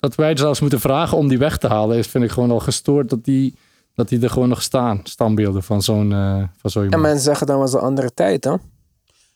dat 0.00 0.14
wij 0.14 0.36
zelfs 0.36 0.60
moeten 0.60 0.80
vragen 0.80 1.16
om 1.16 1.28
die 1.28 1.38
weg 1.38 1.58
te 1.58 1.66
halen, 1.66 1.98
is, 1.98 2.06
vind 2.06 2.24
ik 2.24 2.30
gewoon 2.30 2.50
al 2.50 2.60
gestoord 2.60 3.10
dat 3.10 3.24
die, 3.24 3.56
dat 3.94 4.08
die 4.08 4.22
er 4.22 4.30
gewoon 4.30 4.48
nog 4.48 4.62
staan. 4.62 5.00
Standbeelden 5.02 5.62
van 5.62 5.82
zo'n 5.82 6.10
uh, 6.10 6.42
van 6.56 6.70
zo 6.70 6.82
En 6.82 7.00
mensen 7.00 7.24
zeggen 7.24 7.46
dan 7.46 7.58
was 7.58 7.72
een 7.72 7.80
andere 7.80 8.14
tijd, 8.14 8.44
hè? 8.44 8.54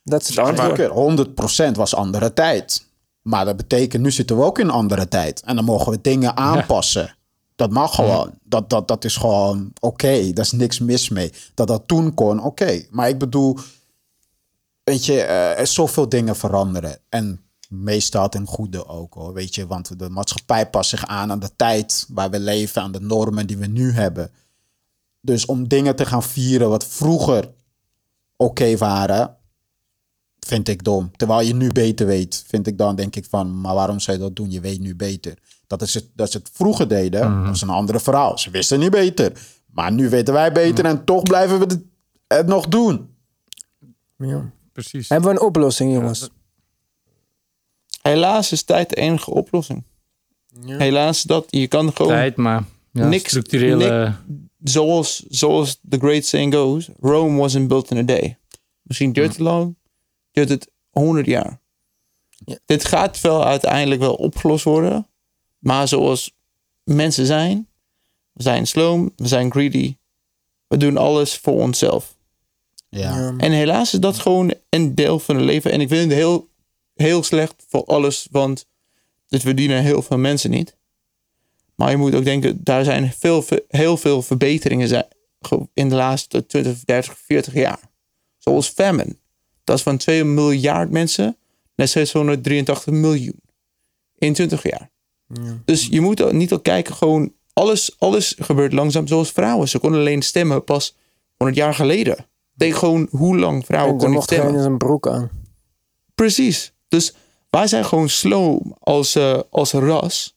Dat 0.03 0.21
is 0.21 0.29
het 0.29 0.39
antwoord. 0.39 1.69
100% 1.69 1.71
was 1.73 1.95
andere 1.95 2.33
tijd. 2.33 2.87
Maar 3.23 3.45
dat 3.45 3.57
betekent, 3.57 4.03
nu 4.03 4.11
zitten 4.11 4.37
we 4.37 4.43
ook 4.43 4.59
in 4.59 4.65
een 4.65 4.73
andere 4.73 5.09
tijd. 5.09 5.43
En 5.45 5.57
dan 5.57 5.65
mogen 5.65 5.93
we 5.93 6.01
dingen 6.01 6.37
aanpassen. 6.37 7.16
Dat 7.57 7.71
mag 7.71 7.95
gewoon. 7.95 8.31
Dat, 8.43 8.71
dat, 8.71 8.89
dat 8.89 9.05
is 9.05 9.17
gewoon 9.17 9.71
oké. 9.81 9.87
Okay. 9.87 10.33
Daar 10.33 10.45
is 10.45 10.53
niks 10.53 10.79
mis 10.79 11.09
mee. 11.09 11.33
Dat 11.55 11.67
dat 11.67 11.83
toen 11.87 12.15
kon, 12.15 12.43
oké. 12.43 12.85
Maar 12.91 13.09
ik 13.09 13.19
bedoel, 13.19 13.59
weet 14.85 15.05
je, 15.05 15.13
uh, 15.13 15.59
er 15.59 15.67
zoveel 15.67 16.09
dingen 16.09 16.37
veranderen. 16.37 16.99
En 17.09 17.41
meestal 17.69 18.29
ten 18.29 18.47
goede 18.47 18.87
ook 18.87 19.15
hoor. 19.15 19.33
Weet 19.33 19.55
je, 19.55 19.67
want 19.67 19.99
de 19.99 20.09
maatschappij 20.09 20.71
past 20.71 20.91
zich 20.91 21.07
aan 21.07 21.31
aan 21.31 21.39
de 21.39 21.57
tijd 21.57 22.07
waar 22.09 22.31
we 22.31 22.41
leven, 22.41 22.83
aan 22.83 22.93
de 22.93 23.01
normen 23.01 23.47
die 23.47 23.59
we 23.59 23.67
nu 23.67 23.93
hebben. 23.93 24.31
Dus 25.21 25.47
om 25.47 25.69
dingen 25.69 25.97
te 25.97 26.07
gaan 26.07 26.23
vieren 26.23 26.69
wat 26.69 26.87
vroeger 26.87 27.53
oké 28.37 28.77
waren, 28.77 29.37
vind 30.39 30.69
ik 30.69 30.85
dom. 30.85 31.17
Terwijl 31.17 31.47
je 31.47 31.55
nu 31.55 31.73
beter 31.73 32.07
weet, 32.07 32.45
vind 32.47 32.67
ik 32.67 32.79
dan 32.79 32.97
denk 32.97 33.17
ik 33.17 33.25
van, 33.25 33.61
maar 33.61 33.75
waarom 33.75 34.01
zou 34.01 34.17
je 34.17 34.23
dat 34.23 34.37
doen? 34.37 34.51
Je 34.51 34.61
weet 34.61 34.81
nu 34.81 34.97
beter. 34.97 35.39
Dat 35.67 35.83
is 35.83 35.95
het, 35.95 36.09
dat 36.15 36.31
ze 36.31 36.39
het 36.39 36.51
vroeger 36.53 36.89
deden, 36.89 37.33
mm 37.33 37.45
dat 37.45 37.55
is 37.55 37.61
een 37.61 37.69
andere 37.69 38.01
verhaal. 38.01 38.39
Ze 38.39 38.51
wisten 38.51 38.79
niet 38.79 38.91
beter. 38.91 39.33
Maar 39.67 39.93
nu 39.93 40.09
weten 40.09 40.35
wij 40.35 40.53
beter 40.53 40.85
en 40.85 41.05
toch 41.05 41.23
blijven 41.23 41.59
we 41.59 41.83
het, 42.27 42.47
nog 42.47 42.69
doen. 42.69 43.15
Ja, 44.17 44.51
precies. 44.73 45.09
Hebben 45.09 45.31
we 45.31 45.37
een 45.37 45.47
oplossing, 45.47 45.93
jongens? 45.93 46.31
Helaas 48.03 48.53
is 48.53 48.63
tijd 48.63 48.89
de 48.89 48.97
enige 48.97 49.31
oplossing. 49.31 49.85
Ja. 50.61 50.77
Helaas 50.77 51.23
dat 51.23 51.45
je 51.49 51.67
kan 51.67 51.93
gewoon 51.93 52.13
tijd, 52.13 52.37
maar 52.37 52.65
ja, 52.91 53.09
niks 53.09 53.29
structurele. 53.29 54.15
zoals, 54.63 55.25
zoals 55.29 55.81
the 55.89 55.99
great 55.99 56.25
saying 56.25 56.55
goes, 56.55 56.89
Rome 57.01 57.39
wasn't 57.39 57.69
built 57.69 57.91
in 57.91 57.97
a 57.97 58.03
day. 58.03 58.39
Misschien 58.83 59.13
duurt 59.13 59.29
het 59.29 59.39
lang, 59.39 59.77
duurt 60.31 60.49
het 60.49 60.71
100 60.91 61.27
jaar. 61.27 61.61
Ja. 62.29 62.59
Dit 62.65 62.85
gaat 62.85 63.21
wel 63.21 63.45
uiteindelijk 63.45 64.01
wel 64.01 64.15
opgelost 64.15 64.65
worden. 64.65 65.07
Maar 65.67 65.89
zoals 65.89 66.33
mensen 66.85 67.27
zijn, 67.27 67.69
we 68.33 68.43
zijn 68.43 68.67
sloom, 68.67 69.13
we 69.17 69.29
zijn 69.29 69.51
greedy. 69.51 69.97
We 70.67 70.77
doen 70.77 70.97
alles 70.97 71.37
voor 71.37 71.61
onszelf. 71.61 72.17
Ja. 72.89 73.35
En 73.39 73.53
helaas 73.53 73.93
is 73.93 74.01
dat 74.01 74.19
gewoon 74.19 74.55
een 74.69 74.95
deel 74.95 75.19
van 75.19 75.37
het 75.37 75.45
leven. 75.45 75.73
En 75.73 75.81
ik 75.81 75.89
vind 75.89 76.03
het 76.03 76.13
heel, 76.13 76.49
heel 76.95 77.23
slecht 77.23 77.65
voor 77.69 77.85
alles, 77.85 78.29
want 78.31 78.67
dit 79.29 79.43
verdienen 79.43 79.83
heel 79.83 80.03
veel 80.03 80.19
mensen 80.19 80.51
niet. 80.51 80.77
Maar 81.75 81.91
je 81.91 81.97
moet 81.97 82.15
ook 82.15 82.25
denken, 82.25 82.65
daar 82.65 82.85
zijn 82.85 83.13
veel, 83.13 83.45
heel 83.69 83.97
veel 83.97 84.23
verbeteringen 84.23 85.09
in 85.75 85.89
de 85.89 85.95
laatste 85.95 86.47
20, 86.47 86.85
30, 86.85 87.19
40 87.19 87.55
jaar. 87.55 87.81
Zoals 88.39 88.69
famine. 88.69 89.17
Dat 89.65 89.77
is 89.77 89.83
van 89.83 89.97
2 89.97 90.25
miljard 90.25 90.91
mensen 90.91 91.37
naar 91.75 91.89
683 91.89 92.87
miljoen. 92.87 93.41
In 94.19 94.33
20 94.33 94.63
jaar. 94.63 94.91
Ja. 95.27 95.59
Dus 95.65 95.87
je 95.91 96.01
moet 96.01 96.33
niet 96.33 96.53
al 96.53 96.61
kijken, 96.61 96.95
gewoon 96.95 97.33
alles, 97.53 97.97
alles 97.99 98.35
gebeurt 98.39 98.73
langzaam 98.73 99.07
zoals 99.07 99.31
vrouwen. 99.31 99.69
Ze 99.69 99.79
konden 99.79 100.01
alleen 100.01 100.23
stemmen 100.23 100.65
pas 100.65 100.97
100 101.37 101.59
jaar 101.59 101.75
geleden. 101.75 102.27
Denk 102.53 102.75
gewoon 102.75 103.09
hoe 103.11 103.39
lang 103.39 103.65
vrouwen 103.65 103.97
konden 103.97 104.23
stemmen. 104.23 104.55
En 104.55 104.65
een 104.65 104.79
broek 104.79 105.09
aan. 105.09 105.31
Precies. 106.15 106.73
Dus 106.89 107.15
wij 107.51 107.67
zijn 107.67 107.85
gewoon 107.85 108.09
slow 108.09 108.73
als, 108.79 109.17
uh, 109.17 109.39
als 109.51 109.73
ras. 109.73 110.37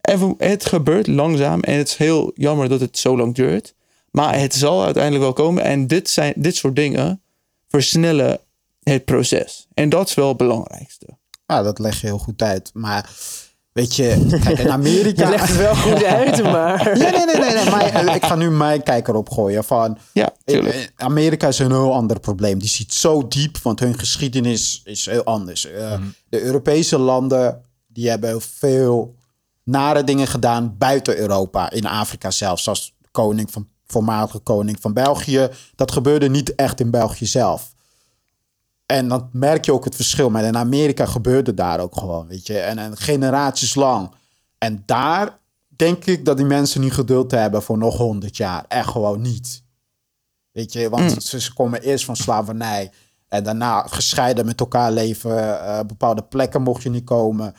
En 0.00 0.34
het 0.38 0.64
gebeurt 0.66 1.06
langzaam 1.06 1.60
en 1.60 1.76
het 1.78 1.88
is 1.88 1.96
heel 1.96 2.30
jammer 2.34 2.68
dat 2.68 2.80
het 2.80 2.98
zo 2.98 3.16
lang 3.16 3.34
duurt. 3.34 3.74
Maar 4.10 4.38
het 4.38 4.54
zal 4.54 4.84
uiteindelijk 4.84 5.22
wel 5.24 5.32
komen. 5.32 5.62
En 5.62 5.86
dit, 5.86 6.10
zijn, 6.10 6.32
dit 6.36 6.56
soort 6.56 6.76
dingen 6.76 7.22
versnellen 7.68 8.40
het 8.82 9.04
proces. 9.04 9.66
En 9.74 9.88
dat 9.88 10.08
is 10.08 10.14
wel 10.14 10.28
het 10.28 10.36
belangrijkste. 10.36 11.06
Ja, 11.46 11.62
dat 11.62 11.78
leg 11.78 12.00
je 12.00 12.06
heel 12.06 12.18
goed 12.18 12.42
uit. 12.42 12.70
Maar 12.74 13.10
weet 13.76 13.96
je, 13.96 14.38
kijk, 14.42 14.58
in 14.58 14.70
Amerika... 14.80 15.24
je 15.24 15.30
legt 15.30 15.48
het 15.48 15.56
wel 15.56 15.74
goed 15.74 16.04
uit, 16.04 16.42
maar... 16.42 16.98
ja, 16.98 17.10
nee, 17.10 17.26
nee, 17.26 17.36
nee. 17.36 17.54
nee 17.54 17.70
maar, 17.70 18.14
ik 18.14 18.24
ga 18.24 18.34
nu 18.34 18.50
mijn 18.50 18.82
kijker 18.82 19.14
opgooien 19.14 19.64
van... 19.64 19.98
Ja, 20.12 20.30
tuurlijk. 20.44 20.92
Amerika 20.96 21.48
is 21.48 21.58
een 21.58 21.70
heel 21.70 21.94
ander 21.94 22.20
probleem. 22.20 22.58
Die 22.58 22.68
ziet 22.68 22.94
zo 22.94 23.28
diep, 23.28 23.58
want 23.58 23.80
hun 23.80 23.98
geschiedenis 23.98 24.80
is 24.84 25.06
heel 25.06 25.24
anders. 25.24 25.66
Uh, 25.66 25.92
De 26.28 26.42
Europese 26.42 26.98
landen, 26.98 27.62
die 27.86 28.08
hebben 28.08 28.40
veel 28.40 29.14
nare 29.64 30.04
dingen 30.04 30.26
gedaan 30.26 30.74
buiten 30.78 31.18
Europa. 31.18 31.70
In 31.70 31.86
Afrika 31.86 32.30
zelfs, 32.30 32.62
zoals 32.62 32.94
koning 33.10 33.50
van, 33.50 33.68
voormalige 33.86 34.38
koning 34.38 34.76
van 34.80 34.92
België. 34.92 35.48
Dat 35.74 35.92
gebeurde 35.92 36.28
niet 36.28 36.54
echt 36.54 36.80
in 36.80 36.90
België 36.90 37.26
zelf. 37.26 37.74
En 38.86 39.08
dan 39.08 39.28
merk 39.32 39.64
je 39.64 39.72
ook 39.72 39.84
het 39.84 39.94
verschil. 39.94 40.30
Maar 40.30 40.44
in 40.44 40.56
Amerika 40.56 41.06
gebeurde 41.06 41.54
daar 41.54 41.80
ook 41.80 41.96
gewoon, 41.96 42.26
weet 42.26 42.46
je. 42.46 42.58
En, 42.58 42.78
en 42.78 42.96
generaties 42.96 43.74
lang. 43.74 44.10
En 44.58 44.82
daar 44.86 45.38
denk 45.68 46.04
ik 46.04 46.24
dat 46.24 46.36
die 46.36 46.46
mensen 46.46 46.80
niet 46.80 46.92
geduld 46.92 47.30
hebben 47.30 47.62
voor 47.62 47.78
nog 47.78 47.96
honderd 47.96 48.36
jaar. 48.36 48.64
Echt 48.68 48.88
gewoon 48.88 49.20
niet. 49.20 49.62
Weet 50.52 50.72
je, 50.72 50.88
want 50.88 51.14
mm. 51.14 51.20
ze, 51.20 51.52
komen 51.52 51.82
eerst 51.82 52.04
van 52.04 52.16
slavernij. 52.16 52.90
En 53.28 53.44
daarna 53.44 53.82
gescheiden 53.82 54.46
met 54.46 54.60
elkaar 54.60 54.92
leven. 54.92 55.36
Uh, 55.36 55.80
bepaalde 55.86 56.22
plekken 56.22 56.62
mocht 56.62 56.82
je 56.82 56.90
niet 56.90 57.04
komen. 57.04 57.54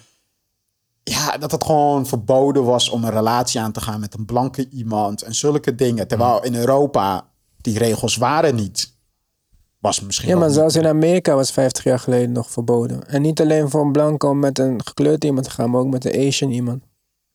Ja, 1.03 1.37
dat 1.37 1.51
het 1.51 1.63
gewoon 1.63 2.05
verboden 2.05 2.63
was 2.63 2.89
om 2.89 3.03
een 3.03 3.11
relatie 3.11 3.59
aan 3.59 3.71
te 3.71 3.81
gaan 3.81 3.99
met 3.99 4.13
een 4.13 4.25
blanke 4.25 4.69
iemand. 4.69 5.21
En 5.21 5.35
zulke 5.35 5.75
dingen. 5.75 6.07
Terwijl 6.07 6.43
in 6.43 6.55
Europa 6.55 7.27
die 7.57 7.77
regels 7.77 8.15
waren 8.15 8.55
niet 8.55 8.96
was 9.79 10.01
misschien. 10.01 10.29
Ja, 10.29 10.37
maar 10.37 10.49
zelfs 10.49 10.75
in 10.75 10.87
Amerika 10.87 11.35
was 11.35 11.51
50 11.51 11.83
jaar 11.83 11.99
geleden 11.99 12.31
nog 12.31 12.51
verboden. 12.51 13.07
En 13.07 13.21
niet 13.21 13.41
alleen 13.41 13.69
voor 13.69 13.81
een 13.81 13.91
blanco 13.91 14.29
om 14.29 14.39
met 14.39 14.59
een 14.59 14.85
gekleurd 14.85 15.23
iemand 15.23 15.45
te 15.45 15.51
gaan, 15.51 15.69
maar 15.69 15.81
ook 15.81 15.89
met 15.89 16.05
een 16.05 16.27
Asian 16.27 16.51
iemand. 16.51 16.83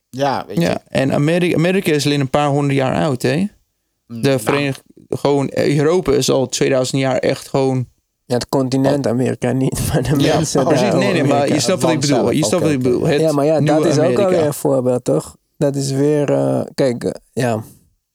Ja, 0.08 0.44
weet 0.46 0.56
je. 0.56 0.62
Ja, 0.62 0.82
en 0.88 1.12
Amerika, 1.12 1.56
Amerika 1.56 1.92
is 1.92 2.04
alleen 2.04 2.20
een 2.20 2.30
paar 2.30 2.48
honderd 2.48 2.74
jaar 2.74 2.94
oud, 2.94 3.22
hè? 3.22 3.46
De 4.06 4.14
nou. 4.28 4.40
Verenigd, 4.40 4.82
gewoon, 5.08 5.50
Europa 5.54 6.12
is 6.12 6.30
al 6.30 6.48
2000 6.48 7.00
jaar 7.00 7.18
echt 7.18 7.48
gewoon. 7.48 7.86
Ja, 8.24 8.34
het 8.34 8.48
continent 8.48 9.06
Amerika 9.06 9.52
niet, 9.52 9.80
maar 9.88 10.02
de 10.02 10.20
ja, 10.20 10.34
mensen. 10.34 10.64
Precies, 10.64 10.92
nee, 10.92 11.12
nee, 11.12 11.24
maar 11.24 11.48
je 11.48 11.60
snapt 11.60 11.82
wat 11.82 11.92
ik 11.92 12.00
bedoel. 12.00 12.30
Je 12.30 12.44
snapt 12.44 12.62
wat 12.62 12.72
ik 12.72 12.82
bedoel. 12.82 13.08
ja, 13.08 13.32
maar 13.32 13.44
ja, 13.44 13.60
dat 13.60 13.86
is 13.86 13.98
ook 13.98 14.18
alweer 14.18 14.46
een 14.46 14.54
voorbeeld, 14.54 15.04
toch? 15.04 15.36
Dat 15.56 15.76
is 15.76 15.90
weer, 15.90 16.30
uh, 16.30 16.62
kijk, 16.74 17.04
uh, 17.04 17.10
ja. 17.32 17.64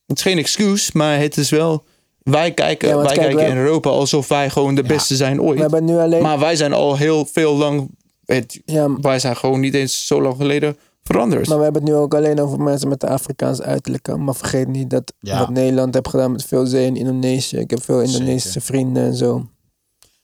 Het 0.05 0.17
is 0.17 0.23
geen 0.23 0.37
excuus, 0.37 0.91
maar 0.91 1.19
het 1.19 1.37
is 1.37 1.49
wel 1.49 1.83
wij 2.31 2.51
kijken, 2.51 2.97
wij 2.97 3.15
kijken 3.15 3.47
in 3.47 3.57
Europa 3.57 3.89
alsof 3.89 4.27
wij 4.27 4.49
gewoon 4.49 4.75
de 4.75 4.83
beste 4.83 5.15
zijn 5.15 5.41
ooit. 5.41 5.55
We 5.55 5.61
hebben 5.61 5.85
nu 5.85 5.97
alleen... 5.97 6.21
Maar 6.21 6.39
wij 6.39 6.55
zijn 6.55 6.73
al 6.73 6.97
heel 6.97 7.25
veel 7.25 7.55
lang. 7.55 7.89
Het, 8.25 8.61
wij 9.01 9.19
zijn 9.19 9.35
gewoon 9.35 9.59
niet 9.59 9.73
eens 9.73 10.07
zo 10.07 10.21
lang 10.21 10.35
geleden 10.35 10.77
veranderd. 11.03 11.47
Maar 11.47 11.57
we 11.57 11.63
hebben 11.63 11.81
het 11.81 11.91
nu 11.91 11.97
ook 11.97 12.13
alleen 12.13 12.39
over 12.39 12.59
mensen 12.59 12.89
met 12.89 12.99
de 12.99 13.07
Afrikaanse 13.07 13.63
uiterlijke. 13.63 14.17
Maar 14.17 14.35
vergeet 14.35 14.67
niet 14.67 14.89
dat 14.89 15.13
wat 15.19 15.49
Nederland 15.49 15.93
heeft 15.93 16.07
gedaan 16.07 16.31
met 16.31 16.45
veel 16.45 16.65
zee 16.65 16.85
in 16.85 16.95
Indonesië. 16.95 17.57
Ik 17.57 17.69
heb 17.69 17.83
veel 17.83 18.01
Indonesische 18.01 18.61
vrienden 18.61 19.03
en 19.03 19.15
zo. 19.15 19.49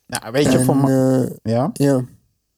Nou, 0.08 0.32
weet 0.32 0.52
je, 0.52 0.64
voor 0.64 0.90
uh, 0.90 1.30
ja? 1.44 1.70
ja. 1.74 2.02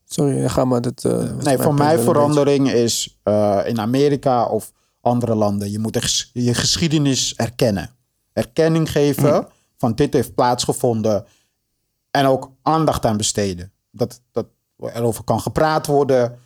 Sorry, 0.05 0.49
ga 0.49 0.65
maar. 0.65 0.81
Dat, 0.81 1.03
uh, 1.07 1.31
nee, 1.43 1.57
voor 1.57 1.73
mij 1.73 1.99
verandering 1.99 2.71
is 2.71 3.19
uh, 3.23 3.59
in 3.65 3.79
Amerika 3.79 4.45
of 4.45 4.71
andere 5.01 5.35
landen. 5.35 5.71
Je 5.71 5.79
moet 5.79 6.29
je 6.33 6.53
geschiedenis 6.53 7.35
erkennen 7.35 7.94
erkenning 8.35 8.91
geven 8.91 9.33
mm. 9.33 9.47
van 9.77 9.95
dit 9.95 10.13
heeft 10.13 10.35
plaatsgevonden 10.35 11.25
en 12.11 12.25
ook 12.25 12.51
aandacht 12.61 13.05
aan 13.05 13.17
besteden. 13.17 13.71
Dat, 13.91 14.21
dat 14.31 14.45
erover 14.79 15.23
kan 15.23 15.39
gepraat 15.39 15.85
worden, 15.85 16.39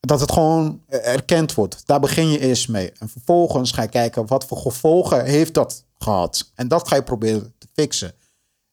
dat 0.00 0.20
het 0.20 0.32
gewoon 0.32 0.82
erkend 0.88 1.54
wordt. 1.54 1.86
Daar 1.86 2.00
begin 2.00 2.28
je 2.28 2.38
eerst 2.38 2.68
mee. 2.68 2.92
En 2.98 3.08
vervolgens 3.08 3.72
ga 3.72 3.82
je 3.82 3.88
kijken 3.88 4.26
wat 4.26 4.46
voor 4.46 4.58
gevolgen 4.58 5.24
heeft 5.24 5.54
dat 5.54 5.84
gehad. 5.98 6.50
En 6.54 6.68
dat 6.68 6.88
ga 6.88 6.96
je 6.96 7.02
proberen 7.02 7.54
te 7.58 7.66
fixen. 7.72 8.12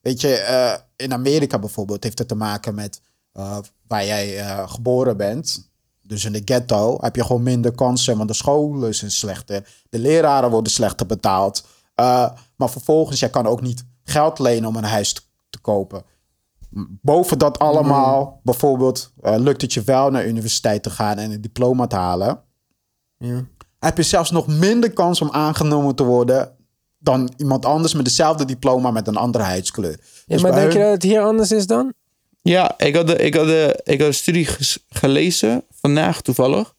Weet 0.01 0.21
je, 0.21 0.47
uh, 0.49 0.73
in 0.95 1.13
Amerika 1.13 1.59
bijvoorbeeld 1.59 2.03
heeft 2.03 2.19
het 2.19 2.27
te 2.27 2.35
maken 2.35 2.75
met 2.75 3.01
uh, 3.33 3.57
waar 3.87 4.05
jij 4.05 4.39
uh, 4.39 4.69
geboren 4.69 5.17
bent. 5.17 5.69
Dus 6.01 6.25
in 6.25 6.31
de 6.31 6.41
ghetto 6.45 6.97
heb 7.01 7.15
je 7.15 7.25
gewoon 7.25 7.43
minder 7.43 7.71
kansen, 7.71 8.17
want 8.17 8.29
de 8.29 8.35
scholen 8.35 8.95
zijn 8.95 9.11
slechter. 9.11 9.67
De 9.89 9.99
leraren 9.99 10.49
worden 10.49 10.71
slechter 10.71 11.05
betaald. 11.05 11.63
Uh, 11.99 12.29
maar 12.55 12.69
vervolgens, 12.69 13.19
jij 13.19 13.29
kan 13.29 13.45
ook 13.47 13.61
niet 13.61 13.85
geld 14.03 14.39
lenen 14.39 14.69
om 14.69 14.75
een 14.75 14.83
huis 14.83 15.13
te, 15.49 15.59
kopen. 15.61 16.03
Boven 17.01 17.37
dat 17.37 17.59
allemaal, 17.59 18.39
bijvoorbeeld, 18.43 19.13
uh, 19.23 19.35
lukt 19.37 19.61
het 19.61 19.73
je 19.73 19.81
wel 19.81 20.09
naar 20.11 20.25
universiteit 20.27 20.83
te 20.83 20.89
gaan 20.89 21.17
en 21.17 21.31
een 21.31 21.41
diploma 21.41 21.87
te 21.87 21.95
halen. 21.95 22.41
Ja. 23.17 23.45
heb 23.79 23.97
je 23.97 24.03
zelfs 24.03 24.31
nog 24.31 24.47
minder 24.47 24.93
kans 24.93 25.21
om 25.21 25.31
aangenomen 25.31 25.95
te 25.95 26.03
worden 26.03 26.55
dan 26.97 27.33
iemand 27.37 27.65
anders 27.65 27.93
met 27.93 28.05
hetzelfde 28.05 28.45
diploma 28.45 28.91
met 28.91 29.07
een 29.07 29.15
andere 29.15 29.43
huidskleur. 29.43 29.91
Ja, 29.91 29.97
Dus 30.25 30.41
maar 30.41 30.51
denk 30.51 30.71
je 30.71 30.79
dat 30.79 30.91
het 30.91 31.03
hier 31.03 31.21
anders 31.21 31.51
is 31.51 31.67
dan? 31.67 31.93
Ja, 32.41 32.77
ik 32.77 32.95
had, 32.95 33.07
de, 33.07 33.15
ik, 33.15 33.35
had 33.35 33.45
de, 33.45 33.79
ik 33.83 33.99
had 33.99 34.07
een 34.07 34.13
studie 34.13 34.45
ges- 34.45 34.85
gelezen, 34.89 35.63
vandaag 35.71 36.21
toevallig. 36.21 36.75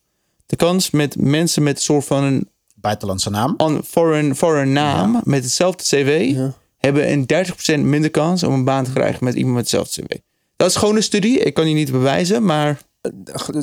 De 0.46 0.56
kans 0.56 0.90
met 0.90 1.16
mensen 1.16 1.62
met 1.62 1.76
een 1.76 1.83
soort 1.83 2.04
van 2.04 2.22
een 2.24 2.48
buitenlandse 2.81 3.31
naam? 3.31 3.55
an- 3.57 3.85
foreign, 3.85 4.35
foreign 4.35 4.73
naam, 4.73 5.21
met 5.25 5.43
hetzelfde 5.43 5.83
cv, 5.85 6.31
Ja. 6.35 6.53
hebben 6.77 7.11
een 7.12 7.27
30% 7.27 7.81
minder 7.85 8.11
kans 8.11 8.43
om 8.43 8.53
een 8.53 8.64
baan 8.64 8.85
te 8.85 8.93
krijgen 8.93 9.25
met 9.25 9.35
iemand 9.35 9.55
met 9.55 9.62
hetzelfde 9.71 10.03
cv. 10.03 10.19
Dat 10.57 10.69
is 10.71 10.77
gewoon 10.77 10.97
een 10.97 11.03
studie, 11.03 11.38
ik 11.38 11.55
kan 11.55 11.64
die 11.64 11.75
niet 11.75 11.90
bewijzen, 11.93 12.45
maar 12.45 12.81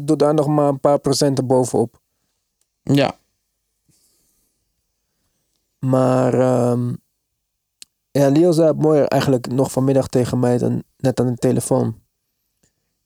Doe 0.03 0.15
daar 0.17 0.33
nog 0.33 0.47
maar 0.47 0.67
een 0.67 0.79
paar 0.79 0.99
procent 0.99 1.37
erbovenop. 1.37 1.99
ja. 2.83 3.17
Maar 5.79 6.33
ehm, 6.33 6.93
ja, 8.11 8.29
Leo 8.29 8.51
zei 8.51 8.67
het 8.67 8.81
mooi 8.81 9.01
eigenlijk 9.01 9.47
nog 9.51 9.71
vanmiddag 9.71 10.07
tegen 10.07 10.39
mij 10.39 10.57
dan 10.57 10.83
net 10.97 11.19
aan 11.19 11.25
de 11.27 11.35
telefoon. 11.35 11.99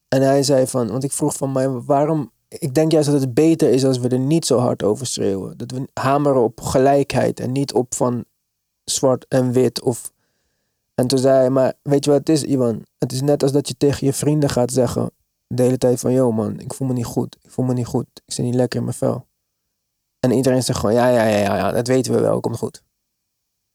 En 0.07 0.21
hij 0.21 0.43
zei 0.43 0.67
van, 0.67 0.87
want 0.87 1.03
ik 1.03 1.11
vroeg 1.11 1.35
van 1.35 1.51
mij, 1.51 1.69
waarom... 1.69 2.31
Ik 2.59 2.73
denk 2.73 2.91
juist 2.91 3.11
dat 3.11 3.21
het 3.21 3.33
beter 3.33 3.69
is 3.69 3.85
als 3.85 3.97
we 3.97 4.07
er 4.07 4.19
niet 4.19 4.45
zo 4.45 4.57
hard 4.57 4.83
over 4.83 5.05
schreeuwen. 5.05 5.57
Dat 5.57 5.71
we 5.71 5.87
hameren 5.93 6.43
op 6.43 6.61
gelijkheid 6.61 7.39
en 7.39 7.51
niet 7.51 7.73
op 7.73 7.95
van 7.95 8.25
zwart 8.83 9.25
en 9.27 9.51
wit. 9.51 9.81
Of... 9.81 10.11
En 10.95 11.07
toen 11.07 11.19
zei 11.19 11.35
hij, 11.35 11.49
maar 11.49 11.73
weet 11.81 12.05
je 12.05 12.11
wat 12.11 12.19
het 12.19 12.29
is, 12.29 12.43
Iwan? 12.43 12.85
Het 12.97 13.11
is 13.11 13.21
net 13.21 13.43
als 13.43 13.51
dat 13.51 13.67
je 13.67 13.77
tegen 13.77 14.05
je 14.05 14.13
vrienden 14.13 14.49
gaat 14.49 14.71
zeggen 14.71 15.11
de 15.55 15.63
hele 15.63 15.77
tijd 15.77 15.99
van, 15.99 16.11
yo 16.11 16.31
man, 16.31 16.59
ik 16.59 16.73
voel 16.73 16.87
me 16.87 16.93
niet 16.93 17.05
goed. 17.05 17.37
Ik 17.41 17.51
voel 17.51 17.65
me 17.65 17.73
niet 17.73 17.85
goed. 17.85 18.05
Ik 18.25 18.33
zit 18.33 18.45
niet 18.45 18.55
lekker 18.55 18.79
in 18.79 18.85
mijn 18.85 18.97
vel. 18.97 19.25
En 20.19 20.31
iedereen 20.31 20.63
zegt 20.63 20.79
gewoon, 20.79 20.95
ja, 20.95 21.07
ja, 21.07 21.23
ja, 21.23 21.37
ja, 21.37 21.55
ja 21.55 21.71
dat 21.71 21.87
weten 21.87 22.13
we 22.13 22.19
wel, 22.19 22.39
komt 22.39 22.57
goed. 22.57 22.83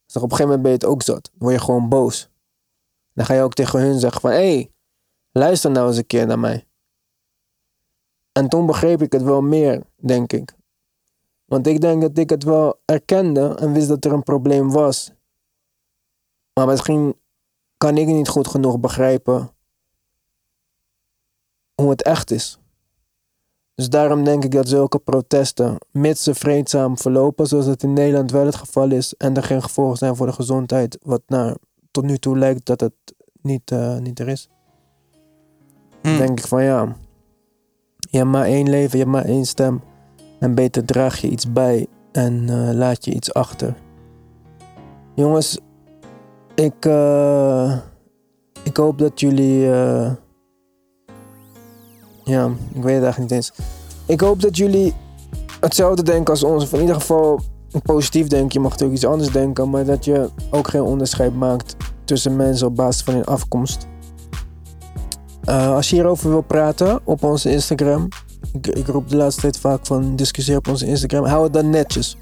Dus 0.06 0.16
op 0.16 0.22
een 0.22 0.36
gegeven 0.36 0.44
moment 0.44 0.62
ben 0.62 0.70
je 0.70 0.76
het 0.76 0.86
ook 0.86 1.02
zat. 1.02 1.30
Dan 1.32 1.32
word 1.38 1.54
je 1.54 1.60
gewoon 1.60 1.88
boos. 1.88 2.28
Dan 3.12 3.26
ga 3.26 3.34
je 3.34 3.42
ook 3.42 3.54
tegen 3.54 3.80
hun 3.80 3.98
zeggen 3.98 4.20
van, 4.20 4.30
hé, 4.30 4.36
hey, 4.36 4.70
luister 5.32 5.70
nou 5.70 5.88
eens 5.88 5.96
een 5.96 6.06
keer 6.06 6.26
naar 6.26 6.38
mij. 6.38 6.66
En 8.36 8.48
toen 8.48 8.66
begreep 8.66 9.02
ik 9.02 9.12
het 9.12 9.22
wel 9.22 9.42
meer, 9.42 9.82
denk 9.96 10.32
ik. 10.32 10.56
Want 11.44 11.66
ik 11.66 11.80
denk 11.80 12.00
dat 12.00 12.18
ik 12.18 12.30
het 12.30 12.44
wel 12.44 12.80
erkende 12.84 13.54
en 13.54 13.72
wist 13.72 13.88
dat 13.88 14.04
er 14.04 14.12
een 14.12 14.22
probleem 14.22 14.70
was. 14.70 15.12
Maar 16.52 16.66
misschien 16.66 17.16
kan 17.76 17.96
ik 17.96 18.06
niet 18.06 18.28
goed 18.28 18.48
genoeg 18.48 18.80
begrijpen 18.80 19.50
hoe 21.74 21.90
het 21.90 22.02
echt 22.02 22.30
is. 22.30 22.58
Dus 23.74 23.88
daarom 23.88 24.24
denk 24.24 24.44
ik 24.44 24.50
dat 24.50 24.68
zulke 24.68 24.98
protesten, 24.98 25.78
mits 25.90 26.22
ze 26.22 26.34
vreedzaam 26.34 26.98
verlopen, 26.98 27.46
zoals 27.46 27.66
het 27.66 27.82
in 27.82 27.92
Nederland 27.92 28.30
wel 28.30 28.46
het 28.46 28.56
geval 28.56 28.90
is, 28.90 29.14
en 29.14 29.36
er 29.36 29.42
geen 29.42 29.62
gevolgen 29.62 29.96
zijn 29.96 30.16
voor 30.16 30.26
de 30.26 30.32
gezondheid, 30.32 30.98
wat 31.02 31.22
nou, 31.26 31.56
tot 31.90 32.04
nu 32.04 32.18
toe 32.18 32.38
lijkt 32.38 32.66
dat 32.66 32.80
het 32.80 32.94
niet, 33.40 33.70
eh, 33.70 33.98
niet 33.98 34.18
er 34.18 34.28
is. 34.28 34.48
Hm. 36.02 36.16
denk 36.16 36.38
ik 36.38 36.46
van 36.46 36.62
ja, 36.62 36.96
je 38.16 38.22
hebt 38.22 38.34
maar 38.34 38.46
één 38.46 38.68
leven, 38.70 38.98
je 38.98 39.04
hebt 39.04 39.16
maar 39.16 39.24
één 39.24 39.44
stem. 39.44 39.80
En 40.40 40.54
beter 40.54 40.84
draag 40.84 41.20
je 41.20 41.28
iets 41.28 41.52
bij 41.52 41.86
en 42.12 42.48
eh, 42.48 42.74
laat 42.74 43.04
je 43.04 43.12
iets 43.14 43.34
achter. 43.34 43.74
Jongens, 45.14 45.58
ik, 46.54 46.84
eh, 46.84 47.76
ik 48.62 48.76
hoop 48.76 48.98
dat 48.98 49.20
jullie. 49.20 49.70
eh, 49.70 50.10
ja, 52.24 52.46
ik 52.72 52.82
weet 52.82 52.94
het 52.94 53.02
eigenlijk 53.02 53.18
niet 53.18 53.30
eens. 53.30 53.52
Ik 54.06 54.20
hoop 54.20 54.40
dat 54.40 54.56
jullie 54.56 54.94
hetzelfde 55.60 56.02
denken 56.02 56.30
als 56.32 56.44
ons. 56.44 56.64
Of 56.64 56.72
in 56.72 56.80
ieder 56.80 56.94
geval 56.94 57.40
positief 57.82 58.26
denken. 58.26 58.52
Je 58.52 58.60
mag 58.60 58.70
natuurlijk 58.70 58.98
iets 58.98 59.10
anders 59.10 59.30
denken. 59.30 59.70
Maar 59.70 59.84
dat 59.84 60.04
je 60.04 60.28
ook 60.50 60.68
geen 60.68 60.82
onderscheid 60.82 61.34
maakt 61.34 61.76
tussen 62.04 62.36
mensen 62.36 62.66
op 62.66 62.76
basis 62.76 63.02
van 63.02 63.14
hun 63.14 63.24
afkomst. 63.24 63.86
Eh, 65.46 65.74
als 65.74 65.90
je 65.90 65.94
hierover 65.94 66.30
wil 66.30 66.40
praten 66.40 67.00
op 67.04 67.22
onze 67.22 67.50
Instagram. 67.50 68.08
Ik, 68.62 68.86
roep 68.86 69.08
de 69.08 69.16
laatste 69.16 69.40
tijd 69.40 69.58
vaak 69.58 69.86
van 69.86 70.16
discussieer 70.16 70.56
op 70.56 70.68
onze 70.68 70.86
Instagram. 70.86 71.24
Hou 71.24 71.42
het 71.44 71.52
dan 71.52 71.70
netjes. 71.70 72.16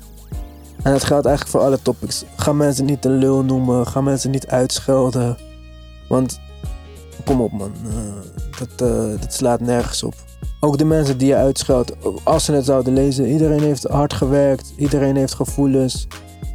En 0.82 0.92
dat 0.92 1.04
geldt 1.04 1.26
eigenlijk 1.26 1.56
voor 1.56 1.66
alle 1.66 1.82
topics. 1.82 2.24
Ga 2.36 2.52
mensen 2.52 2.84
niet 2.84 3.04
een 3.04 3.18
lul 3.18 3.42
noemen. 3.42 3.86
Ga 3.86 4.00
mensen 4.00 4.30
niet 4.30 4.46
uitschelden. 4.46 5.36
Want 6.08 6.40
kom 7.24 7.40
op 7.40 7.52
man. 7.52 7.72
Eh, 7.88 8.58
dat, 8.58 8.88
eh, 8.90 9.20
dat 9.20 9.34
slaat 9.34 9.60
nergens 9.60 10.02
op. 10.02 10.14
Ook 10.60 10.78
de 10.78 10.84
mensen 10.84 11.18
die 11.18 11.28
je 11.28 11.36
uitscheldt. 11.36 11.92
Als 12.22 12.44
ze 12.44 12.52
het 12.52 12.64
zouden 12.64 12.92
lezen. 12.92 13.26
Iedereen 13.26 13.62
heeft 13.62 13.84
hard 13.84 14.12
gewerkt. 14.12 14.72
Iedereen 14.76 15.16
heeft 15.16 15.34
gevoelens. 15.34 16.06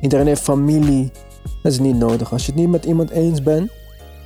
Iedereen 0.01 0.27
heeft 0.27 0.41
familie. 0.41 1.11
Dat 1.63 1.71
is 1.71 1.79
niet 1.79 1.95
nodig. 1.95 2.31
Als 2.31 2.45
je 2.45 2.51
het 2.51 2.61
niet 2.61 2.69
met 2.69 2.85
iemand 2.85 3.09
eens 3.09 3.43
bent. 3.43 3.71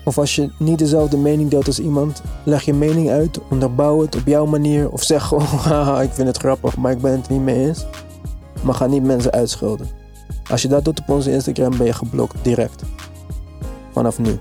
Of 0.04 0.18
als 0.18 0.36
je 0.36 0.50
niet 0.60 0.80
dezelfde 0.80 1.18
mening 1.18 1.50
deelt 1.50 1.68
als 1.68 1.80
iemand, 1.80 2.22
leg 2.44 2.64
je 2.64 2.74
mening 2.74 3.10
uit, 3.10 3.40
onderbouw 3.50 4.02
het 4.02 4.16
op 4.16 4.26
jouw 4.26 4.46
manier. 4.46 4.90
Of 4.90 5.04
zeg 5.04 5.24
gewoon, 5.24 5.46
haha, 5.70 6.02
ik 6.02 6.14
vind 6.14 6.28
het 6.28 6.38
grappig, 6.38 6.78
maar 6.78 6.92
ik 6.92 7.02
ben 7.02 7.12
het 7.12 7.30
niet 7.30 7.42
mee 7.42 7.68
eens. 7.68 7.86
Maar 8.62 8.76
ga 8.76 8.86
niet 8.86 9.04
mensen 9.04 9.32
uitschelden. 9.32 9.88
Als 10.50 10.62
je 10.62 10.68
dat 10.68 10.86
doet 10.86 11.00
op 11.00 11.10
onze 11.10 11.32
Instagram, 11.32 11.78
ben 11.78 11.86
je 11.86 11.94
geblokt 11.94 12.36
direct. 12.42 12.84
Vanaf 13.92 14.20
nu. 14.20 14.40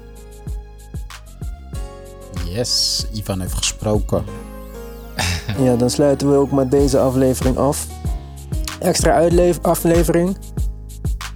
Yes, 2.49 3.07
Ivan 3.13 3.41
heeft 3.41 3.55
gesproken. 3.55 4.25
Ja, 5.59 5.77
dan 5.77 5.91
sluiten 5.91 6.31
we 6.31 6.37
ook 6.37 6.51
met 6.51 6.71
deze 6.71 6.99
aflevering 6.99 7.57
af. 7.57 7.87
Extra 8.81 9.29
aflevering. 9.63 10.37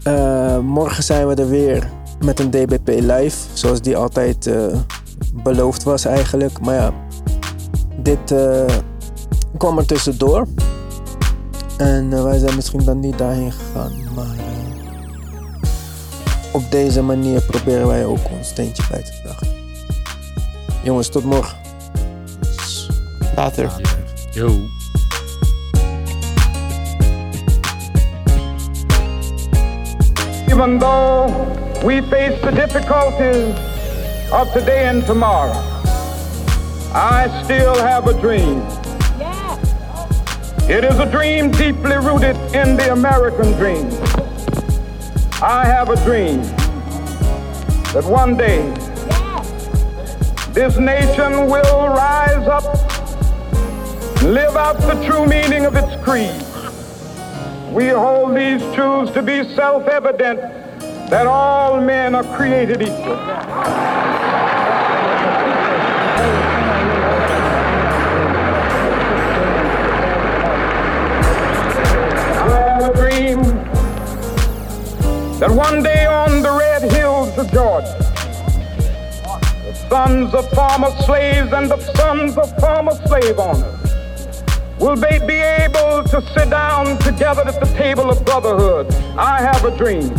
Eh, 0.03 0.59
morgen 0.59 1.03
zijn 1.03 1.29
we 1.29 1.35
er 1.35 1.49
weer 1.49 1.91
met 2.21 2.41
een 2.41 2.51
DBP 2.51 2.89
live. 2.89 3.37
Zoals 3.53 3.81
die 3.81 3.97
altijd 3.97 4.47
eh, 4.47 4.79
beloofd 5.33 5.83
was 5.83 6.05
eigenlijk. 6.05 6.61
Maar 6.61 6.75
ja, 6.75 6.93
dit 7.97 8.31
eh, 8.31 8.65
kwam 9.57 9.79
er 9.79 9.87
tussendoor. 9.87 10.47
En 11.77 12.13
eh, 12.13 12.23
wij 12.23 12.39
zijn 12.39 12.55
misschien 12.55 12.85
dan 12.85 13.01
niet 13.01 13.19
daarheen 13.19 13.53
gegaan. 13.53 13.93
Maar 14.15 14.35
op 16.53 16.71
deze 16.71 17.03
manier 17.03 17.43
proberen 17.43 17.87
wij 17.87 18.05
ook 18.05 18.31
ons 18.39 18.49
steentje 18.49 18.83
bij 18.91 19.03
te 19.03 19.21
dragen. 19.23 19.49
Jongens, 20.83 21.09
tot 21.09 21.25
morgen. 21.25 21.59
Later. 23.37 23.71
Yo. 24.31 24.49
Even 30.49 30.79
though 30.79 31.66
we 31.85 32.01
face 32.03 32.41
the 32.43 32.51
difficulties 32.51 33.55
of 34.33 34.53
today 34.53 34.89
and 34.89 35.05
tomorrow, 35.05 35.53
I 36.93 37.43
still 37.45 37.77
have 37.77 38.07
a 38.07 38.21
dream. 38.21 38.61
It 40.69 40.83
is 40.83 40.99
a 40.99 41.09
dream 41.11 41.51
deeply 41.53 41.97
rooted 41.97 42.37
in 42.55 42.77
the 42.77 42.93
American 42.93 43.53
dream. 43.53 43.87
I 45.43 45.65
have 45.65 45.91
a 45.91 45.97
dream 46.05 46.43
that 47.93 48.05
one 48.05 48.37
day 48.37 48.63
this 50.53 50.77
nation 50.79 51.47
will 51.47 51.89
rise 51.89 52.49
up 52.49 52.65
live 54.23 54.57
out 54.57 54.79
the 54.81 55.05
true 55.07 55.27
meaning 55.27 55.67
of 55.67 55.77
its 55.77 56.03
creed. 56.03 56.35
We 57.73 57.89
hold 57.91 58.35
these 58.37 58.61
truths 58.75 59.13
to 59.13 59.23
be 59.23 59.45
self 59.55 59.87
evident 59.87 60.66
that 61.09 61.27
all 61.27 61.81
men 61.81 62.17
are 62.17 62.25
created 62.37 62.83
equal. 62.83 63.17
I 72.43 72.59
have 72.59 72.91
a 72.91 72.95
dream 72.97 73.41
that 75.39 75.51
one 75.51 75.83
day 75.85 76.07
on 76.07 76.43
the 76.43 76.51
red 76.51 76.91
hills 76.91 77.39
of 77.39 77.53
Georgia, 77.53 77.97
the 79.65 79.75
sons 79.89 80.35
of 80.35 80.51
former 80.51 80.91
slaves 81.03 81.53
and 81.53 81.71
the 81.71 81.79
sons 81.95 82.37
of 82.37 82.53
former 82.59 82.95
slave 83.07 83.39
owners 83.39 84.43
will 84.81 84.97
they 84.97 85.21
be 85.25 85.37
able 85.37 86.03
to 86.03 86.21
sit 86.35 86.51
down 86.51 86.99
together 86.99 87.43
at 87.43 87.61
the 87.61 87.73
table 87.77 88.11
of 88.11 88.25
brotherhood. 88.25 88.93
I 89.17 89.41
have 89.41 89.65
a 89.65 89.77
dream. 89.77 90.13